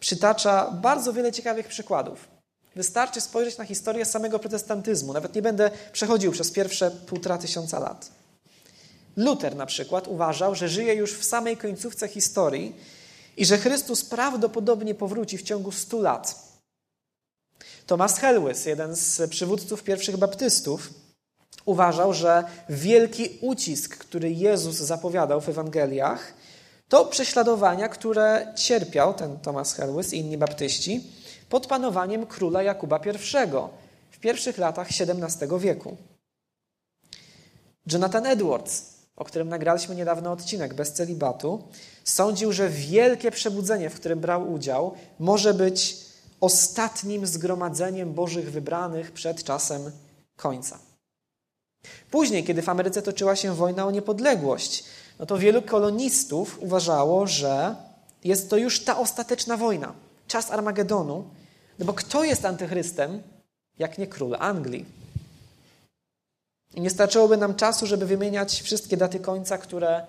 przytacza 0.00 0.70
bardzo 0.70 1.12
wiele 1.12 1.32
ciekawych 1.32 1.68
przykładów. 1.68 2.28
Wystarczy 2.76 3.20
spojrzeć 3.20 3.58
na 3.58 3.64
historię 3.64 4.04
samego 4.04 4.38
protestantyzmu. 4.38 5.12
Nawet 5.12 5.34
nie 5.34 5.42
będę 5.42 5.70
przechodził 5.92 6.32
przez 6.32 6.50
pierwsze 6.50 6.90
półtora 6.90 7.38
tysiąca 7.38 7.78
lat. 7.78 8.10
Luther 9.16 9.56
na 9.56 9.66
przykład 9.66 10.08
uważał, 10.08 10.54
że 10.54 10.68
żyje 10.68 10.94
już 10.94 11.14
w 11.14 11.24
samej 11.24 11.56
końcówce 11.56 12.08
historii 12.08 12.76
i 13.38 13.46
że 13.46 13.58
Chrystus 13.58 14.04
prawdopodobnie 14.04 14.94
powróci 14.94 15.38
w 15.38 15.42
ciągu 15.42 15.72
stu 15.72 16.02
lat. 16.02 16.48
Thomas 17.86 18.18
Helwys, 18.18 18.66
jeden 18.66 18.96
z 18.96 19.30
przywódców 19.30 19.82
pierwszych 19.82 20.16
baptystów, 20.16 20.90
uważał, 21.64 22.14
że 22.14 22.44
wielki 22.68 23.38
ucisk, 23.40 23.96
który 23.96 24.32
Jezus 24.32 24.76
zapowiadał 24.76 25.40
w 25.40 25.48
Ewangeliach, 25.48 26.34
to 26.88 27.04
prześladowania, 27.04 27.88
które 27.88 28.52
cierpiał 28.56 29.14
ten 29.14 29.38
Thomas 29.40 29.74
Helwys 29.74 30.12
i 30.12 30.18
inni 30.18 30.38
baptyści 30.38 31.04
pod 31.48 31.66
panowaniem 31.66 32.26
króla 32.26 32.62
Jakuba 32.62 33.00
I 33.06 33.18
w 34.10 34.18
pierwszych 34.20 34.58
latach 34.58 34.88
XVII 35.00 35.58
wieku. 35.58 35.96
Jonathan 37.92 38.26
Edwards, 38.26 38.97
o 39.18 39.24
którym 39.24 39.48
nagraliśmy 39.48 39.94
niedawno 39.94 40.32
odcinek 40.32 40.74
bez 40.74 40.92
celibatu, 40.92 41.62
sądził, 42.04 42.52
że 42.52 42.68
wielkie 42.68 43.30
przebudzenie, 43.30 43.90
w 43.90 43.94
którym 43.94 44.20
brał 44.20 44.52
udział, 44.52 44.94
może 45.18 45.54
być 45.54 45.96
ostatnim 46.40 47.26
zgromadzeniem 47.26 48.14
Bożych 48.14 48.52
wybranych 48.52 49.12
przed 49.12 49.44
czasem 49.44 49.90
końca. 50.36 50.78
Później, 52.10 52.44
kiedy 52.44 52.62
w 52.62 52.68
Ameryce 52.68 53.02
toczyła 53.02 53.36
się 53.36 53.54
wojna 53.54 53.86
o 53.86 53.90
niepodległość, 53.90 54.84
no 55.18 55.26
to 55.26 55.38
wielu 55.38 55.62
kolonistów 55.62 56.58
uważało, 56.62 57.26
że 57.26 57.76
jest 58.24 58.50
to 58.50 58.56
już 58.56 58.84
ta 58.84 58.98
ostateczna 58.98 59.56
wojna, 59.56 59.92
czas 60.26 60.50
Armagedonu, 60.50 61.24
no 61.78 61.84
bo 61.84 61.92
kto 61.92 62.24
jest 62.24 62.44
antychrystem, 62.44 63.22
jak 63.78 63.98
nie 63.98 64.06
król 64.06 64.36
Anglii? 64.38 64.84
I 66.74 66.80
nie 66.80 66.90
starczyłoby 66.90 67.36
nam 67.36 67.54
czasu, 67.54 67.86
żeby 67.86 68.06
wymieniać 68.06 68.62
wszystkie 68.62 68.96
daty 68.96 69.20
końca, 69.20 69.58
które 69.58 70.06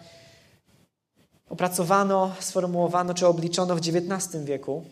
opracowano, 1.50 2.32
sformułowano 2.40 3.14
czy 3.14 3.28
obliczono 3.28 3.76
w 3.76 3.80
XIX 3.80 4.44
wieku, 4.44 4.84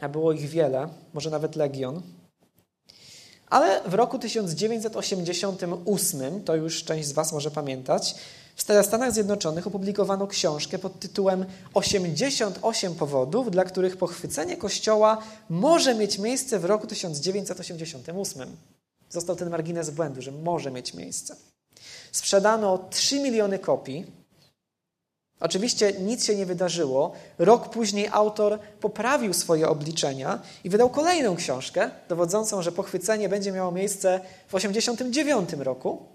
a 0.00 0.08
było 0.08 0.32
ich 0.32 0.48
wiele, 0.48 0.88
może 1.14 1.30
nawet 1.30 1.56
legion. 1.56 2.02
Ale 3.46 3.80
w 3.86 3.94
roku 3.94 4.18
1988, 4.18 6.44
to 6.44 6.56
już 6.56 6.84
część 6.84 7.08
z 7.08 7.12
Was 7.12 7.32
może 7.32 7.50
pamiętać, 7.50 8.14
w 8.56 8.62
Stanach 8.62 9.12
Zjednoczonych 9.12 9.66
opublikowano 9.66 10.26
książkę 10.26 10.78
pod 10.78 11.00
tytułem 11.00 11.46
88 11.74 12.94
powodów, 12.94 13.50
dla 13.50 13.64
których 13.64 13.96
pochwycenie 13.96 14.56
Kościoła 14.56 15.18
może 15.48 15.94
mieć 15.94 16.18
miejsce 16.18 16.58
w 16.58 16.64
roku 16.64 16.86
1988. 16.86 18.56
Został 19.10 19.36
ten 19.36 19.50
margines 19.50 19.90
błędu, 19.90 20.22
że 20.22 20.32
może 20.32 20.70
mieć 20.70 20.94
miejsce. 20.94 21.36
Sprzedano 22.12 22.78
3 22.90 23.20
miliony 23.20 23.58
kopii. 23.58 24.06
Oczywiście 25.40 25.92
nic 25.92 26.24
się 26.24 26.36
nie 26.36 26.46
wydarzyło. 26.46 27.12
Rok 27.38 27.70
później 27.70 28.08
autor 28.12 28.58
poprawił 28.80 29.32
swoje 29.34 29.68
obliczenia 29.68 30.42
i 30.64 30.70
wydał 30.70 30.90
kolejną 30.90 31.36
książkę 31.36 31.90
dowodzącą, 32.08 32.62
że 32.62 32.72
pochwycenie 32.72 33.28
będzie 33.28 33.52
miało 33.52 33.72
miejsce 33.72 34.20
w 34.46 34.52
1989 34.52 35.64
roku. 35.64 36.06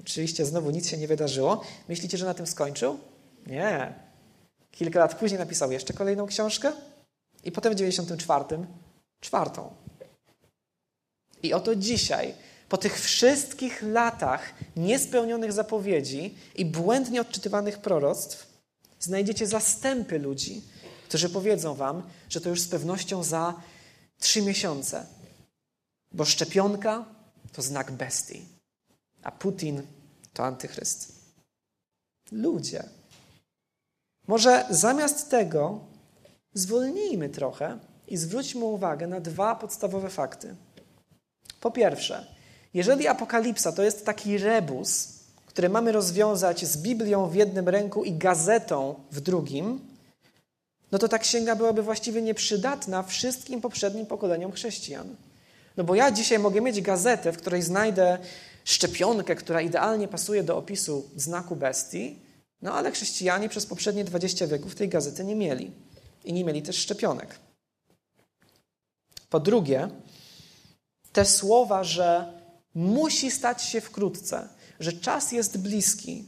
Oczywiście 0.00 0.46
znowu 0.46 0.70
nic 0.70 0.88
się 0.88 0.96
nie 0.96 1.08
wydarzyło. 1.08 1.60
Myślicie, 1.88 2.18
że 2.18 2.26
na 2.26 2.34
tym 2.34 2.46
skończył? 2.46 2.98
Nie. 3.46 3.94
Kilka 4.70 4.98
lat 4.98 5.14
później 5.14 5.38
napisał 5.38 5.72
jeszcze 5.72 5.92
kolejną 5.92 6.26
książkę 6.26 6.72
i 7.44 7.52
potem 7.52 7.72
w 7.72 7.76
94 7.76 8.44
czwartą. 9.20 9.70
I 11.42 11.52
oto 11.52 11.76
dzisiaj, 11.76 12.34
po 12.68 12.78
tych 12.78 13.00
wszystkich 13.00 13.82
latach 13.82 14.54
niespełnionych 14.76 15.52
zapowiedzi 15.52 16.34
i 16.54 16.64
błędnie 16.64 17.20
odczytywanych 17.20 17.78
proroctw, 17.78 18.46
znajdziecie 19.00 19.46
zastępy 19.46 20.18
ludzi, 20.18 20.62
którzy 21.08 21.28
powiedzą 21.28 21.74
wam, 21.74 22.02
że 22.28 22.40
to 22.40 22.48
już 22.48 22.60
z 22.60 22.68
pewnością 22.68 23.22
za 23.22 23.54
trzy 24.18 24.42
miesiące, 24.42 25.06
bo 26.12 26.24
szczepionka 26.24 27.04
to 27.52 27.62
znak 27.62 27.92
bestii, 27.92 28.46
a 29.22 29.30
Putin 29.30 29.82
to 30.32 30.44
antychryst. 30.44 31.12
Ludzie. 32.32 32.84
Może 34.26 34.66
zamiast 34.70 35.30
tego 35.30 35.80
zwolnijmy 36.54 37.28
trochę 37.28 37.78
i 38.08 38.16
zwróćmy 38.16 38.64
uwagę 38.64 39.06
na 39.06 39.20
dwa 39.20 39.54
podstawowe 39.54 40.10
fakty. 40.10 40.56
Po 41.60 41.70
pierwsze, 41.70 42.26
jeżeli 42.74 43.08
apokalipsa 43.08 43.72
to 43.72 43.82
jest 43.82 44.06
taki 44.06 44.38
rebus, 44.38 45.08
który 45.46 45.68
mamy 45.68 45.92
rozwiązać 45.92 46.64
z 46.64 46.76
Biblią 46.76 47.28
w 47.28 47.34
jednym 47.34 47.68
ręku 47.68 48.04
i 48.04 48.12
gazetą 48.12 48.94
w 49.10 49.20
drugim, 49.20 49.80
no 50.92 50.98
to 50.98 51.08
ta 51.08 51.18
księga 51.18 51.56
byłaby 51.56 51.82
właściwie 51.82 52.22
nieprzydatna 52.22 53.02
wszystkim 53.02 53.60
poprzednim 53.60 54.06
pokoleniom 54.06 54.52
chrześcijan. 54.52 55.16
No 55.76 55.84
bo 55.84 55.94
ja 55.94 56.10
dzisiaj 56.10 56.38
mogę 56.38 56.60
mieć 56.60 56.80
gazetę, 56.80 57.32
w 57.32 57.36
której 57.36 57.62
znajdę 57.62 58.18
szczepionkę, 58.64 59.36
która 59.36 59.60
idealnie 59.60 60.08
pasuje 60.08 60.42
do 60.42 60.56
opisu 60.56 61.10
znaku 61.16 61.56
bestii, 61.56 62.18
no 62.62 62.74
ale 62.74 62.90
chrześcijanie 62.90 63.48
przez 63.48 63.66
poprzednie 63.66 64.04
20 64.04 64.46
wieków 64.46 64.74
tej 64.74 64.88
gazety 64.88 65.24
nie 65.24 65.36
mieli. 65.36 65.70
I 66.24 66.32
nie 66.32 66.44
mieli 66.44 66.62
też 66.62 66.76
szczepionek. 66.76 67.38
Po 69.30 69.40
drugie, 69.40 69.88
te 71.12 71.24
słowa, 71.24 71.84
że 71.84 72.32
musi 72.74 73.30
stać 73.30 73.62
się 73.62 73.80
wkrótce, 73.80 74.48
że 74.80 74.92
czas 74.92 75.32
jest 75.32 75.58
bliski, 75.58 76.24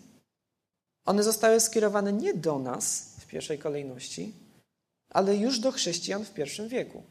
one 1.04 1.22
zostały 1.22 1.60
skierowane 1.60 2.12
nie 2.12 2.34
do 2.34 2.58
nas 2.58 3.16
w 3.18 3.26
pierwszej 3.26 3.58
kolejności, 3.58 4.32
ale 5.08 5.36
już 5.36 5.58
do 5.58 5.72
chrześcijan 5.72 6.24
w 6.24 6.34
pierwszym 6.34 6.68
wieku. 6.68 7.02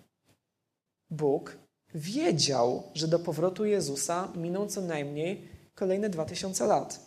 Bóg 1.10 1.58
wiedział, 1.96 2.84
że 2.94 3.08
do 3.08 3.20
powrotu 3.20 3.66
Jezusa 3.66 4.28
miną 4.36 4.68
co 4.68 4.82
najmniej 4.82 5.48
kolejne 5.76 6.10
dwa 6.10 6.26
tysiące 6.26 6.68
lat. 6.68 7.00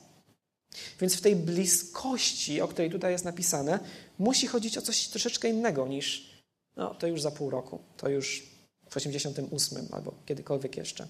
Więc 1.01 1.15
w 1.15 1.21
tej 1.21 1.37
bliskości, 1.37 2.61
o 2.61 2.69
której 2.69 2.91
tutaj 2.91 3.13
jest 3.13 3.25
napisane, 3.25 3.79
musi 4.19 4.47
chodzić 4.47 4.79
o 4.79 4.83
coś 4.83 5.09
troszeczkę 5.09 5.49
innego 5.49 5.87
niż 5.87 6.35
no, 6.77 6.95
to 6.95 7.07
już 7.07 7.23
za 7.23 7.31
pół 7.31 7.51
roku, 7.51 7.79
to 7.97 8.09
już 8.09 8.54
w 8.95 8.97
88 8.97 9.87
albo 9.93 10.15
kiedykolwiek 10.27 10.77
jeszcze. 10.77 11.07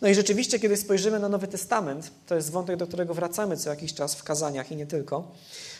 No 0.00 0.08
i 0.08 0.14
rzeczywiście, 0.14 0.58
kiedy 0.58 0.76
spojrzymy 0.76 1.18
na 1.18 1.28
Nowy 1.28 1.48
Testament, 1.48 2.10
to 2.26 2.34
jest 2.34 2.50
wątek, 2.50 2.76
do 2.76 2.86
którego 2.86 3.14
wracamy 3.14 3.56
co 3.56 3.70
jakiś 3.70 3.94
czas 3.94 4.14
w 4.14 4.22
kazaniach 4.22 4.72
i 4.72 4.76
nie 4.76 4.86
tylko, 4.86 5.32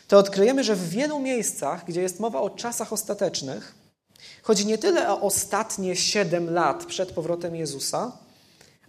to 0.09 0.19
odkryjemy, 0.19 0.65
że 0.65 0.77
w 0.77 0.89
wielu 0.89 1.19
miejscach, 1.19 1.85
gdzie 1.87 2.03
jest 2.03 2.21
mowa 2.21 2.41
o 2.41 2.51
czasach 2.51 2.93
ostatecznych, 2.93 3.75
chodzi 4.43 4.67
nie 4.67 4.79
tyle 4.79 5.09
o 5.09 5.21
ostatnie 5.21 5.97
siedem 5.97 6.51
lat 6.51 6.85
przed 6.85 7.13
powrotem 7.13 7.57
Jezusa, 7.57 8.13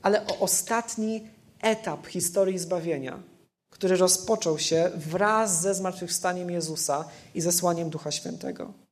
ale 0.02 0.28
o 0.28 0.40
ostatni 0.40 1.28
etap 1.62 2.08
historii 2.08 2.60
zbawienia, 2.60 3.20
który 3.70 3.98
rozpoczął 3.98 4.60
się 4.60 4.92
wraz 4.96 5.62
ze 5.62 5.76
zmartwychwstaniem 5.76 6.52
Jezusa 6.52 7.06
i 7.36 7.42
zesłaniem 7.42 7.90
Ducha 7.90 8.12
Świętego. 8.12 8.83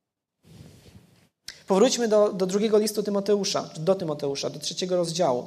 Powróćmy 1.66 2.08
do, 2.08 2.32
do 2.32 2.46
drugiego 2.46 2.78
listu 2.78 3.02
Tymoteusza, 3.02 3.70
do 3.78 3.94
Tymoteusza, 3.94 4.50
do 4.50 4.58
trzeciego 4.58 4.96
rozdziału. 4.96 5.46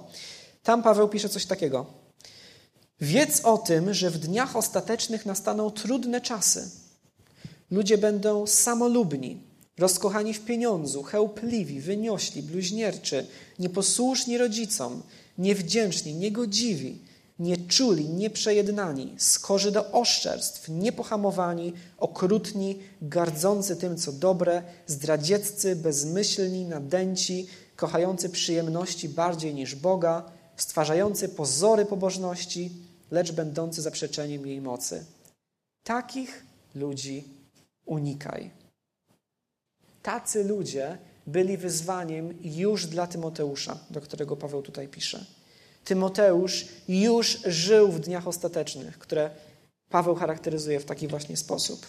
Tam 0.63 0.83
Paweł 0.83 1.09
pisze 1.09 1.29
coś 1.29 1.45
takiego. 1.45 1.85
Wiedz 3.01 3.41
o 3.43 3.57
tym, 3.57 3.93
że 3.93 4.09
w 4.09 4.17
dniach 4.17 4.55
ostatecznych 4.55 5.25
nastaną 5.25 5.71
trudne 5.71 6.21
czasy. 6.21 6.69
Ludzie 7.71 7.97
będą 7.97 8.47
samolubni, 8.47 9.41
rozkochani 9.77 10.33
w 10.33 10.45
pieniądzu, 10.45 11.03
chełpliwi, 11.03 11.79
wyniośli, 11.79 12.43
bluźnierczy, 12.43 13.27
nieposłuszni 13.59 14.37
rodzicom, 14.37 15.03
niewdzięczni, 15.37 16.13
niegodziwi, 16.13 16.99
nieczuli, 17.39 18.09
nieprzejednani, 18.09 19.15
skorzy 19.17 19.71
do 19.71 19.91
oszczerstw, 19.91 20.69
niepohamowani, 20.69 21.73
okrutni, 21.97 22.79
gardzący 23.01 23.75
tym, 23.75 23.97
co 23.97 24.11
dobre, 24.11 24.63
zdradzieccy, 24.87 25.75
bezmyślni, 25.75 26.65
nadęci, 26.65 27.47
kochający 27.75 28.29
przyjemności 28.29 29.09
bardziej 29.09 29.53
niż 29.53 29.75
Boga, 29.75 30.31
stwarzający 30.57 31.29
pozory 31.29 31.85
pobożności, 31.85 32.71
lecz 33.11 33.31
będący 33.31 33.81
zaprzeczeniem 33.81 34.47
jej 34.47 34.61
mocy. 34.61 35.05
Takich 35.83 36.45
ludzi 36.75 37.23
unikaj. 37.85 38.51
Tacy 40.03 40.43
ludzie 40.43 40.97
byli 41.27 41.57
wyzwaniem 41.57 42.33
już 42.41 42.87
dla 42.87 43.07
Tymoteusza, 43.07 43.79
do 43.89 44.01
którego 44.01 44.35
Paweł 44.35 44.61
tutaj 44.61 44.87
pisze. 44.87 45.25
Tymoteusz 45.85 46.65
już 46.87 47.39
żył 47.45 47.91
w 47.91 47.99
dniach 47.99 48.27
ostatecznych, 48.27 48.99
które 48.99 49.29
Paweł 49.89 50.15
charakteryzuje 50.15 50.79
w 50.79 50.85
taki 50.85 51.07
właśnie 51.07 51.37
sposób. 51.37 51.85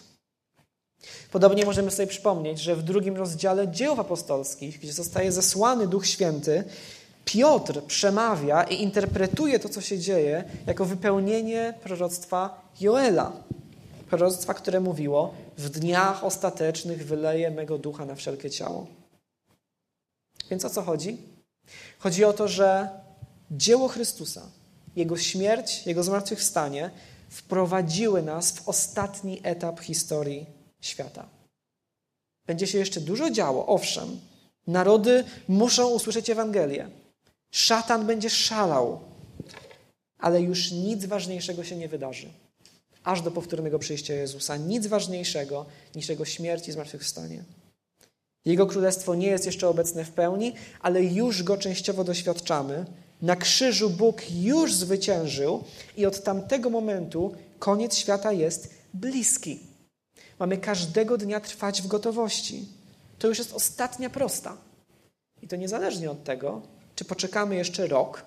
Podobnie 1.33 1.65
możemy 1.65 1.91
sobie 1.91 2.07
przypomnieć, 2.07 2.61
że 2.61 2.77
w 2.77 2.83
drugim 2.83 3.17
rozdziale 3.17 3.69
dzieł 3.69 4.01
apostolskich, 4.01 4.81
gdzie 4.81 4.93
zostaje 4.93 5.33
zesłany 5.33 5.87
Duch 5.87 6.07
Święty, 6.07 6.65
Piotr 7.25 7.83
przemawia 7.83 8.65
i 8.65 8.83
interpretuje 8.83 9.59
to, 9.59 9.69
co 9.69 9.81
się 9.81 9.99
dzieje, 9.99 10.45
jako 10.67 10.85
wypełnienie 10.85 11.75
proroctwa 11.83 12.71
Joela. 12.81 13.33
Proroctwa, 14.11 14.55
które 14.55 14.81
mówiło: 14.81 15.35
W 15.59 15.69
dniach 15.69 16.25
ostatecznych 16.25 17.07
wyleję 17.07 17.51
mego 17.51 17.79
ducha 17.79 18.05
na 18.05 18.15
wszelkie 18.15 18.51
ciało. 18.51 18.87
Więc 20.51 20.65
o 20.65 20.71
co 20.71 20.83
chodzi? 20.83 21.19
Chodzi 21.99 22.25
o 22.25 22.33
to, 22.33 22.49
że 22.49 22.89
dzieło 23.51 23.89
Chrystusa, 23.89 24.43
Jego 24.97 25.17
śmierć, 25.17 25.87
Jego 25.87 26.03
zmartwychwstanie 26.03 26.91
wprowadziły 27.29 28.23
nas 28.23 28.53
w 28.53 28.69
ostatni 28.69 29.41
etap 29.43 29.81
historii 29.81 30.47
świata. 30.81 31.29
Będzie 32.47 32.67
się 32.67 32.79
jeszcze 32.79 33.01
dużo 33.01 33.31
działo, 33.31 33.67
owszem. 33.67 34.21
Narody 34.67 35.25
muszą 35.49 35.89
usłyszeć 35.89 36.31
Ewangelię. 36.31 36.89
Szatan 37.51 38.07
będzie 38.07 38.31
szalał, 38.31 39.01
ale 40.19 40.41
już 40.41 40.73
nic 40.73 41.05
ważniejszego 41.05 41.65
się 41.65 41.77
nie 41.77 41.89
wydarzy. 41.89 42.29
Aż 43.05 43.23
do 43.23 43.31
powtórnego 43.31 43.79
przyjścia 43.79 44.15
Jezusa. 44.15 44.57
Nic 44.57 44.87
ważniejszego 44.87 45.67
niż 45.95 46.09
Jego 46.09 46.25
śmierć 46.25 46.69
i 46.69 46.73
zmartwychwstanie. 46.73 47.45
Jego 48.45 48.67
królestwo 48.67 49.15
nie 49.15 49.27
jest 49.27 49.47
jeszcze 49.47 49.69
obecne 49.69 50.05
w 50.05 50.11
pełni, 50.11 50.53
ale 50.81 51.05
już 51.05 51.43
go 51.43 51.57
częściowo 51.57 52.05
doświadczamy. 52.05 52.87
Na 53.23 53.37
krzyżu 53.37 53.91
Bóg 53.91 54.31
już 54.31 54.75
zwyciężył 54.75 55.65
i 55.97 56.07
od 56.07 56.23
tamtego 56.23 56.71
momentu 56.71 57.35
koniec 57.59 57.97
świata 57.97 58.33
jest 58.33 58.75
bliski. 58.95 59.61
Mamy 60.39 60.59
każdego 60.59 61.19
dnia 61.19 61.41
trwać 61.41 61.83
w 61.83 61.87
gotowości. 61.87 62.69
To 63.19 63.29
już 63.29 63.39
jest 63.39 63.53
ostatnia 63.53 64.11
prosta. 64.11 64.57
I 65.43 65.49
to 65.49 65.57
niezależnie 65.57 66.11
od 66.11 66.25
tego, 66.25 66.63
czy 66.95 67.05
poczekamy 67.05 67.55
jeszcze 67.55 67.87
rok, 67.87 68.25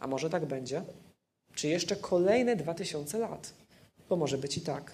a 0.00 0.06
może 0.06 0.30
tak 0.30 0.46
będzie, 0.46 0.82
czy 1.54 1.68
jeszcze 1.68 1.96
kolejne 1.96 2.56
dwa 2.56 2.74
tysiące 2.74 3.18
lat, 3.18 3.52
bo 4.08 4.16
może 4.16 4.38
być 4.38 4.56
i 4.56 4.60
tak. 4.60 4.92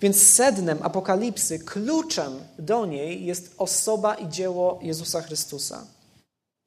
Więc 0.00 0.22
sednem 0.22 0.78
apokalipsy, 0.82 1.58
kluczem 1.58 2.32
do 2.58 2.86
niej 2.86 3.24
jest 3.24 3.54
osoba 3.58 4.14
i 4.14 4.28
dzieło 4.28 4.78
Jezusa 4.82 5.22
Chrystusa. 5.22 5.86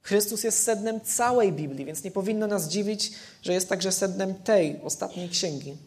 Chrystus 0.06 0.44
jest 0.44 0.64
sednem 0.64 1.02
całej 1.02 1.52
Biblii, 1.52 1.86
więc 1.86 2.04
nie 2.04 2.12
powinno 2.12 2.48
nas 2.48 2.68
dziwić, 2.68 3.12
że 3.42 3.54
jest 3.54 3.70
także 3.70 3.92
sednem 3.92 4.34
tej 4.34 4.82
ostatniej 4.84 5.30
księgi. 5.30 5.78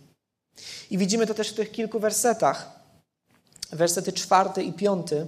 I 0.90 0.98
widzimy 0.98 1.26
to 1.26 1.35
też 1.35 1.48
w 1.48 1.54
tych 1.54 1.70
kilku 1.70 2.00
wersetach. 2.00 2.81
Wersety 3.70 4.12
czwarty 4.12 4.62
i 4.62 4.72
piąty 4.72 5.26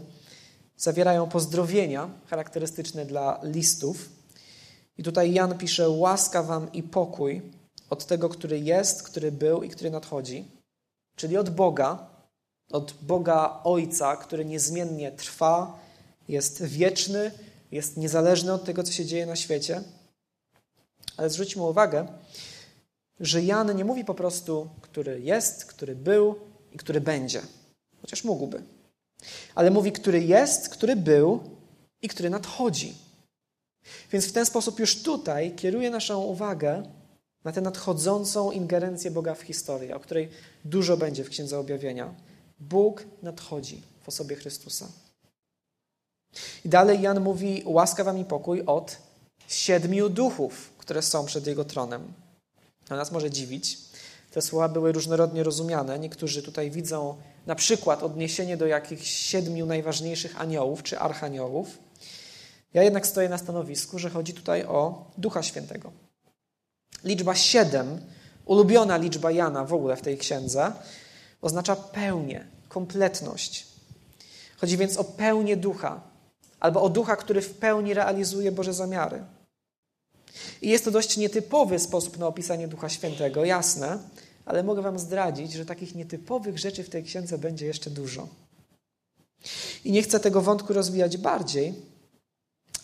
zawierają 0.76 1.28
pozdrowienia 1.28 2.10
charakterystyczne 2.26 3.06
dla 3.06 3.40
listów. 3.42 4.08
I 4.98 5.02
tutaj 5.02 5.32
Jan 5.32 5.58
pisze: 5.58 5.88
Łaska 5.88 6.42
wam 6.42 6.72
i 6.72 6.82
pokój 6.82 7.42
od 7.90 8.06
tego, 8.06 8.28
który 8.28 8.60
jest, 8.60 9.02
który 9.02 9.32
był 9.32 9.62
i 9.62 9.68
który 9.68 9.90
nadchodzi, 9.90 10.44
czyli 11.16 11.36
od 11.36 11.50
Boga, 11.50 12.06
od 12.72 12.94
Boga 13.02 13.60
Ojca, 13.64 14.16
który 14.16 14.44
niezmiennie 14.44 15.12
trwa, 15.12 15.78
jest 16.28 16.64
wieczny, 16.64 17.30
jest 17.72 17.96
niezależny 17.96 18.52
od 18.52 18.64
tego, 18.64 18.82
co 18.82 18.92
się 18.92 19.06
dzieje 19.06 19.26
na 19.26 19.36
świecie. 19.36 19.82
Ale 21.16 21.30
zwróćmy 21.30 21.62
uwagę, 21.62 22.06
że 23.20 23.42
Jan 23.42 23.76
nie 23.76 23.84
mówi 23.84 24.04
po 24.04 24.14
prostu, 24.14 24.68
który 24.80 25.20
jest, 25.20 25.64
który 25.64 25.96
był 25.96 26.34
i 26.72 26.78
który 26.78 27.00
będzie, 27.00 27.42
chociaż 28.00 28.24
mógłby 28.24 28.62
ale 29.54 29.70
mówi, 29.70 29.92
który 29.92 30.24
jest, 30.24 30.68
który 30.68 30.96
był 30.96 31.40
i 32.02 32.08
który 32.08 32.30
nadchodzi. 32.30 32.94
Więc 34.12 34.26
w 34.26 34.32
ten 34.32 34.46
sposób 34.46 34.78
już 34.78 35.02
tutaj 35.02 35.54
kieruje 35.54 35.90
naszą 35.90 36.22
uwagę 36.22 36.82
na 37.44 37.52
tę 37.52 37.60
nadchodzącą 37.60 38.50
ingerencję 38.50 39.10
Boga 39.10 39.34
w 39.34 39.42
historię, 39.42 39.96
o 39.96 40.00
której 40.00 40.28
dużo 40.64 40.96
będzie 40.96 41.24
w 41.24 41.28
Księdze 41.28 41.58
Objawienia. 41.58 42.14
Bóg 42.60 43.04
nadchodzi 43.22 43.82
w 44.02 44.08
osobie 44.08 44.36
Chrystusa. 44.36 44.88
I 46.64 46.68
dalej 46.68 47.00
Jan 47.00 47.20
mówi: 47.20 47.62
łaska 47.66 48.04
wam 48.04 48.18
i 48.18 48.24
pokój 48.24 48.62
od 48.66 48.96
siedmiu 49.48 50.08
duchów, 50.08 50.70
które 50.78 51.02
są 51.02 51.26
przed 51.26 51.46
Jego 51.46 51.64
tronem. 51.64 52.12
To 52.88 52.96
nas 52.96 53.12
może 53.12 53.30
dziwić. 53.30 53.78
Te 54.30 54.42
słowa 54.42 54.68
były 54.68 54.92
różnorodnie 54.92 55.42
rozumiane. 55.42 55.98
Niektórzy 55.98 56.42
tutaj 56.42 56.70
widzą 56.70 57.16
na 57.46 57.54
przykład 57.54 58.02
odniesienie 58.02 58.56
do 58.56 58.66
jakichś 58.66 59.10
siedmiu 59.10 59.66
najważniejszych 59.66 60.40
aniołów 60.40 60.82
czy 60.82 60.98
archaniołów. 60.98 61.78
Ja 62.74 62.82
jednak 62.82 63.06
stoję 63.06 63.28
na 63.28 63.38
stanowisku, 63.38 63.98
że 63.98 64.10
chodzi 64.10 64.34
tutaj 64.34 64.64
o 64.64 65.10
Ducha 65.18 65.42
Świętego. 65.42 65.92
Liczba 67.04 67.34
siedem, 67.34 68.00
ulubiona 68.44 68.96
liczba 68.96 69.30
Jana 69.30 69.64
w 69.64 69.74
ogóle 69.74 69.96
w 69.96 70.02
tej 70.02 70.18
księdze, 70.18 70.72
oznacza 71.42 71.76
pełnię, 71.76 72.46
kompletność. 72.68 73.66
Chodzi 74.58 74.76
więc 74.76 74.96
o 74.96 75.04
pełnię 75.04 75.56
ducha, 75.56 76.00
albo 76.60 76.82
o 76.82 76.88
ducha, 76.88 77.16
który 77.16 77.42
w 77.42 77.54
pełni 77.54 77.94
realizuje 77.94 78.52
Boże 78.52 78.74
zamiary. 78.74 79.24
I 80.62 80.68
jest 80.68 80.84
to 80.84 80.90
dość 80.90 81.16
nietypowy 81.16 81.78
sposób 81.78 82.18
na 82.18 82.26
opisanie 82.26 82.68
Ducha 82.68 82.88
Świętego, 82.88 83.44
jasne, 83.44 83.98
ale 84.44 84.62
mogę 84.62 84.82
Wam 84.82 84.98
zdradzić, 84.98 85.52
że 85.52 85.66
takich 85.66 85.94
nietypowych 85.94 86.58
rzeczy 86.58 86.84
w 86.84 86.90
tej 86.90 87.04
księdze 87.04 87.38
będzie 87.38 87.66
jeszcze 87.66 87.90
dużo. 87.90 88.28
I 89.84 89.92
nie 89.92 90.02
chcę 90.02 90.20
tego 90.20 90.40
wątku 90.40 90.72
rozwijać 90.72 91.16
bardziej, 91.16 91.74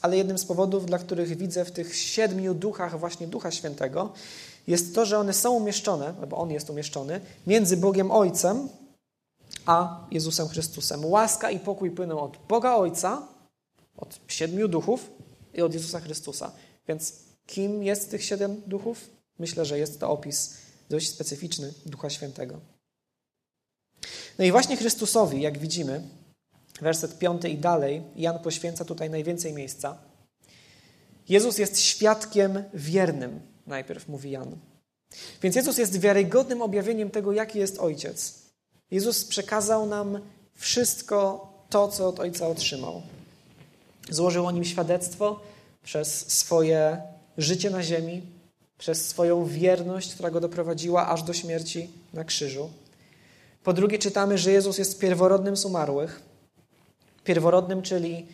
ale 0.02 0.16
jednym 0.16 0.38
z 0.38 0.44
powodów, 0.44 0.86
dla 0.86 0.98
których 0.98 1.36
widzę 1.36 1.64
w 1.64 1.72
tych 1.72 1.96
siedmiu 1.96 2.54
duchach 2.54 2.98
właśnie 2.98 3.26
Ducha 3.26 3.50
Świętego, 3.50 4.12
jest 4.66 4.94
to, 4.94 5.06
że 5.06 5.18
one 5.18 5.32
są 5.32 5.52
umieszczone, 5.52 6.14
bo 6.28 6.36
On 6.36 6.50
jest 6.50 6.70
umieszczony, 6.70 7.20
między 7.46 7.76
Bogiem 7.76 8.10
Ojcem 8.10 8.68
a 9.66 10.00
Jezusem 10.10 10.48
Chrystusem. 10.48 11.04
Łaska 11.04 11.50
i 11.50 11.60
pokój 11.60 11.90
płyną 11.90 12.20
od 12.20 12.36
Boga 12.48 12.74
Ojca, 12.74 13.22
od 13.96 14.20
siedmiu 14.28 14.68
duchów 14.68 15.10
i 15.54 15.62
od 15.62 15.74
Jezusa 15.74 16.00
Chrystusa. 16.00 16.52
Więc 16.88 17.12
kim 17.46 17.82
jest 17.82 18.10
tych 18.10 18.24
siedem 18.24 18.62
duchów? 18.66 19.10
Myślę, 19.38 19.64
że 19.64 19.78
jest 19.78 20.00
to 20.00 20.10
opis 20.10 20.54
dość 20.88 21.08
specyficzny 21.08 21.72
Ducha 21.86 22.10
Świętego. 22.10 22.60
No 24.38 24.44
i 24.44 24.52
właśnie 24.52 24.76
Chrystusowi, 24.76 25.40
jak 25.40 25.58
widzimy, 25.58 26.02
werset 26.80 27.18
piąty 27.18 27.48
i 27.48 27.58
dalej, 27.58 28.02
Jan 28.16 28.38
poświęca 28.38 28.84
tutaj 28.84 29.10
najwięcej 29.10 29.52
miejsca. 29.52 29.98
Jezus 31.28 31.58
jest 31.58 31.80
świadkiem 31.80 32.64
wiernym, 32.74 33.40
najpierw 33.66 34.08
mówi 34.08 34.30
Jan. 34.30 34.58
Więc 35.42 35.56
Jezus 35.56 35.78
jest 35.78 36.00
wiarygodnym 36.00 36.62
objawieniem 36.62 37.10
tego, 37.10 37.32
jaki 37.32 37.58
jest 37.58 37.78
Ojciec. 37.78 38.42
Jezus 38.90 39.24
przekazał 39.24 39.86
nam 39.86 40.20
wszystko 40.54 41.48
to, 41.70 41.88
co 41.88 42.08
od 42.08 42.20
Ojca 42.20 42.48
otrzymał. 42.48 43.02
Złożył 44.10 44.46
o 44.46 44.50
nim 44.50 44.64
świadectwo 44.64 45.40
przez 45.82 46.32
swoje 46.32 47.02
życie 47.38 47.70
na 47.70 47.82
ziemi, 47.82 48.22
przez 48.78 49.08
swoją 49.08 49.44
wierność, 49.44 50.14
która 50.14 50.30
go 50.30 50.40
doprowadziła 50.40 51.08
aż 51.08 51.22
do 51.22 51.32
śmierci 51.32 51.90
na 52.12 52.24
krzyżu. 52.24 52.70
Po 53.64 53.72
drugie, 53.72 53.98
czytamy, 53.98 54.38
że 54.38 54.52
Jezus 54.52 54.78
jest 54.78 54.98
pierworodnym 54.98 55.56
z 55.56 55.64
umarłych. 55.64 56.22
Pierworodnym, 57.24 57.82
czyli 57.82 58.26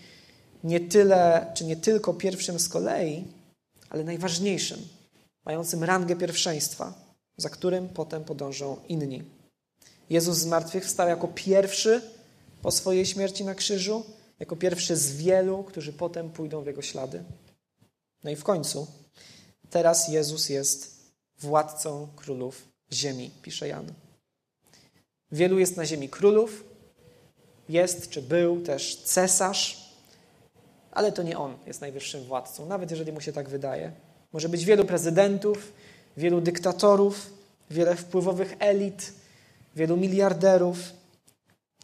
nie 0.65 0.81
tyle, 0.81 1.47
czy 1.55 1.65
nie 1.65 1.77
tylko 1.77 2.15
pierwszym 2.15 2.59
z 2.59 2.69
kolei, 2.69 3.25
ale 3.91 4.05
najważniejszym, 4.05 4.79
mającym 5.45 5.85
rangę 5.85 6.17
pierwszeństwa, 6.17 6.95
za 7.37 7.49
którym 7.49 7.89
potem 7.89 8.25
podążą 8.25 8.77
inni. 8.89 9.23
Jezus 10.11 10.39
zmartwychwstał 10.39 11.09
jako 11.09 11.29
pierwszy 11.29 12.03
po 12.63 12.71
swojej 12.71 13.07
śmierci 13.07 13.45
na 13.45 13.55
krzyżu, 13.55 14.05
jako 14.43 14.57
pierwszy 14.57 14.97
z 14.97 15.17
wielu, 15.17 15.65
którzy 15.65 15.93
potem 15.93 16.31
pójdą 16.31 16.63
w 16.63 16.67
jego 16.67 16.83
ślady. 16.83 17.25
No 18.25 18.31
i 18.31 18.37
w 18.37 18.45
końcu, 18.45 18.87
teraz 19.71 20.09
Jezus 20.09 20.49
jest 20.49 20.97
władcą 21.39 22.09
królów 22.17 22.69
ziemi, 22.93 23.31
pisze 23.43 23.69
Jan. 23.69 23.93
Wielu 25.33 25.59
jest 25.59 25.77
na 25.77 25.87
ziemi 25.87 26.09
królów, 26.09 26.65
jest 27.69 28.11
czy 28.11 28.23
był 28.23 28.61
też 28.61 28.97
cesarz, 28.97 29.93
ale 30.91 31.13
to 31.13 31.23
nie 31.23 31.39
on 31.39 31.57
jest 31.67 31.81
najwyższym 31.81 32.25
władcą, 32.25 32.67
nawet 32.67 32.91
jeżeli 32.91 33.13
mu 33.13 33.21
się 33.21 33.33
tak 33.33 33.49
wydaje. 33.49 33.93
Może 34.33 34.49
być 34.49 34.65
wielu 34.65 34.85
prezydentów, 34.85 35.73
wielu 36.17 36.41
dyktatorów, 36.41 37.31
wiele 37.71 37.97
wpływowych 37.97 38.57
elit, 38.59 39.13
wielu 39.77 39.97
miliarderów, 39.97 40.79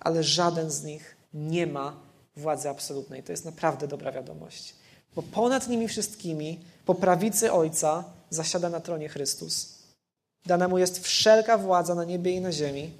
ale 0.00 0.22
żaden 0.22 0.70
z 0.70 0.84
nich 0.84 1.16
nie 1.34 1.66
ma 1.66 2.07
władzy 2.38 2.68
absolutnej. 2.68 3.22
To 3.22 3.32
jest 3.32 3.44
naprawdę 3.44 3.88
dobra 3.88 4.12
wiadomość. 4.12 4.74
Bo 5.16 5.22
ponad 5.22 5.68
nimi 5.68 5.88
wszystkimi, 5.88 6.60
po 6.86 6.94
prawicy 6.94 7.52
Ojca, 7.52 8.04
zasiada 8.30 8.70
na 8.70 8.80
tronie 8.80 9.08
Chrystus. 9.08 9.78
Dana 10.46 10.68
mu 10.68 10.78
jest 10.78 11.04
wszelka 11.04 11.58
władza 11.58 11.94
na 11.94 12.04
niebie 12.04 12.32
i 12.32 12.40
na 12.40 12.52
ziemi. 12.52 12.92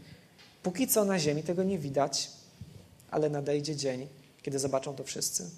Póki 0.62 0.88
co 0.88 1.04
na 1.04 1.18
ziemi 1.18 1.42
tego 1.42 1.62
nie 1.62 1.78
widać, 1.78 2.30
ale 3.10 3.30
nadejdzie 3.30 3.76
dzień, 3.76 4.08
kiedy 4.42 4.58
zobaczą 4.58 4.94
to 4.94 5.04
wszyscy. 5.04 5.50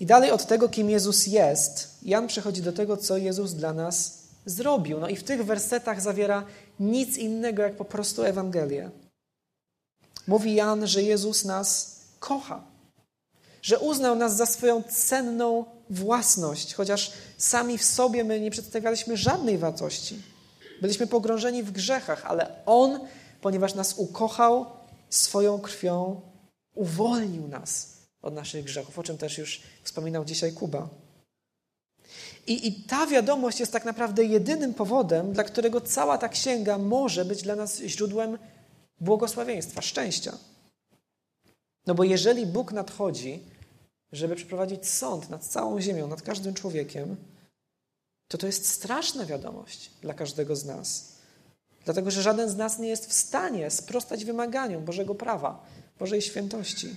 I 0.00 0.06
dalej 0.06 0.30
od 0.30 0.46
tego, 0.46 0.68
kim 0.68 0.90
Jezus 0.90 1.26
jest, 1.26 1.98
Jan 2.02 2.26
przechodzi 2.26 2.62
do 2.62 2.72
tego, 2.72 2.96
co 2.96 3.16
Jezus 3.16 3.52
dla 3.52 3.72
nas 3.72 4.22
zrobił. 4.46 5.00
No 5.00 5.08
i 5.08 5.16
w 5.16 5.24
tych 5.24 5.44
wersetach 5.44 6.00
zawiera 6.00 6.44
nic 6.80 7.16
innego, 7.16 7.62
jak 7.62 7.76
po 7.76 7.84
prostu 7.84 8.22
Ewangelię. 8.22 8.90
Mówi 10.26 10.54
Jan, 10.54 10.86
że 10.86 11.02
Jezus 11.02 11.44
nas 11.44 12.00
kocha, 12.18 12.64
że 13.62 13.78
uznał 13.78 14.16
nas 14.16 14.36
za 14.36 14.46
swoją 14.46 14.82
cenną 14.82 15.64
własność, 15.90 16.74
chociaż 16.74 17.12
sami 17.38 17.78
w 17.78 17.84
sobie 17.84 18.24
my 18.24 18.40
nie 18.40 18.50
przedstawialiśmy 18.50 19.16
żadnej 19.16 19.58
wartości. 19.58 20.22
Byliśmy 20.82 21.06
pogrążeni 21.06 21.62
w 21.62 21.70
grzechach, 21.70 22.26
ale 22.26 22.64
On, 22.66 23.00
ponieważ 23.40 23.74
nas 23.74 23.94
ukochał 23.96 24.66
swoją 25.10 25.58
krwią, 25.58 26.20
uwolnił 26.74 27.48
nas 27.48 27.96
od 28.22 28.34
naszych 28.34 28.64
grzechów, 28.64 28.98
o 28.98 29.02
czym 29.02 29.18
też 29.18 29.38
już 29.38 29.62
wspominał 29.82 30.24
dzisiaj 30.24 30.52
Kuba. 30.52 30.88
I, 32.46 32.68
I 32.68 32.72
ta 32.72 33.06
wiadomość 33.06 33.60
jest 33.60 33.72
tak 33.72 33.84
naprawdę 33.84 34.24
jedynym 34.24 34.74
powodem, 34.74 35.32
dla 35.32 35.44
którego 35.44 35.80
cała 35.80 36.18
ta 36.18 36.28
księga 36.28 36.78
może 36.78 37.24
być 37.24 37.42
dla 37.42 37.56
nas 37.56 37.78
źródłem 37.80 38.38
błogosławieństwa, 39.00 39.82
szczęścia. 39.82 40.38
No 41.86 41.94
bo 41.94 42.04
jeżeli 42.04 42.46
Bóg 42.46 42.72
nadchodzi, 42.72 43.42
żeby 44.12 44.36
przeprowadzić 44.36 44.88
sąd 44.88 45.30
nad 45.30 45.44
całą 45.44 45.80
ziemią, 45.80 46.06
nad 46.06 46.22
każdym 46.22 46.54
człowiekiem, 46.54 47.16
to 48.28 48.38
to 48.38 48.46
jest 48.46 48.68
straszna 48.68 49.26
wiadomość 49.26 49.90
dla 50.02 50.14
każdego 50.14 50.56
z 50.56 50.64
nas. 50.64 51.16
Dlatego, 51.84 52.10
że 52.10 52.22
żaden 52.22 52.50
z 52.50 52.56
nas 52.56 52.78
nie 52.78 52.88
jest 52.88 53.06
w 53.06 53.12
stanie 53.12 53.70
sprostać 53.70 54.24
wymaganiom 54.24 54.84
Bożego 54.84 55.14
prawa, 55.14 55.66
Bożej 55.98 56.22
świętości. 56.22 56.96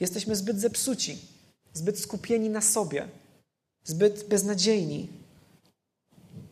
Jesteśmy 0.00 0.36
zbyt 0.36 0.60
zepsuci, 0.60 1.18
zbyt 1.72 2.00
skupieni 2.00 2.50
na 2.50 2.60
sobie, 2.60 3.08
zbyt 3.84 4.28
beznadziejni. 4.28 5.08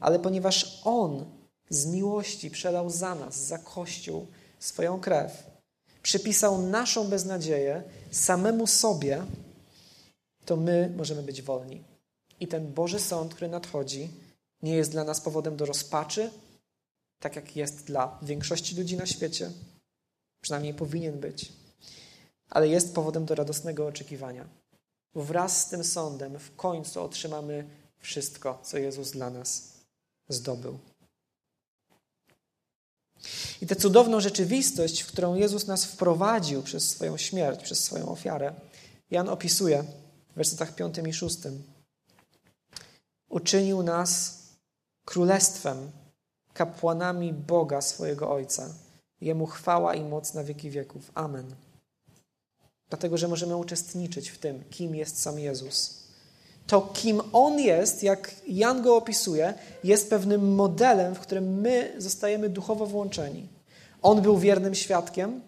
Ale 0.00 0.18
ponieważ 0.18 0.80
On 0.84 1.24
z 1.70 1.86
miłości 1.86 2.50
przelał 2.50 2.90
za 2.90 3.14
nas, 3.14 3.46
za 3.46 3.58
Kościół 3.58 4.26
swoją 4.58 5.00
krew, 5.00 5.50
przypisał 6.02 6.62
naszą 6.62 7.08
beznadzieję 7.08 7.82
samemu 8.10 8.66
sobie, 8.66 9.26
to 10.44 10.56
my 10.56 10.92
możemy 10.96 11.22
być 11.22 11.42
wolni. 11.42 11.84
I 12.40 12.48
ten 12.48 12.72
Boży 12.72 12.98
Sąd, 12.98 13.34
który 13.34 13.48
nadchodzi, 13.48 14.10
nie 14.62 14.74
jest 14.74 14.90
dla 14.90 15.04
nas 15.04 15.20
powodem 15.20 15.56
do 15.56 15.66
rozpaczy, 15.66 16.30
tak 17.18 17.36
jak 17.36 17.56
jest 17.56 17.84
dla 17.84 18.18
większości 18.22 18.76
ludzi 18.76 18.96
na 18.96 19.06
świecie. 19.06 19.50
Przynajmniej 20.40 20.74
powinien 20.74 21.20
być. 21.20 21.52
Ale 22.50 22.68
jest 22.68 22.94
powodem 22.94 23.24
do 23.24 23.34
radosnego 23.34 23.86
oczekiwania. 23.86 24.48
Bo 25.14 25.24
wraz 25.24 25.60
z 25.60 25.68
tym 25.68 25.84
sądem 25.84 26.38
w 26.38 26.56
końcu 26.56 27.02
otrzymamy 27.02 27.68
wszystko, 27.98 28.58
co 28.62 28.78
Jezus 28.78 29.10
dla 29.10 29.30
nas 29.30 29.72
zdobył. 30.28 30.78
I 33.62 33.66
tę 33.66 33.76
cudowną 33.76 34.20
rzeczywistość, 34.20 35.00
w 35.00 35.06
którą 35.06 35.34
Jezus 35.34 35.66
nas 35.66 35.84
wprowadził 35.84 36.62
przez 36.62 36.90
swoją 36.90 37.16
śmierć, 37.16 37.62
przez 37.62 37.84
swoją 37.84 38.08
ofiarę, 38.08 38.54
Jan 39.10 39.28
opisuje 39.28 39.84
w 40.32 40.36
wersetach 40.36 40.74
5 40.74 40.98
i 40.98 41.12
6. 41.12 41.38
Uczynił 43.28 43.82
nas 43.82 44.38
królestwem, 45.04 45.90
kapłanami 46.52 47.32
Boga 47.32 47.80
swojego 47.80 48.30
Ojca. 48.30 48.74
Jemu 49.20 49.46
chwała 49.46 49.94
i 49.94 50.04
moc 50.04 50.34
na 50.34 50.44
wieki 50.44 50.70
wieków. 50.70 51.10
Amen. 51.14 51.54
Dlatego, 52.88 53.18
że 53.18 53.28
możemy 53.28 53.56
uczestniczyć 53.56 54.28
w 54.28 54.38
tym, 54.38 54.64
kim 54.70 54.94
jest 54.94 55.22
sam 55.22 55.38
Jezus. 55.38 55.99
To, 56.70 56.80
kim 56.80 57.22
On 57.32 57.60
jest, 57.60 58.02
jak 58.02 58.34
Jan 58.48 58.82
go 58.82 58.96
opisuje, 58.96 59.54
jest 59.84 60.10
pewnym 60.10 60.54
modelem, 60.54 61.14
w 61.14 61.20
którym 61.20 61.60
my 61.60 61.94
zostajemy 61.98 62.48
duchowo 62.48 62.86
włączeni. 62.86 63.48
On 64.02 64.22
był 64.22 64.38
wiernym 64.38 64.74
świadkiem 64.74 65.40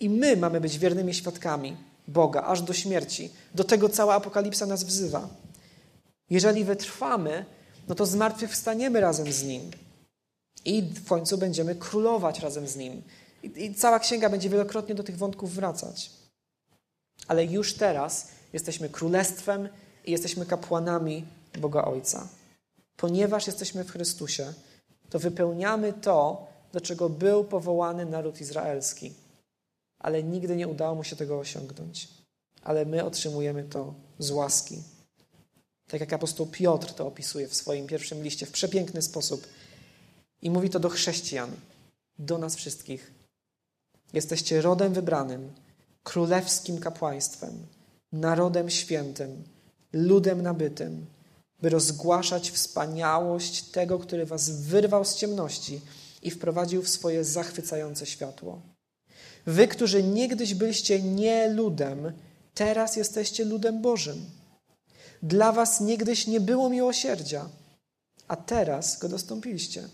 i 0.00 0.10
my 0.10 0.36
mamy 0.36 0.60
być 0.60 0.78
wiernymi 0.78 1.14
świadkami 1.14 1.76
Boga 2.08 2.42
aż 2.42 2.62
do 2.62 2.72
śmierci. 2.72 3.30
Do 3.54 3.64
tego 3.64 3.88
cała 3.88 4.14
Apokalipsa 4.14 4.66
nas 4.66 4.84
wzywa. 4.84 5.28
Jeżeli 6.30 6.64
wytrwamy, 6.64 7.44
no 7.88 7.94
to 7.94 8.06
zmartwychwstaniemy 8.06 9.00
razem 9.00 9.32
z 9.32 9.44
Nim. 9.44 9.62
I 10.64 10.82
w 10.82 11.08
końcu 11.08 11.38
będziemy 11.38 11.74
królować 11.74 12.40
razem 12.40 12.68
z 12.68 12.76
Nim. 12.76 13.02
I, 13.42 13.64
I 13.64 13.74
cała 13.74 13.98
księga 13.98 14.30
będzie 14.30 14.50
wielokrotnie 14.50 14.94
do 14.94 15.02
tych 15.02 15.18
wątków 15.18 15.54
wracać. 15.54 16.10
Ale 17.28 17.44
już 17.44 17.74
teraz 17.74 18.28
jesteśmy 18.52 18.88
królestwem 18.88 19.68
i 20.06 20.10
jesteśmy 20.10 20.46
kapłanami 20.46 21.24
Boga 21.58 21.84
Ojca. 21.84 22.28
Ponieważ 22.96 23.46
jesteśmy 23.46 23.84
w 23.84 23.90
Chrystusie, 23.90 24.52
to 25.10 25.18
wypełniamy 25.18 25.92
to, 25.92 26.46
do 26.72 26.80
czego 26.80 27.08
był 27.08 27.44
powołany 27.44 28.06
naród 28.06 28.40
izraelski. 28.40 29.14
Ale 29.98 30.22
nigdy 30.22 30.56
nie 30.56 30.68
udało 30.68 30.94
mu 30.94 31.04
się 31.04 31.16
tego 31.16 31.38
osiągnąć. 31.38 32.08
Ale 32.62 32.84
my 32.84 33.04
otrzymujemy 33.04 33.64
to 33.64 33.94
z 34.18 34.30
łaski. 34.30 34.82
Tak 35.88 36.00
jak 36.00 36.12
apostoł 36.12 36.46
Piotr 36.46 36.92
to 36.92 37.06
opisuje 37.06 37.48
w 37.48 37.54
swoim 37.54 37.86
pierwszym 37.86 38.22
liście 38.22 38.46
w 38.46 38.52
przepiękny 38.52 39.02
sposób. 39.02 39.46
I 40.42 40.50
mówi 40.50 40.70
to 40.70 40.80
do 40.80 40.88
chrześcijan, 40.88 41.50
do 42.18 42.38
nas 42.38 42.56
wszystkich. 42.56 43.12
Jesteście 44.12 44.62
rodem 44.62 44.92
wybranym, 44.92 45.52
królewskim 46.02 46.80
kapłaństwem, 46.80 47.66
narodem 48.12 48.70
świętym, 48.70 49.44
ludem 49.92 50.42
nabytym, 50.42 51.06
by 51.62 51.68
rozgłaszać 51.68 52.50
wspaniałość 52.50 53.62
tego, 53.62 53.98
który 53.98 54.26
was 54.26 54.50
wyrwał 54.50 55.04
z 55.04 55.14
ciemności 55.14 55.80
i 56.22 56.30
wprowadził 56.30 56.82
w 56.82 56.88
swoje 56.88 57.24
zachwycające 57.24 58.06
światło. 58.06 58.60
Wy, 59.46 59.68
którzy 59.68 60.02
niegdyś 60.02 60.54
byliście 60.54 61.02
nie 61.02 61.48
ludem, 61.48 62.12
teraz 62.54 62.96
jesteście 62.96 63.44
ludem 63.44 63.82
Bożym. 63.82 64.24
Dla 65.22 65.52
was 65.52 65.80
niegdyś 65.80 66.26
nie 66.26 66.40
było 66.40 66.70
miłosierdzia, 66.70 67.48
a 68.28 68.36
teraz 68.36 68.98
go 68.98 69.08
dostąpiliście. 69.08 69.88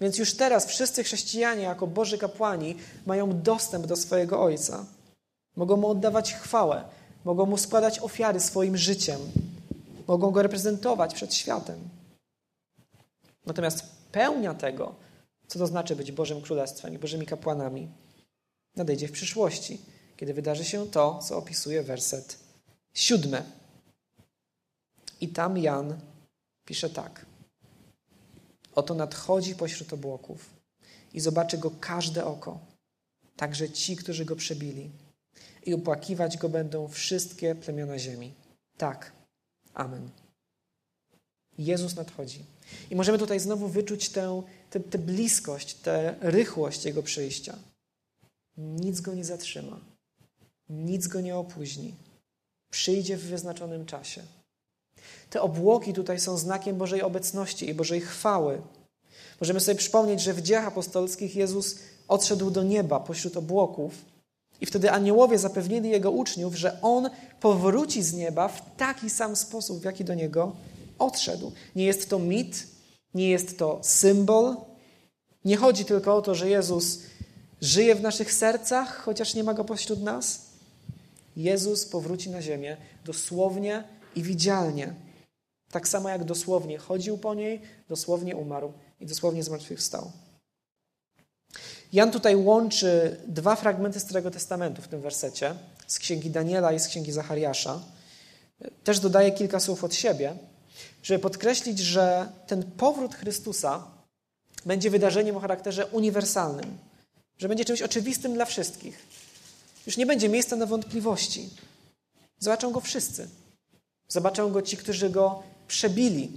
Więc 0.00 0.18
już 0.18 0.34
teraz 0.34 0.66
wszyscy 0.66 1.04
chrześcijanie, 1.04 1.62
jako 1.62 1.86
Boży 1.86 2.18
kapłani, 2.18 2.76
mają 3.06 3.42
dostęp 3.42 3.86
do 3.86 3.96
swojego 3.96 4.42
Ojca. 4.42 4.86
Mogą 5.56 5.76
mu 5.76 5.88
oddawać 5.88 6.34
chwałę, 6.34 6.84
mogą 7.24 7.46
mu 7.46 7.56
składać 7.56 7.98
ofiary 7.98 8.40
swoim 8.40 8.76
życiem, 8.76 9.20
mogą 10.08 10.30
go 10.30 10.42
reprezentować 10.42 11.14
przed 11.14 11.34
światem. 11.34 11.88
Natomiast 13.46 13.84
pełnia 14.12 14.54
tego, 14.54 14.94
co 15.46 15.58
to 15.58 15.66
znaczy 15.66 15.96
być 15.96 16.12
Bożym 16.12 16.42
Królestwem 16.42 16.94
i 16.94 16.98
Bożymi 16.98 17.26
kapłanami, 17.26 17.88
nadejdzie 18.76 19.08
w 19.08 19.12
przyszłości, 19.12 19.80
kiedy 20.16 20.34
wydarzy 20.34 20.64
się 20.64 20.86
to, 20.90 21.18
co 21.18 21.38
opisuje 21.38 21.82
werset 21.82 22.38
siódmy. 22.94 23.42
I 25.20 25.28
tam 25.28 25.58
Jan 25.58 26.00
pisze 26.64 26.90
tak. 26.90 27.26
Oto 28.74 28.94
nadchodzi 28.94 29.54
pośród 29.54 29.92
obłoków 29.92 30.50
i 31.12 31.20
zobaczy 31.20 31.58
go 31.58 31.70
każde 31.80 32.24
oko, 32.24 32.58
także 33.36 33.70
ci, 33.70 33.96
którzy 33.96 34.24
go 34.24 34.36
przebili. 34.36 34.90
I 35.66 35.74
opłakiwać 35.74 36.38
go 36.38 36.48
będą 36.48 36.88
wszystkie 36.88 37.54
plemiona 37.54 37.98
ziemi. 37.98 38.32
Tak. 38.76 39.12
Amen. 39.74 40.10
Jezus 41.58 41.96
nadchodzi. 41.96 42.44
I 42.90 42.96
możemy 42.96 43.18
tutaj 43.18 43.40
znowu 43.40 43.68
wyczuć 43.68 44.08
tę, 44.08 44.42
tę, 44.70 44.80
tę 44.80 44.98
bliskość, 44.98 45.74
tę 45.74 46.14
rychłość 46.20 46.84
Jego 46.84 47.02
przyjścia. 47.02 47.58
Nic 48.56 49.00
go 49.00 49.14
nie 49.14 49.24
zatrzyma. 49.24 49.80
Nic 50.68 51.06
go 51.06 51.20
nie 51.20 51.36
opóźni. 51.36 51.94
Przyjdzie 52.70 53.16
w 53.16 53.24
wyznaczonym 53.24 53.86
czasie. 53.86 54.22
Te 55.30 55.42
obłoki 55.42 55.92
tutaj 55.92 56.20
są 56.20 56.36
znakiem 56.36 56.76
Bożej 56.76 57.02
obecności 57.02 57.68
i 57.68 57.74
Bożej 57.74 58.00
chwały. 58.00 58.62
Możemy 59.40 59.60
sobie 59.60 59.78
przypomnieć, 59.78 60.20
że 60.20 60.34
w 60.34 60.42
dziejach 60.42 60.66
apostolskich 60.66 61.36
Jezus 61.36 61.78
odszedł 62.08 62.50
do 62.50 62.62
nieba 62.62 63.00
pośród 63.00 63.36
obłoków 63.36 64.11
i 64.62 64.66
wtedy 64.66 64.90
aniołowie 64.90 65.38
zapewnili 65.38 65.90
jego 65.90 66.10
uczniów, 66.10 66.54
że 66.54 66.82
on 66.82 67.10
powróci 67.40 68.02
z 68.02 68.12
nieba 68.12 68.48
w 68.48 68.76
taki 68.76 69.10
sam 69.10 69.36
sposób, 69.36 69.80
w 69.80 69.84
jaki 69.84 70.04
do 70.04 70.14
niego 70.14 70.56
odszedł. 70.98 71.52
Nie 71.76 71.84
jest 71.84 72.10
to 72.10 72.18
mit, 72.18 72.66
nie 73.14 73.30
jest 73.30 73.58
to 73.58 73.78
symbol. 73.82 74.56
Nie 75.44 75.56
chodzi 75.56 75.84
tylko 75.84 76.16
o 76.16 76.22
to, 76.22 76.34
że 76.34 76.48
Jezus 76.48 76.98
żyje 77.60 77.94
w 77.94 78.02
naszych 78.02 78.32
sercach, 78.32 78.96
chociaż 78.96 79.34
nie 79.34 79.44
ma 79.44 79.54
go 79.54 79.64
pośród 79.64 80.02
nas. 80.02 80.40
Jezus 81.36 81.86
powróci 81.86 82.30
na 82.30 82.42
ziemię 82.42 82.76
dosłownie 83.04 83.84
i 84.16 84.22
widzialnie. 84.22 84.94
Tak 85.70 85.88
samo 85.88 86.08
jak 86.08 86.24
dosłownie 86.24 86.78
chodził 86.78 87.18
po 87.18 87.34
niej, 87.34 87.60
dosłownie 87.88 88.36
umarł 88.36 88.72
i 89.00 89.06
dosłownie 89.06 89.42
zmartwychwstał. 89.42 90.12
Jan 91.92 92.10
tutaj 92.10 92.36
łączy 92.36 93.16
dwa 93.26 93.56
fragmenty 93.56 94.00
Starego 94.00 94.30
Testamentu 94.30 94.82
w 94.82 94.88
tym 94.88 95.00
wersecie, 95.00 95.54
z 95.86 95.98
księgi 95.98 96.30
Daniela 96.30 96.72
i 96.72 96.80
z 96.80 96.88
księgi 96.88 97.12
Zachariasza. 97.12 97.80
Też 98.84 99.00
dodaje 99.00 99.32
kilka 99.32 99.60
słów 99.60 99.84
od 99.84 99.94
siebie, 99.94 100.34
żeby 101.02 101.20
podkreślić, 101.20 101.78
że 101.78 102.28
ten 102.46 102.62
powrót 102.62 103.14
Chrystusa 103.14 103.84
będzie 104.66 104.90
wydarzeniem 104.90 105.36
o 105.36 105.40
charakterze 105.40 105.86
uniwersalnym, 105.86 106.78
że 107.38 107.48
będzie 107.48 107.64
czymś 107.64 107.82
oczywistym 107.82 108.34
dla 108.34 108.44
wszystkich. 108.44 109.06
Już 109.86 109.96
nie 109.96 110.06
będzie 110.06 110.28
miejsca 110.28 110.56
na 110.56 110.66
wątpliwości. 110.66 111.50
Zobaczą 112.38 112.72
go 112.72 112.80
wszyscy. 112.80 113.28
Zobaczą 114.08 114.52
go 114.52 114.62
ci, 114.62 114.76
którzy 114.76 115.10
go 115.10 115.42
przebili. 115.68 116.30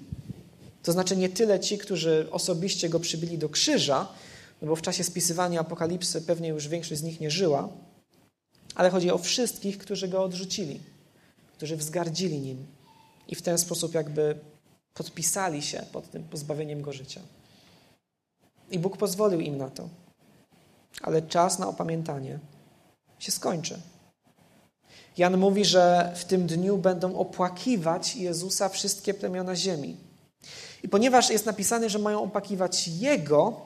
To 0.84 0.92
znaczy 0.92 1.18
nie 1.18 1.30
tyle 1.30 1.60
ci, 1.60 1.78
którzy 1.78 2.28
osobiście 2.32 2.90
go 2.90 3.00
przybili 3.00 3.38
do 3.38 3.50
krzyża, 3.50 4.08
no 4.62 4.68
bo 4.68 4.76
w 4.76 4.82
czasie 4.82 5.04
spisywania 5.04 5.60
Apokalipsy 5.60 6.22
pewnie 6.22 6.50
już 6.50 6.68
większość 6.68 7.02
z 7.02 7.04
nich 7.04 7.20
nie 7.20 7.32
żyła, 7.32 7.70
ale 8.76 8.90
chodzi 8.90 9.12
o 9.12 9.18
wszystkich, 9.18 9.78
którzy 9.78 10.08
go 10.08 10.24
odrzucili, 10.24 10.80
którzy 11.58 11.78
wzgardzili 11.78 12.40
nim 12.40 12.66
i 13.28 13.36
w 13.36 13.42
ten 13.42 13.58
sposób 13.58 13.94
jakby 13.94 14.40
podpisali 14.94 15.62
się 15.62 15.84
pod 15.92 16.12
tym 16.12 16.24
pozbawieniem 16.24 16.82
go 16.82 16.94
życia. 16.94 17.22
I 18.72 18.80
Bóg 18.80 18.98
pozwolił 18.98 19.40
im 19.40 19.58
na 19.58 19.70
to. 19.70 19.90
Ale 21.02 21.22
czas 21.22 21.60
na 21.60 21.68
opamiętanie 21.68 22.40
się 23.20 23.32
skończy. 23.32 23.82
Jan 25.18 25.38
mówi, 25.38 25.66
że 25.66 26.14
w 26.16 26.26
tym 26.26 26.48
dniu 26.48 26.78
będą 26.78 27.18
opłakiwać 27.18 28.16
Jezusa 28.16 28.70
wszystkie 28.70 29.14
plemiona 29.14 29.56
ziemi. 29.56 29.98
I 30.84 30.90
ponieważ 30.90 31.30
jest 31.30 31.46
napisane, 31.46 31.90
że 31.90 32.00
mają 32.00 32.24
opłakiwać 32.24 32.88
Jego 32.88 33.62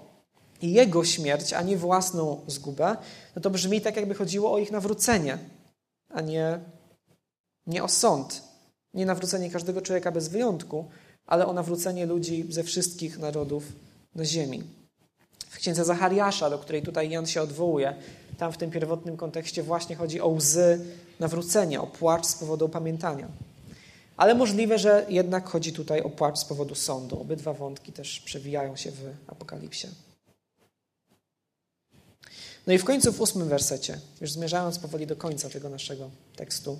i 0.61 0.71
Jego 0.71 1.05
śmierć, 1.05 1.53
a 1.53 1.61
nie 1.61 1.77
własną 1.77 2.41
zgubę, 2.47 2.97
no 3.35 3.41
to 3.41 3.49
brzmi 3.49 3.81
tak, 3.81 3.95
jakby 3.95 4.15
chodziło 4.15 4.53
o 4.53 4.59
ich 4.59 4.71
nawrócenie, 4.71 5.37
a 6.09 6.21
nie, 6.21 6.59
nie 7.67 7.83
o 7.83 7.87
sąd. 7.87 8.43
Nie 8.93 9.05
nawrócenie 9.05 9.49
każdego 9.49 9.81
człowieka 9.81 10.11
bez 10.11 10.27
wyjątku, 10.27 10.85
ale 11.25 11.47
o 11.47 11.53
nawrócenie 11.53 12.05
ludzi 12.05 12.45
ze 12.49 12.63
wszystkich 12.63 13.19
narodów 13.19 13.63
na 14.15 14.25
ziemi. 14.25 14.63
W 15.49 15.57
księdze 15.57 15.85
Zachariasza, 15.85 16.49
do 16.49 16.59
której 16.59 16.81
tutaj 16.81 17.09
Jan 17.09 17.25
się 17.25 17.41
odwołuje, 17.41 17.95
tam 18.37 18.51
w 18.51 18.57
tym 18.57 18.71
pierwotnym 18.71 19.17
kontekście 19.17 19.63
właśnie 19.63 19.95
chodzi 19.95 20.21
o 20.21 20.27
łzy 20.27 20.79
nawrócenia, 21.19 21.81
o 21.81 21.87
płacz 21.87 22.25
z 22.25 22.35
powodu 22.35 22.65
opamiętania. 22.65 23.27
Ale 24.17 24.35
możliwe, 24.35 24.79
że 24.79 25.05
jednak 25.09 25.49
chodzi 25.49 25.73
tutaj 25.73 26.01
o 26.01 26.09
płacz 26.09 26.39
z 26.39 26.45
powodu 26.45 26.75
sądu. 26.75 27.21
Obydwa 27.21 27.53
wątki 27.53 27.91
też 27.91 28.19
przewijają 28.19 28.75
się 28.75 28.91
w 28.91 29.01
Apokalipsie. 29.27 29.87
No 32.69 32.75
i 32.75 32.77
w 32.77 32.85
końcu 32.85 33.13
w 33.13 33.21
ósmym 33.21 33.49
wersecie, 33.49 33.99
już 34.21 34.31
zmierzając 34.31 34.79
powoli 34.79 35.07
do 35.07 35.15
końca 35.15 35.49
tego 35.49 35.69
naszego 35.69 36.09
tekstu, 36.35 36.79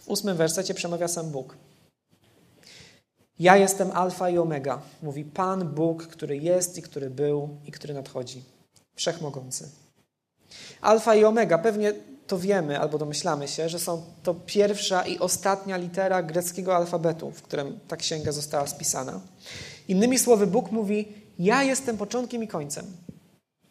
w 0.00 0.08
ósmym 0.08 0.36
wersecie 0.36 0.74
przemawia 0.74 1.08
sam 1.08 1.30
Bóg. 1.30 1.56
Ja 3.38 3.56
jestem 3.56 3.90
Alfa 3.90 4.30
i 4.30 4.38
Omega, 4.38 4.82
mówi 5.02 5.24
Pan 5.24 5.68
Bóg, 5.68 6.06
który 6.06 6.38
jest 6.38 6.78
i 6.78 6.82
który 6.82 7.10
był 7.10 7.48
i 7.66 7.72
który 7.72 7.94
nadchodzi. 7.94 8.42
Wszechmogący. 8.94 9.68
Alfa 10.80 11.14
i 11.14 11.24
Omega, 11.24 11.58
pewnie 11.58 11.94
to 12.26 12.38
wiemy 12.38 12.80
albo 12.80 12.98
domyślamy 12.98 13.48
się, 13.48 13.68
że 13.68 13.78
są 13.78 14.02
to 14.22 14.34
pierwsza 14.34 15.06
i 15.06 15.18
ostatnia 15.18 15.76
litera 15.76 16.22
greckiego 16.22 16.76
alfabetu, 16.76 17.30
w 17.30 17.42
którym 17.42 17.80
ta 17.88 17.96
księga 17.96 18.32
została 18.32 18.66
spisana. 18.66 19.20
Innymi 19.88 20.18
słowy, 20.18 20.46
Bóg 20.46 20.72
mówi: 20.72 21.08
Ja 21.38 21.62
jestem 21.62 21.96
początkiem 21.96 22.42
i 22.42 22.48
końcem. 22.48 23.11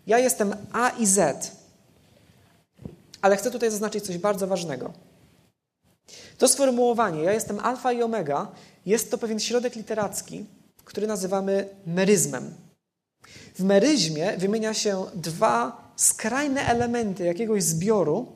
Ja 0.07 0.19
jestem 0.19 0.55
A 0.71 0.89
i 0.89 1.05
Z. 1.05 1.51
Ale 3.21 3.37
chcę 3.37 3.51
tutaj 3.51 3.71
zaznaczyć 3.71 4.05
coś 4.05 4.17
bardzo 4.17 4.47
ważnego. 4.47 4.93
To 6.37 6.47
sformułowanie, 6.47 7.23
ja 7.23 7.33
jestem 7.33 7.59
alfa 7.59 7.91
i 7.91 8.03
omega, 8.03 8.51
jest 8.85 9.11
to 9.11 9.17
pewien 9.17 9.39
środek 9.39 9.75
literacki, 9.75 10.45
który 10.85 11.07
nazywamy 11.07 11.69
meryzmem. 11.85 12.53
W 13.55 13.63
meryzmie 13.63 14.37
wymienia 14.37 14.73
się 14.73 15.05
dwa 15.15 15.91
skrajne 15.95 16.61
elementy 16.61 17.25
jakiegoś 17.25 17.63
zbioru, 17.63 18.27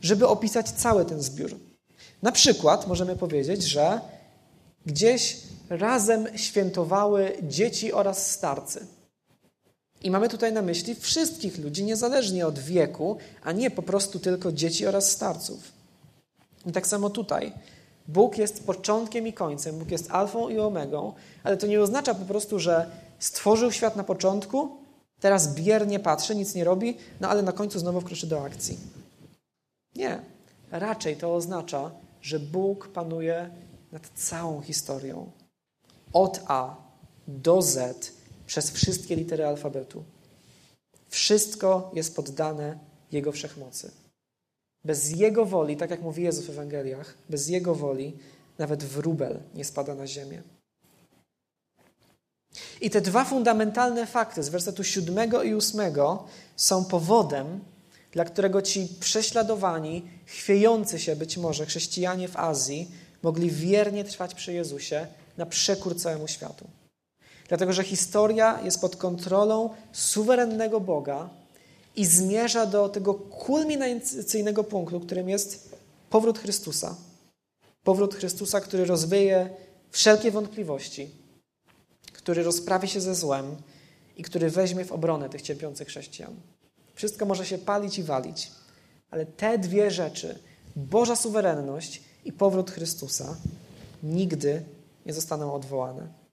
żeby 0.00 0.28
opisać 0.28 0.70
cały 0.70 1.04
ten 1.04 1.22
zbiór. 1.22 1.56
Na 2.22 2.32
przykład 2.32 2.86
możemy 2.86 3.16
powiedzieć, 3.16 3.62
że 3.62 4.00
gdzieś 4.86 5.36
razem 5.70 6.38
świętowały 6.38 7.36
dzieci 7.42 7.92
oraz 7.92 8.30
starcy. 8.30 8.86
I 10.04 10.10
mamy 10.10 10.28
tutaj 10.28 10.52
na 10.52 10.62
myśli 10.62 10.94
wszystkich 10.94 11.58
ludzi, 11.58 11.84
niezależnie 11.84 12.46
od 12.46 12.58
wieku, 12.58 13.16
a 13.42 13.52
nie 13.52 13.70
po 13.70 13.82
prostu 13.82 14.18
tylko 14.18 14.52
dzieci 14.52 14.86
oraz 14.86 15.10
starców. 15.10 15.72
I 16.66 16.72
tak 16.72 16.86
samo 16.86 17.10
tutaj. 17.10 17.52
Bóg 18.08 18.38
jest 18.38 18.66
początkiem 18.66 19.26
i 19.26 19.32
końcem, 19.32 19.78
Bóg 19.78 19.90
jest 19.90 20.10
alfą 20.10 20.48
i 20.48 20.58
omegą, 20.58 21.12
ale 21.44 21.56
to 21.56 21.66
nie 21.66 21.80
oznacza 21.80 22.14
po 22.14 22.24
prostu, 22.24 22.58
że 22.58 22.90
stworzył 23.18 23.72
świat 23.72 23.96
na 23.96 24.04
początku, 24.04 24.76
teraz 25.20 25.54
biernie 25.54 26.00
patrzy, 26.00 26.34
nic 26.34 26.54
nie 26.54 26.64
robi, 26.64 26.96
no 27.20 27.28
ale 27.28 27.42
na 27.42 27.52
końcu 27.52 27.78
znowu 27.78 28.00
wkroczy 28.00 28.26
do 28.26 28.44
akcji. 28.44 28.78
Nie. 29.94 30.18
Raczej 30.70 31.16
to 31.16 31.34
oznacza, 31.34 31.90
że 32.22 32.40
Bóg 32.40 32.88
panuje 32.88 33.50
nad 33.92 34.08
całą 34.14 34.60
historią. 34.60 35.30
Od 36.12 36.40
A 36.46 36.76
do 37.28 37.62
Z 37.62 38.12
przez 38.46 38.70
wszystkie 38.70 39.16
litery 39.16 39.46
alfabetu. 39.46 40.04
Wszystko 41.08 41.90
jest 41.94 42.16
poddane 42.16 42.78
Jego 43.12 43.32
wszechmocy. 43.32 43.90
Bez 44.84 45.10
Jego 45.10 45.44
woli, 45.44 45.76
tak 45.76 45.90
jak 45.90 46.02
mówi 46.02 46.22
Jezus 46.22 46.46
w 46.46 46.50
Ewangeliach, 46.50 47.14
bez 47.30 47.48
Jego 47.48 47.74
woli 47.74 48.18
nawet 48.58 48.84
wróbel 48.84 49.40
nie 49.54 49.64
spada 49.64 49.94
na 49.94 50.06
ziemię. 50.06 50.42
I 52.80 52.90
te 52.90 53.00
dwa 53.00 53.24
fundamentalne 53.24 54.06
fakty 54.06 54.42
z 54.42 54.48
wersetu 54.48 54.84
siódmego 54.84 55.42
i 55.42 55.54
ósmego 55.54 56.24
są 56.56 56.84
powodem, 56.84 57.60
dla 58.12 58.24
którego 58.24 58.62
ci 58.62 58.88
prześladowani, 59.00 60.08
chwiejący 60.26 60.98
się 60.98 61.16
być 61.16 61.36
może 61.36 61.66
chrześcijanie 61.66 62.28
w 62.28 62.36
Azji 62.36 62.90
mogli 63.22 63.50
wiernie 63.50 64.04
trwać 64.04 64.34
przy 64.34 64.52
Jezusie 64.52 65.06
na 65.36 65.46
przekór 65.46 65.96
całemu 65.96 66.28
światu. 66.28 66.68
Dlatego, 67.48 67.72
że 67.72 67.84
historia 67.84 68.60
jest 68.64 68.80
pod 68.80 68.96
kontrolą 68.96 69.70
suwerennego 69.92 70.80
Boga 70.80 71.28
i 71.96 72.06
zmierza 72.06 72.66
do 72.66 72.88
tego 72.88 73.14
kulminacyjnego 73.14 74.64
punktu, 74.64 75.00
którym 75.00 75.28
jest 75.28 75.76
powrót 76.10 76.38
Chrystusa. 76.38 76.96
Powrót 77.84 78.14
Chrystusa, 78.14 78.60
który 78.60 78.84
rozwieje 78.84 79.50
wszelkie 79.90 80.30
wątpliwości, 80.30 81.10
który 82.12 82.42
rozprawi 82.42 82.88
się 82.88 83.00
ze 83.00 83.14
złem 83.14 83.56
i 84.16 84.22
który 84.22 84.50
weźmie 84.50 84.84
w 84.84 84.92
obronę 84.92 85.28
tych 85.28 85.42
cierpiących 85.42 85.88
chrześcijan. 85.88 86.34
Wszystko 86.94 87.26
może 87.26 87.46
się 87.46 87.58
palić 87.58 87.98
i 87.98 88.02
walić, 88.02 88.50
ale 89.10 89.26
te 89.26 89.58
dwie 89.58 89.90
rzeczy, 89.90 90.38
Boża 90.76 91.16
suwerenność 91.16 92.02
i 92.24 92.32
powrót 92.32 92.70
Chrystusa, 92.70 93.36
nigdy 94.02 94.62
nie 95.06 95.12
zostaną 95.12 95.54
odwołane. 95.54 96.23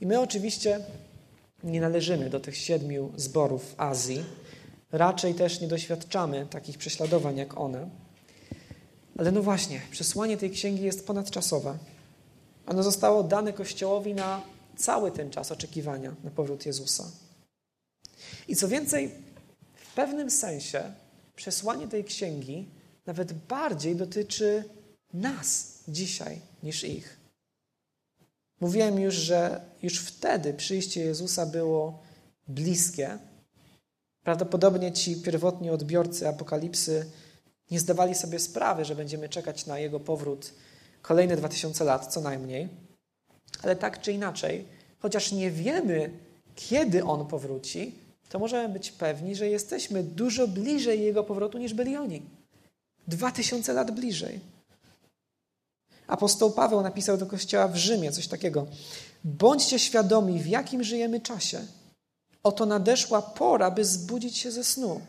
I 0.00 0.06
my 0.06 0.20
oczywiście 0.20 0.80
nie 1.64 1.80
należymy 1.80 2.30
do 2.30 2.40
tych 2.40 2.56
siedmiu 2.56 3.12
zborów 3.16 3.74
w 3.74 3.80
Azji, 3.80 4.24
raczej 4.92 5.34
też 5.34 5.60
nie 5.60 5.68
doświadczamy 5.68 6.46
takich 6.50 6.78
prześladowań 6.78 7.36
jak 7.36 7.58
one. 7.58 7.90
Ale 9.18 9.32
no 9.32 9.42
właśnie, 9.42 9.80
przesłanie 9.90 10.36
tej 10.36 10.50
księgi 10.50 10.82
jest 10.82 11.06
ponadczasowe. 11.06 11.78
Ono 12.66 12.82
zostało 12.82 13.22
dane 13.22 13.52
Kościołowi 13.52 14.14
na 14.14 14.42
cały 14.76 15.10
ten 15.10 15.30
czas 15.30 15.52
oczekiwania 15.52 16.14
na 16.24 16.30
powrót 16.30 16.66
Jezusa. 16.66 17.04
I 18.48 18.56
co 18.56 18.68
więcej, 18.68 19.10
w 19.74 19.94
pewnym 19.94 20.30
sensie 20.30 20.92
przesłanie 21.36 21.88
tej 21.88 22.04
księgi 22.04 22.68
nawet 23.06 23.32
bardziej 23.32 23.96
dotyczy 23.96 24.64
nas 25.14 25.78
dzisiaj 25.88 26.40
niż 26.62 26.84
ich. 26.84 27.25
Mówiłem 28.60 28.98
już, 28.98 29.14
że 29.14 29.60
już 29.82 30.00
wtedy 30.00 30.54
przyjście 30.54 31.00
Jezusa 31.00 31.46
było 31.46 32.02
bliskie. 32.48 33.18
Prawdopodobnie 34.22 34.92
ci 34.92 35.16
pierwotni 35.16 35.70
odbiorcy 35.70 36.28
apokalipsy 36.28 37.06
nie 37.70 37.80
zdawali 37.80 38.14
sobie 38.14 38.38
sprawy, 38.38 38.84
że 38.84 38.94
będziemy 38.94 39.28
czekać 39.28 39.66
na 39.66 39.78
jego 39.78 40.00
powrót 40.00 40.52
kolejne 41.02 41.36
2000 41.36 41.84
lat, 41.84 42.06
co 42.06 42.20
najmniej. 42.20 42.68
Ale 43.62 43.76
tak 43.76 44.00
czy 44.00 44.12
inaczej, 44.12 44.64
chociaż 44.98 45.32
nie 45.32 45.50
wiemy, 45.50 46.10
kiedy 46.54 47.04
on 47.04 47.26
powróci, 47.26 47.94
to 48.28 48.38
możemy 48.38 48.68
być 48.68 48.92
pewni, 48.92 49.34
że 49.34 49.48
jesteśmy 49.48 50.02
dużo 50.02 50.48
bliżej 50.48 51.02
jego 51.02 51.24
powrotu 51.24 51.58
niż 51.58 51.74
byli 51.74 51.96
oni. 51.96 52.22
Dwa 53.08 53.30
tysiące 53.30 53.72
lat 53.72 53.90
bliżej. 53.90 54.40
Apostoł 56.06 56.52
Paweł 56.52 56.82
napisał 56.82 57.16
do 57.16 57.26
kościoła 57.26 57.68
w 57.68 57.76
Rzymie 57.76 58.12
coś 58.12 58.28
takiego. 58.28 58.66
Bądźcie 59.24 59.78
świadomi, 59.78 60.42
w 60.42 60.46
jakim 60.46 60.84
żyjemy 60.84 61.20
czasie. 61.20 61.60
Oto 62.42 62.66
nadeszła 62.66 63.22
pora, 63.22 63.70
by 63.70 63.84
zbudzić 63.84 64.36
się 64.36 64.50
ze 64.50 64.64
snu. 64.64 65.00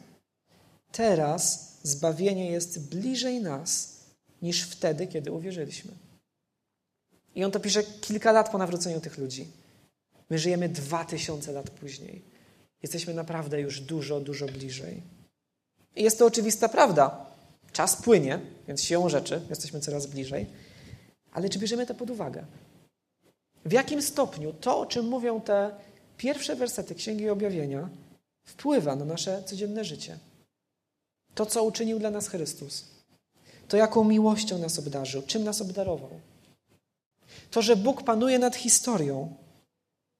Teraz 0.91 1.73
zbawienie 1.83 2.51
jest 2.51 2.89
bliżej 2.89 3.41
nas 3.41 3.97
niż 4.41 4.63
wtedy, 4.63 5.07
kiedy 5.07 5.31
uwierzyliśmy. 5.31 5.91
I 7.35 7.43
on 7.43 7.51
to 7.51 7.59
pisze 7.59 7.83
kilka 7.83 8.31
lat 8.31 8.49
po 8.49 8.57
nawróceniu 8.57 9.01
tych 9.01 9.17
ludzi. 9.17 9.47
My 10.29 10.39
żyjemy 10.39 10.69
dwa 10.69 11.05
tysiące 11.05 11.51
lat 11.51 11.69
później. 11.69 12.21
Jesteśmy 12.83 13.13
naprawdę 13.13 13.61
już 13.61 13.81
dużo, 13.81 14.19
dużo 14.19 14.45
bliżej. 14.45 15.01
I 15.95 16.03
jest 16.03 16.19
to 16.19 16.25
oczywista 16.25 16.69
prawda. 16.69 17.25
Czas 17.71 17.95
płynie, 17.95 18.39
więc 18.67 18.83
siłą 18.83 19.09
rzeczy 19.09 19.41
jesteśmy 19.49 19.79
coraz 19.79 20.05
bliżej. 20.05 20.45
Ale 21.37 21.49
czy 21.49 21.59
bierzemy 21.59 21.85
to 21.85 21.93
pod 21.93 22.09
uwagę? 22.09 22.45
W 23.65 23.71
jakim 23.71 24.01
stopniu 24.01 24.53
to, 24.53 24.79
o 24.79 24.85
czym 24.85 25.07
mówią 25.07 25.41
te 25.41 25.71
pierwsze 26.17 26.55
wersety 26.55 26.95
Księgi 26.95 27.29
Objawienia, 27.29 27.89
wpływa 28.43 28.95
na 28.95 29.05
nasze 29.05 29.43
codzienne 29.43 29.85
życie? 29.85 30.17
To, 31.35 31.45
co 31.45 31.63
uczynił 31.63 31.99
dla 31.99 32.11
nas 32.11 32.27
Chrystus. 32.27 32.85
To, 33.67 33.77
jaką 33.77 34.03
miłością 34.03 34.57
nas 34.57 34.79
obdarzył, 34.79 35.21
czym 35.21 35.43
nas 35.43 35.61
obdarował. 35.61 36.09
To, 37.51 37.61
że 37.61 37.75
Bóg 37.75 38.03
panuje 38.03 38.39
nad 38.39 38.55
historią. 38.55 39.35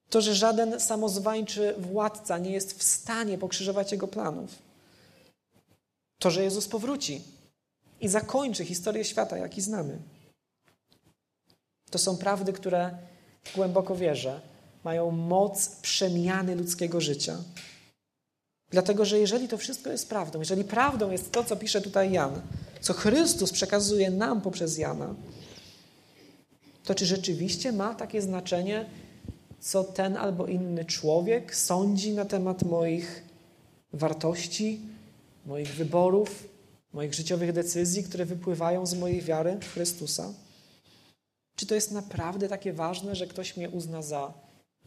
To, 0.09 0.22
że 0.22 0.36
żaden 0.36 0.80
samozwańczy 0.80 1.76
władca 1.78 2.38
nie 2.38 2.51
jest 2.51 2.80
w 2.80 2.84
stanie 2.84 3.38
pokrzyżować 3.38 3.91
Jego 3.91 4.07
planów. 4.07 4.55
To, 6.20 6.32
że 6.32 6.43
Jezus 6.43 6.68
powróci 6.68 7.22
i 8.01 8.07
zakończy 8.07 8.65
historię 8.65 9.05
świata, 9.05 9.38
jaki 9.38 9.61
znamy. 9.61 9.99
To 11.97 12.01
są 12.01 12.17
prawdy, 12.17 12.53
które 12.53 12.97
głęboko 13.55 13.95
wierzę, 13.95 14.41
mają 14.83 15.11
moc 15.11 15.69
przemiany 15.69 16.55
ludzkiego 16.55 17.01
życia. 17.01 17.37
Dlatego, 18.69 19.05
że 19.05 19.19
jeżeli 19.19 19.47
to 19.47 19.57
wszystko 19.57 19.89
jest 19.91 20.09
prawdą, 20.09 20.39
jeżeli 20.39 20.63
prawdą 20.63 21.11
jest 21.11 21.31
to, 21.31 21.43
co 21.43 21.55
pisze 21.55 21.81
tutaj 21.81 22.11
Jan, 22.11 22.41
co 22.81 22.93
Chrystus 22.93 23.51
przekazuje 23.51 24.11
nam 24.11 24.41
poprzez 24.41 24.77
Jana, 24.77 25.15
to 26.83 26.95
czy 26.95 27.05
rzeczywiście 27.05 27.71
ma 27.71 27.95
takie 27.95 28.21
znaczenie, 28.21 28.85
co 29.59 29.83
ten 29.83 30.17
albo 30.17 30.45
inny 30.45 30.85
człowiek 30.85 31.55
sądzi 31.55 32.13
na 32.13 32.25
temat 32.25 32.63
moich 32.63 33.23
wartości, 33.93 34.79
moich 35.45 35.75
wyborów, 35.75 36.49
moich 36.93 37.13
życiowych 37.13 37.53
decyzji, 37.53 38.03
które 38.03 38.25
wypływają 38.25 38.85
z 38.85 38.93
mojej 38.93 39.21
wiary 39.21 39.57
w 39.61 39.73
Chrystusa? 39.73 40.33
Czy 41.58 41.66
to 41.66 41.76
jest 41.76 41.91
naprawdę 41.91 42.49
takie 42.49 42.74
ważne, 42.74 43.16
że 43.16 43.28
ktoś 43.28 43.58
mnie 43.58 43.70
uzna 43.70 44.01
za 44.01 44.34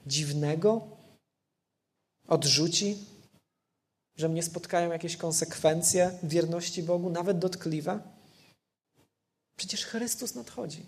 dziwnego, 0.07 0.87
odrzuci, 2.29 2.97
że 4.17 4.29
mnie 4.29 4.43
spotkają 4.43 4.93
jakieś 4.93 5.17
konsekwencje 5.17 6.19
wierności 6.23 6.83
Bogu, 6.83 7.11
nawet 7.11 7.39
dotkliwe? 7.39 8.01
Przecież 9.57 9.85
Chrystus 9.85 10.35
nadchodzi. 10.35 10.87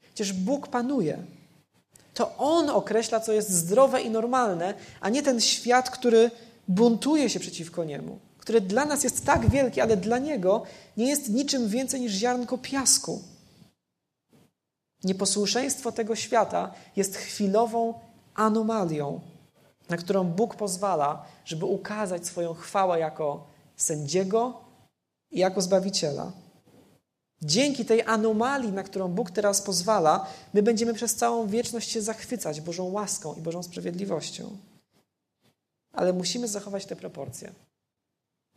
Przecież 0.00 0.32
Bóg 0.32 0.68
panuje. 0.68 1.24
To 2.14 2.36
On 2.36 2.70
określa, 2.70 3.20
co 3.20 3.32
jest 3.32 3.50
zdrowe 3.50 4.02
i 4.02 4.10
normalne, 4.10 4.74
a 5.00 5.08
nie 5.08 5.22
ten 5.22 5.40
świat, 5.40 5.90
który 5.90 6.30
buntuje 6.68 7.30
się 7.30 7.40
przeciwko 7.40 7.84
Niemu, 7.84 8.18
który 8.38 8.60
dla 8.60 8.84
nas 8.84 9.04
jest 9.04 9.24
tak 9.24 9.50
wielki, 9.50 9.80
ale 9.80 9.96
dla 9.96 10.18
Niego 10.18 10.62
nie 10.96 11.08
jest 11.08 11.28
niczym 11.28 11.68
więcej 11.68 12.00
niż 12.00 12.12
ziarnko 12.12 12.58
piasku. 12.58 13.22
Nieposłuszeństwo 15.04 15.92
tego 15.92 16.16
świata 16.16 16.72
jest 16.96 17.16
chwilową 17.16 17.94
anomalią, 18.34 19.20
na 19.88 19.96
którą 19.96 20.24
Bóg 20.24 20.56
pozwala, 20.56 21.24
żeby 21.44 21.66
ukazać 21.66 22.26
swoją 22.26 22.54
chwałę 22.54 22.98
jako 22.98 23.46
sędziego 23.76 24.60
i 25.30 25.38
jako 25.38 25.62
zbawiciela. 25.62 26.32
Dzięki 27.42 27.84
tej 27.84 28.02
anomalii, 28.02 28.72
na 28.72 28.82
którą 28.82 29.08
Bóg 29.08 29.30
teraz 29.30 29.62
pozwala, 29.62 30.26
my 30.54 30.62
będziemy 30.62 30.94
przez 30.94 31.14
całą 31.14 31.46
wieczność 31.46 31.90
się 31.90 32.02
zachwycać 32.02 32.60
Bożą 32.60 32.84
łaską 32.84 33.34
i 33.34 33.40
Bożą 33.40 33.62
sprawiedliwością. 33.62 34.56
Ale 35.92 36.12
musimy 36.12 36.48
zachować 36.48 36.86
te 36.86 36.96
proporcje. 36.96 37.52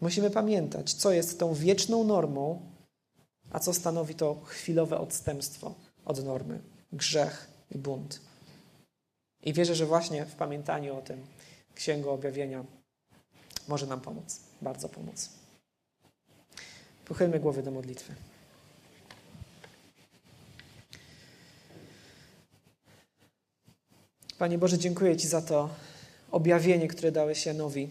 Musimy 0.01 0.29
pamiętać, 0.29 0.93
co 0.93 1.11
jest 1.11 1.39
tą 1.39 1.53
wieczną 1.53 2.03
normą, 2.03 2.61
a 3.51 3.59
co 3.59 3.73
stanowi 3.73 4.15
to 4.15 4.41
chwilowe 4.45 4.97
odstępstwo 4.97 5.75
od 6.05 6.25
normy, 6.25 6.59
grzech 6.93 7.47
i 7.71 7.77
bunt. 7.77 8.21
I 9.43 9.53
wierzę, 9.53 9.75
że 9.75 9.85
właśnie 9.85 10.25
w 10.25 10.35
pamiętaniu 10.35 10.97
o 10.97 11.01
tym 11.01 11.25
Księgu 11.75 12.09
Objawienia 12.09 12.65
może 13.67 13.87
nam 13.87 14.01
pomóc, 14.01 14.39
bardzo 14.61 14.89
pomóc. 14.89 15.29
Pochylmy 17.05 17.39
głowy 17.39 17.63
do 17.63 17.71
modlitwy. 17.71 18.15
Panie 24.37 24.57
Boże, 24.57 24.77
dziękuję 24.77 25.17
Ci 25.17 25.27
za 25.27 25.41
to 25.41 25.69
objawienie, 26.31 26.87
które 26.87 27.11
dałeś 27.11 27.45
Janowi, 27.45 27.89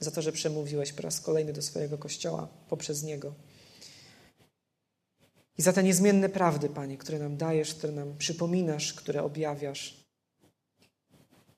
za 0.00 0.10
to, 0.10 0.22
że 0.22 0.32
przemówiłeś 0.32 0.92
po 0.92 1.02
raz 1.02 1.20
kolejny 1.20 1.52
do 1.52 1.62
swojego 1.62 1.98
kościoła 1.98 2.48
poprzez 2.68 3.02
niego. 3.02 3.32
I 5.58 5.62
za 5.62 5.72
te 5.72 5.82
niezmienne 5.82 6.28
prawdy, 6.28 6.68
Panie, 6.68 6.98
które 6.98 7.18
nam 7.18 7.36
dajesz, 7.36 7.74
które 7.74 7.92
nam 7.92 8.18
przypominasz, 8.18 8.94
które 8.94 9.22
objawiasz. 9.22 10.04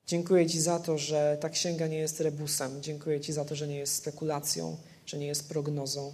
Dziękuję 0.07 0.49
Ci 0.49 0.61
za 0.61 0.79
to, 0.79 0.97
że 0.97 1.37
ta 1.41 1.49
księga 1.49 1.87
nie 1.87 1.97
jest 1.97 2.21
rebusem. 2.21 2.83
Dziękuję 2.83 3.21
Ci 3.21 3.33
za 3.33 3.45
to, 3.45 3.55
że 3.55 3.67
nie 3.67 3.77
jest 3.77 3.95
spekulacją, 3.95 4.77
że 5.05 5.17
nie 5.17 5.27
jest 5.27 5.49
prognozą, 5.49 6.13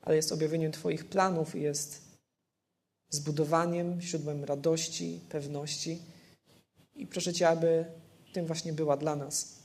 ale 0.00 0.16
jest 0.16 0.32
objawieniem 0.32 0.72
Twoich 0.72 1.08
planów 1.08 1.54
i 1.54 1.62
jest 1.62 2.02
zbudowaniem, 3.10 4.00
źródłem 4.00 4.44
radości, 4.44 5.20
pewności. 5.28 6.02
I 6.94 7.06
proszę 7.06 7.32
Cię, 7.32 7.48
aby 7.48 7.84
tym 8.32 8.46
właśnie 8.46 8.72
była 8.72 8.96
dla 8.96 9.16
nas. 9.16 9.58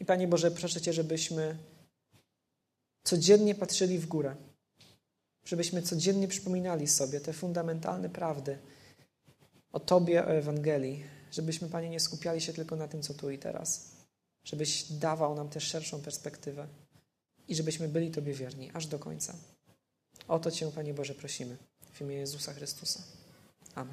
I 0.00 0.04
Panie 0.04 0.28
Boże, 0.28 0.50
proszę 0.50 0.80
Cię, 0.80 0.92
żebyśmy 0.92 1.58
codziennie 3.04 3.54
patrzyli 3.54 3.98
w 3.98 4.06
górę, 4.06 4.36
żebyśmy 5.44 5.82
codziennie 5.82 6.28
przypominali 6.28 6.88
sobie 6.88 7.20
te 7.20 7.32
fundamentalne 7.32 8.10
prawdy 8.10 8.58
o 9.72 9.80
Tobie, 9.80 10.24
o 10.24 10.28
Ewangelii, 10.28 11.04
żebyśmy, 11.30 11.68
Panie, 11.68 11.88
nie 11.88 12.00
skupiali 12.00 12.40
się 12.40 12.52
tylko 12.52 12.76
na 12.76 12.88
tym, 12.88 13.02
co 13.02 13.14
tu 13.14 13.30
i 13.30 13.38
teraz, 13.38 13.90
żebyś 14.44 14.92
dawał 14.92 15.34
nam 15.34 15.48
też 15.48 15.64
szerszą 15.64 16.00
perspektywę 16.00 16.66
i 17.48 17.54
żebyśmy 17.54 17.88
byli 17.88 18.10
Tobie 18.10 18.34
wierni 18.34 18.70
aż 18.74 18.86
do 18.86 18.98
końca. 18.98 19.34
O 20.28 20.38
to 20.38 20.50
Cię, 20.50 20.72
Panie 20.72 20.94
Boże, 20.94 21.14
prosimy 21.14 21.56
w 21.92 22.00
imię 22.00 22.14
Jezusa 22.14 22.52
Chrystusa. 22.52 23.02
Amen. 23.74 23.92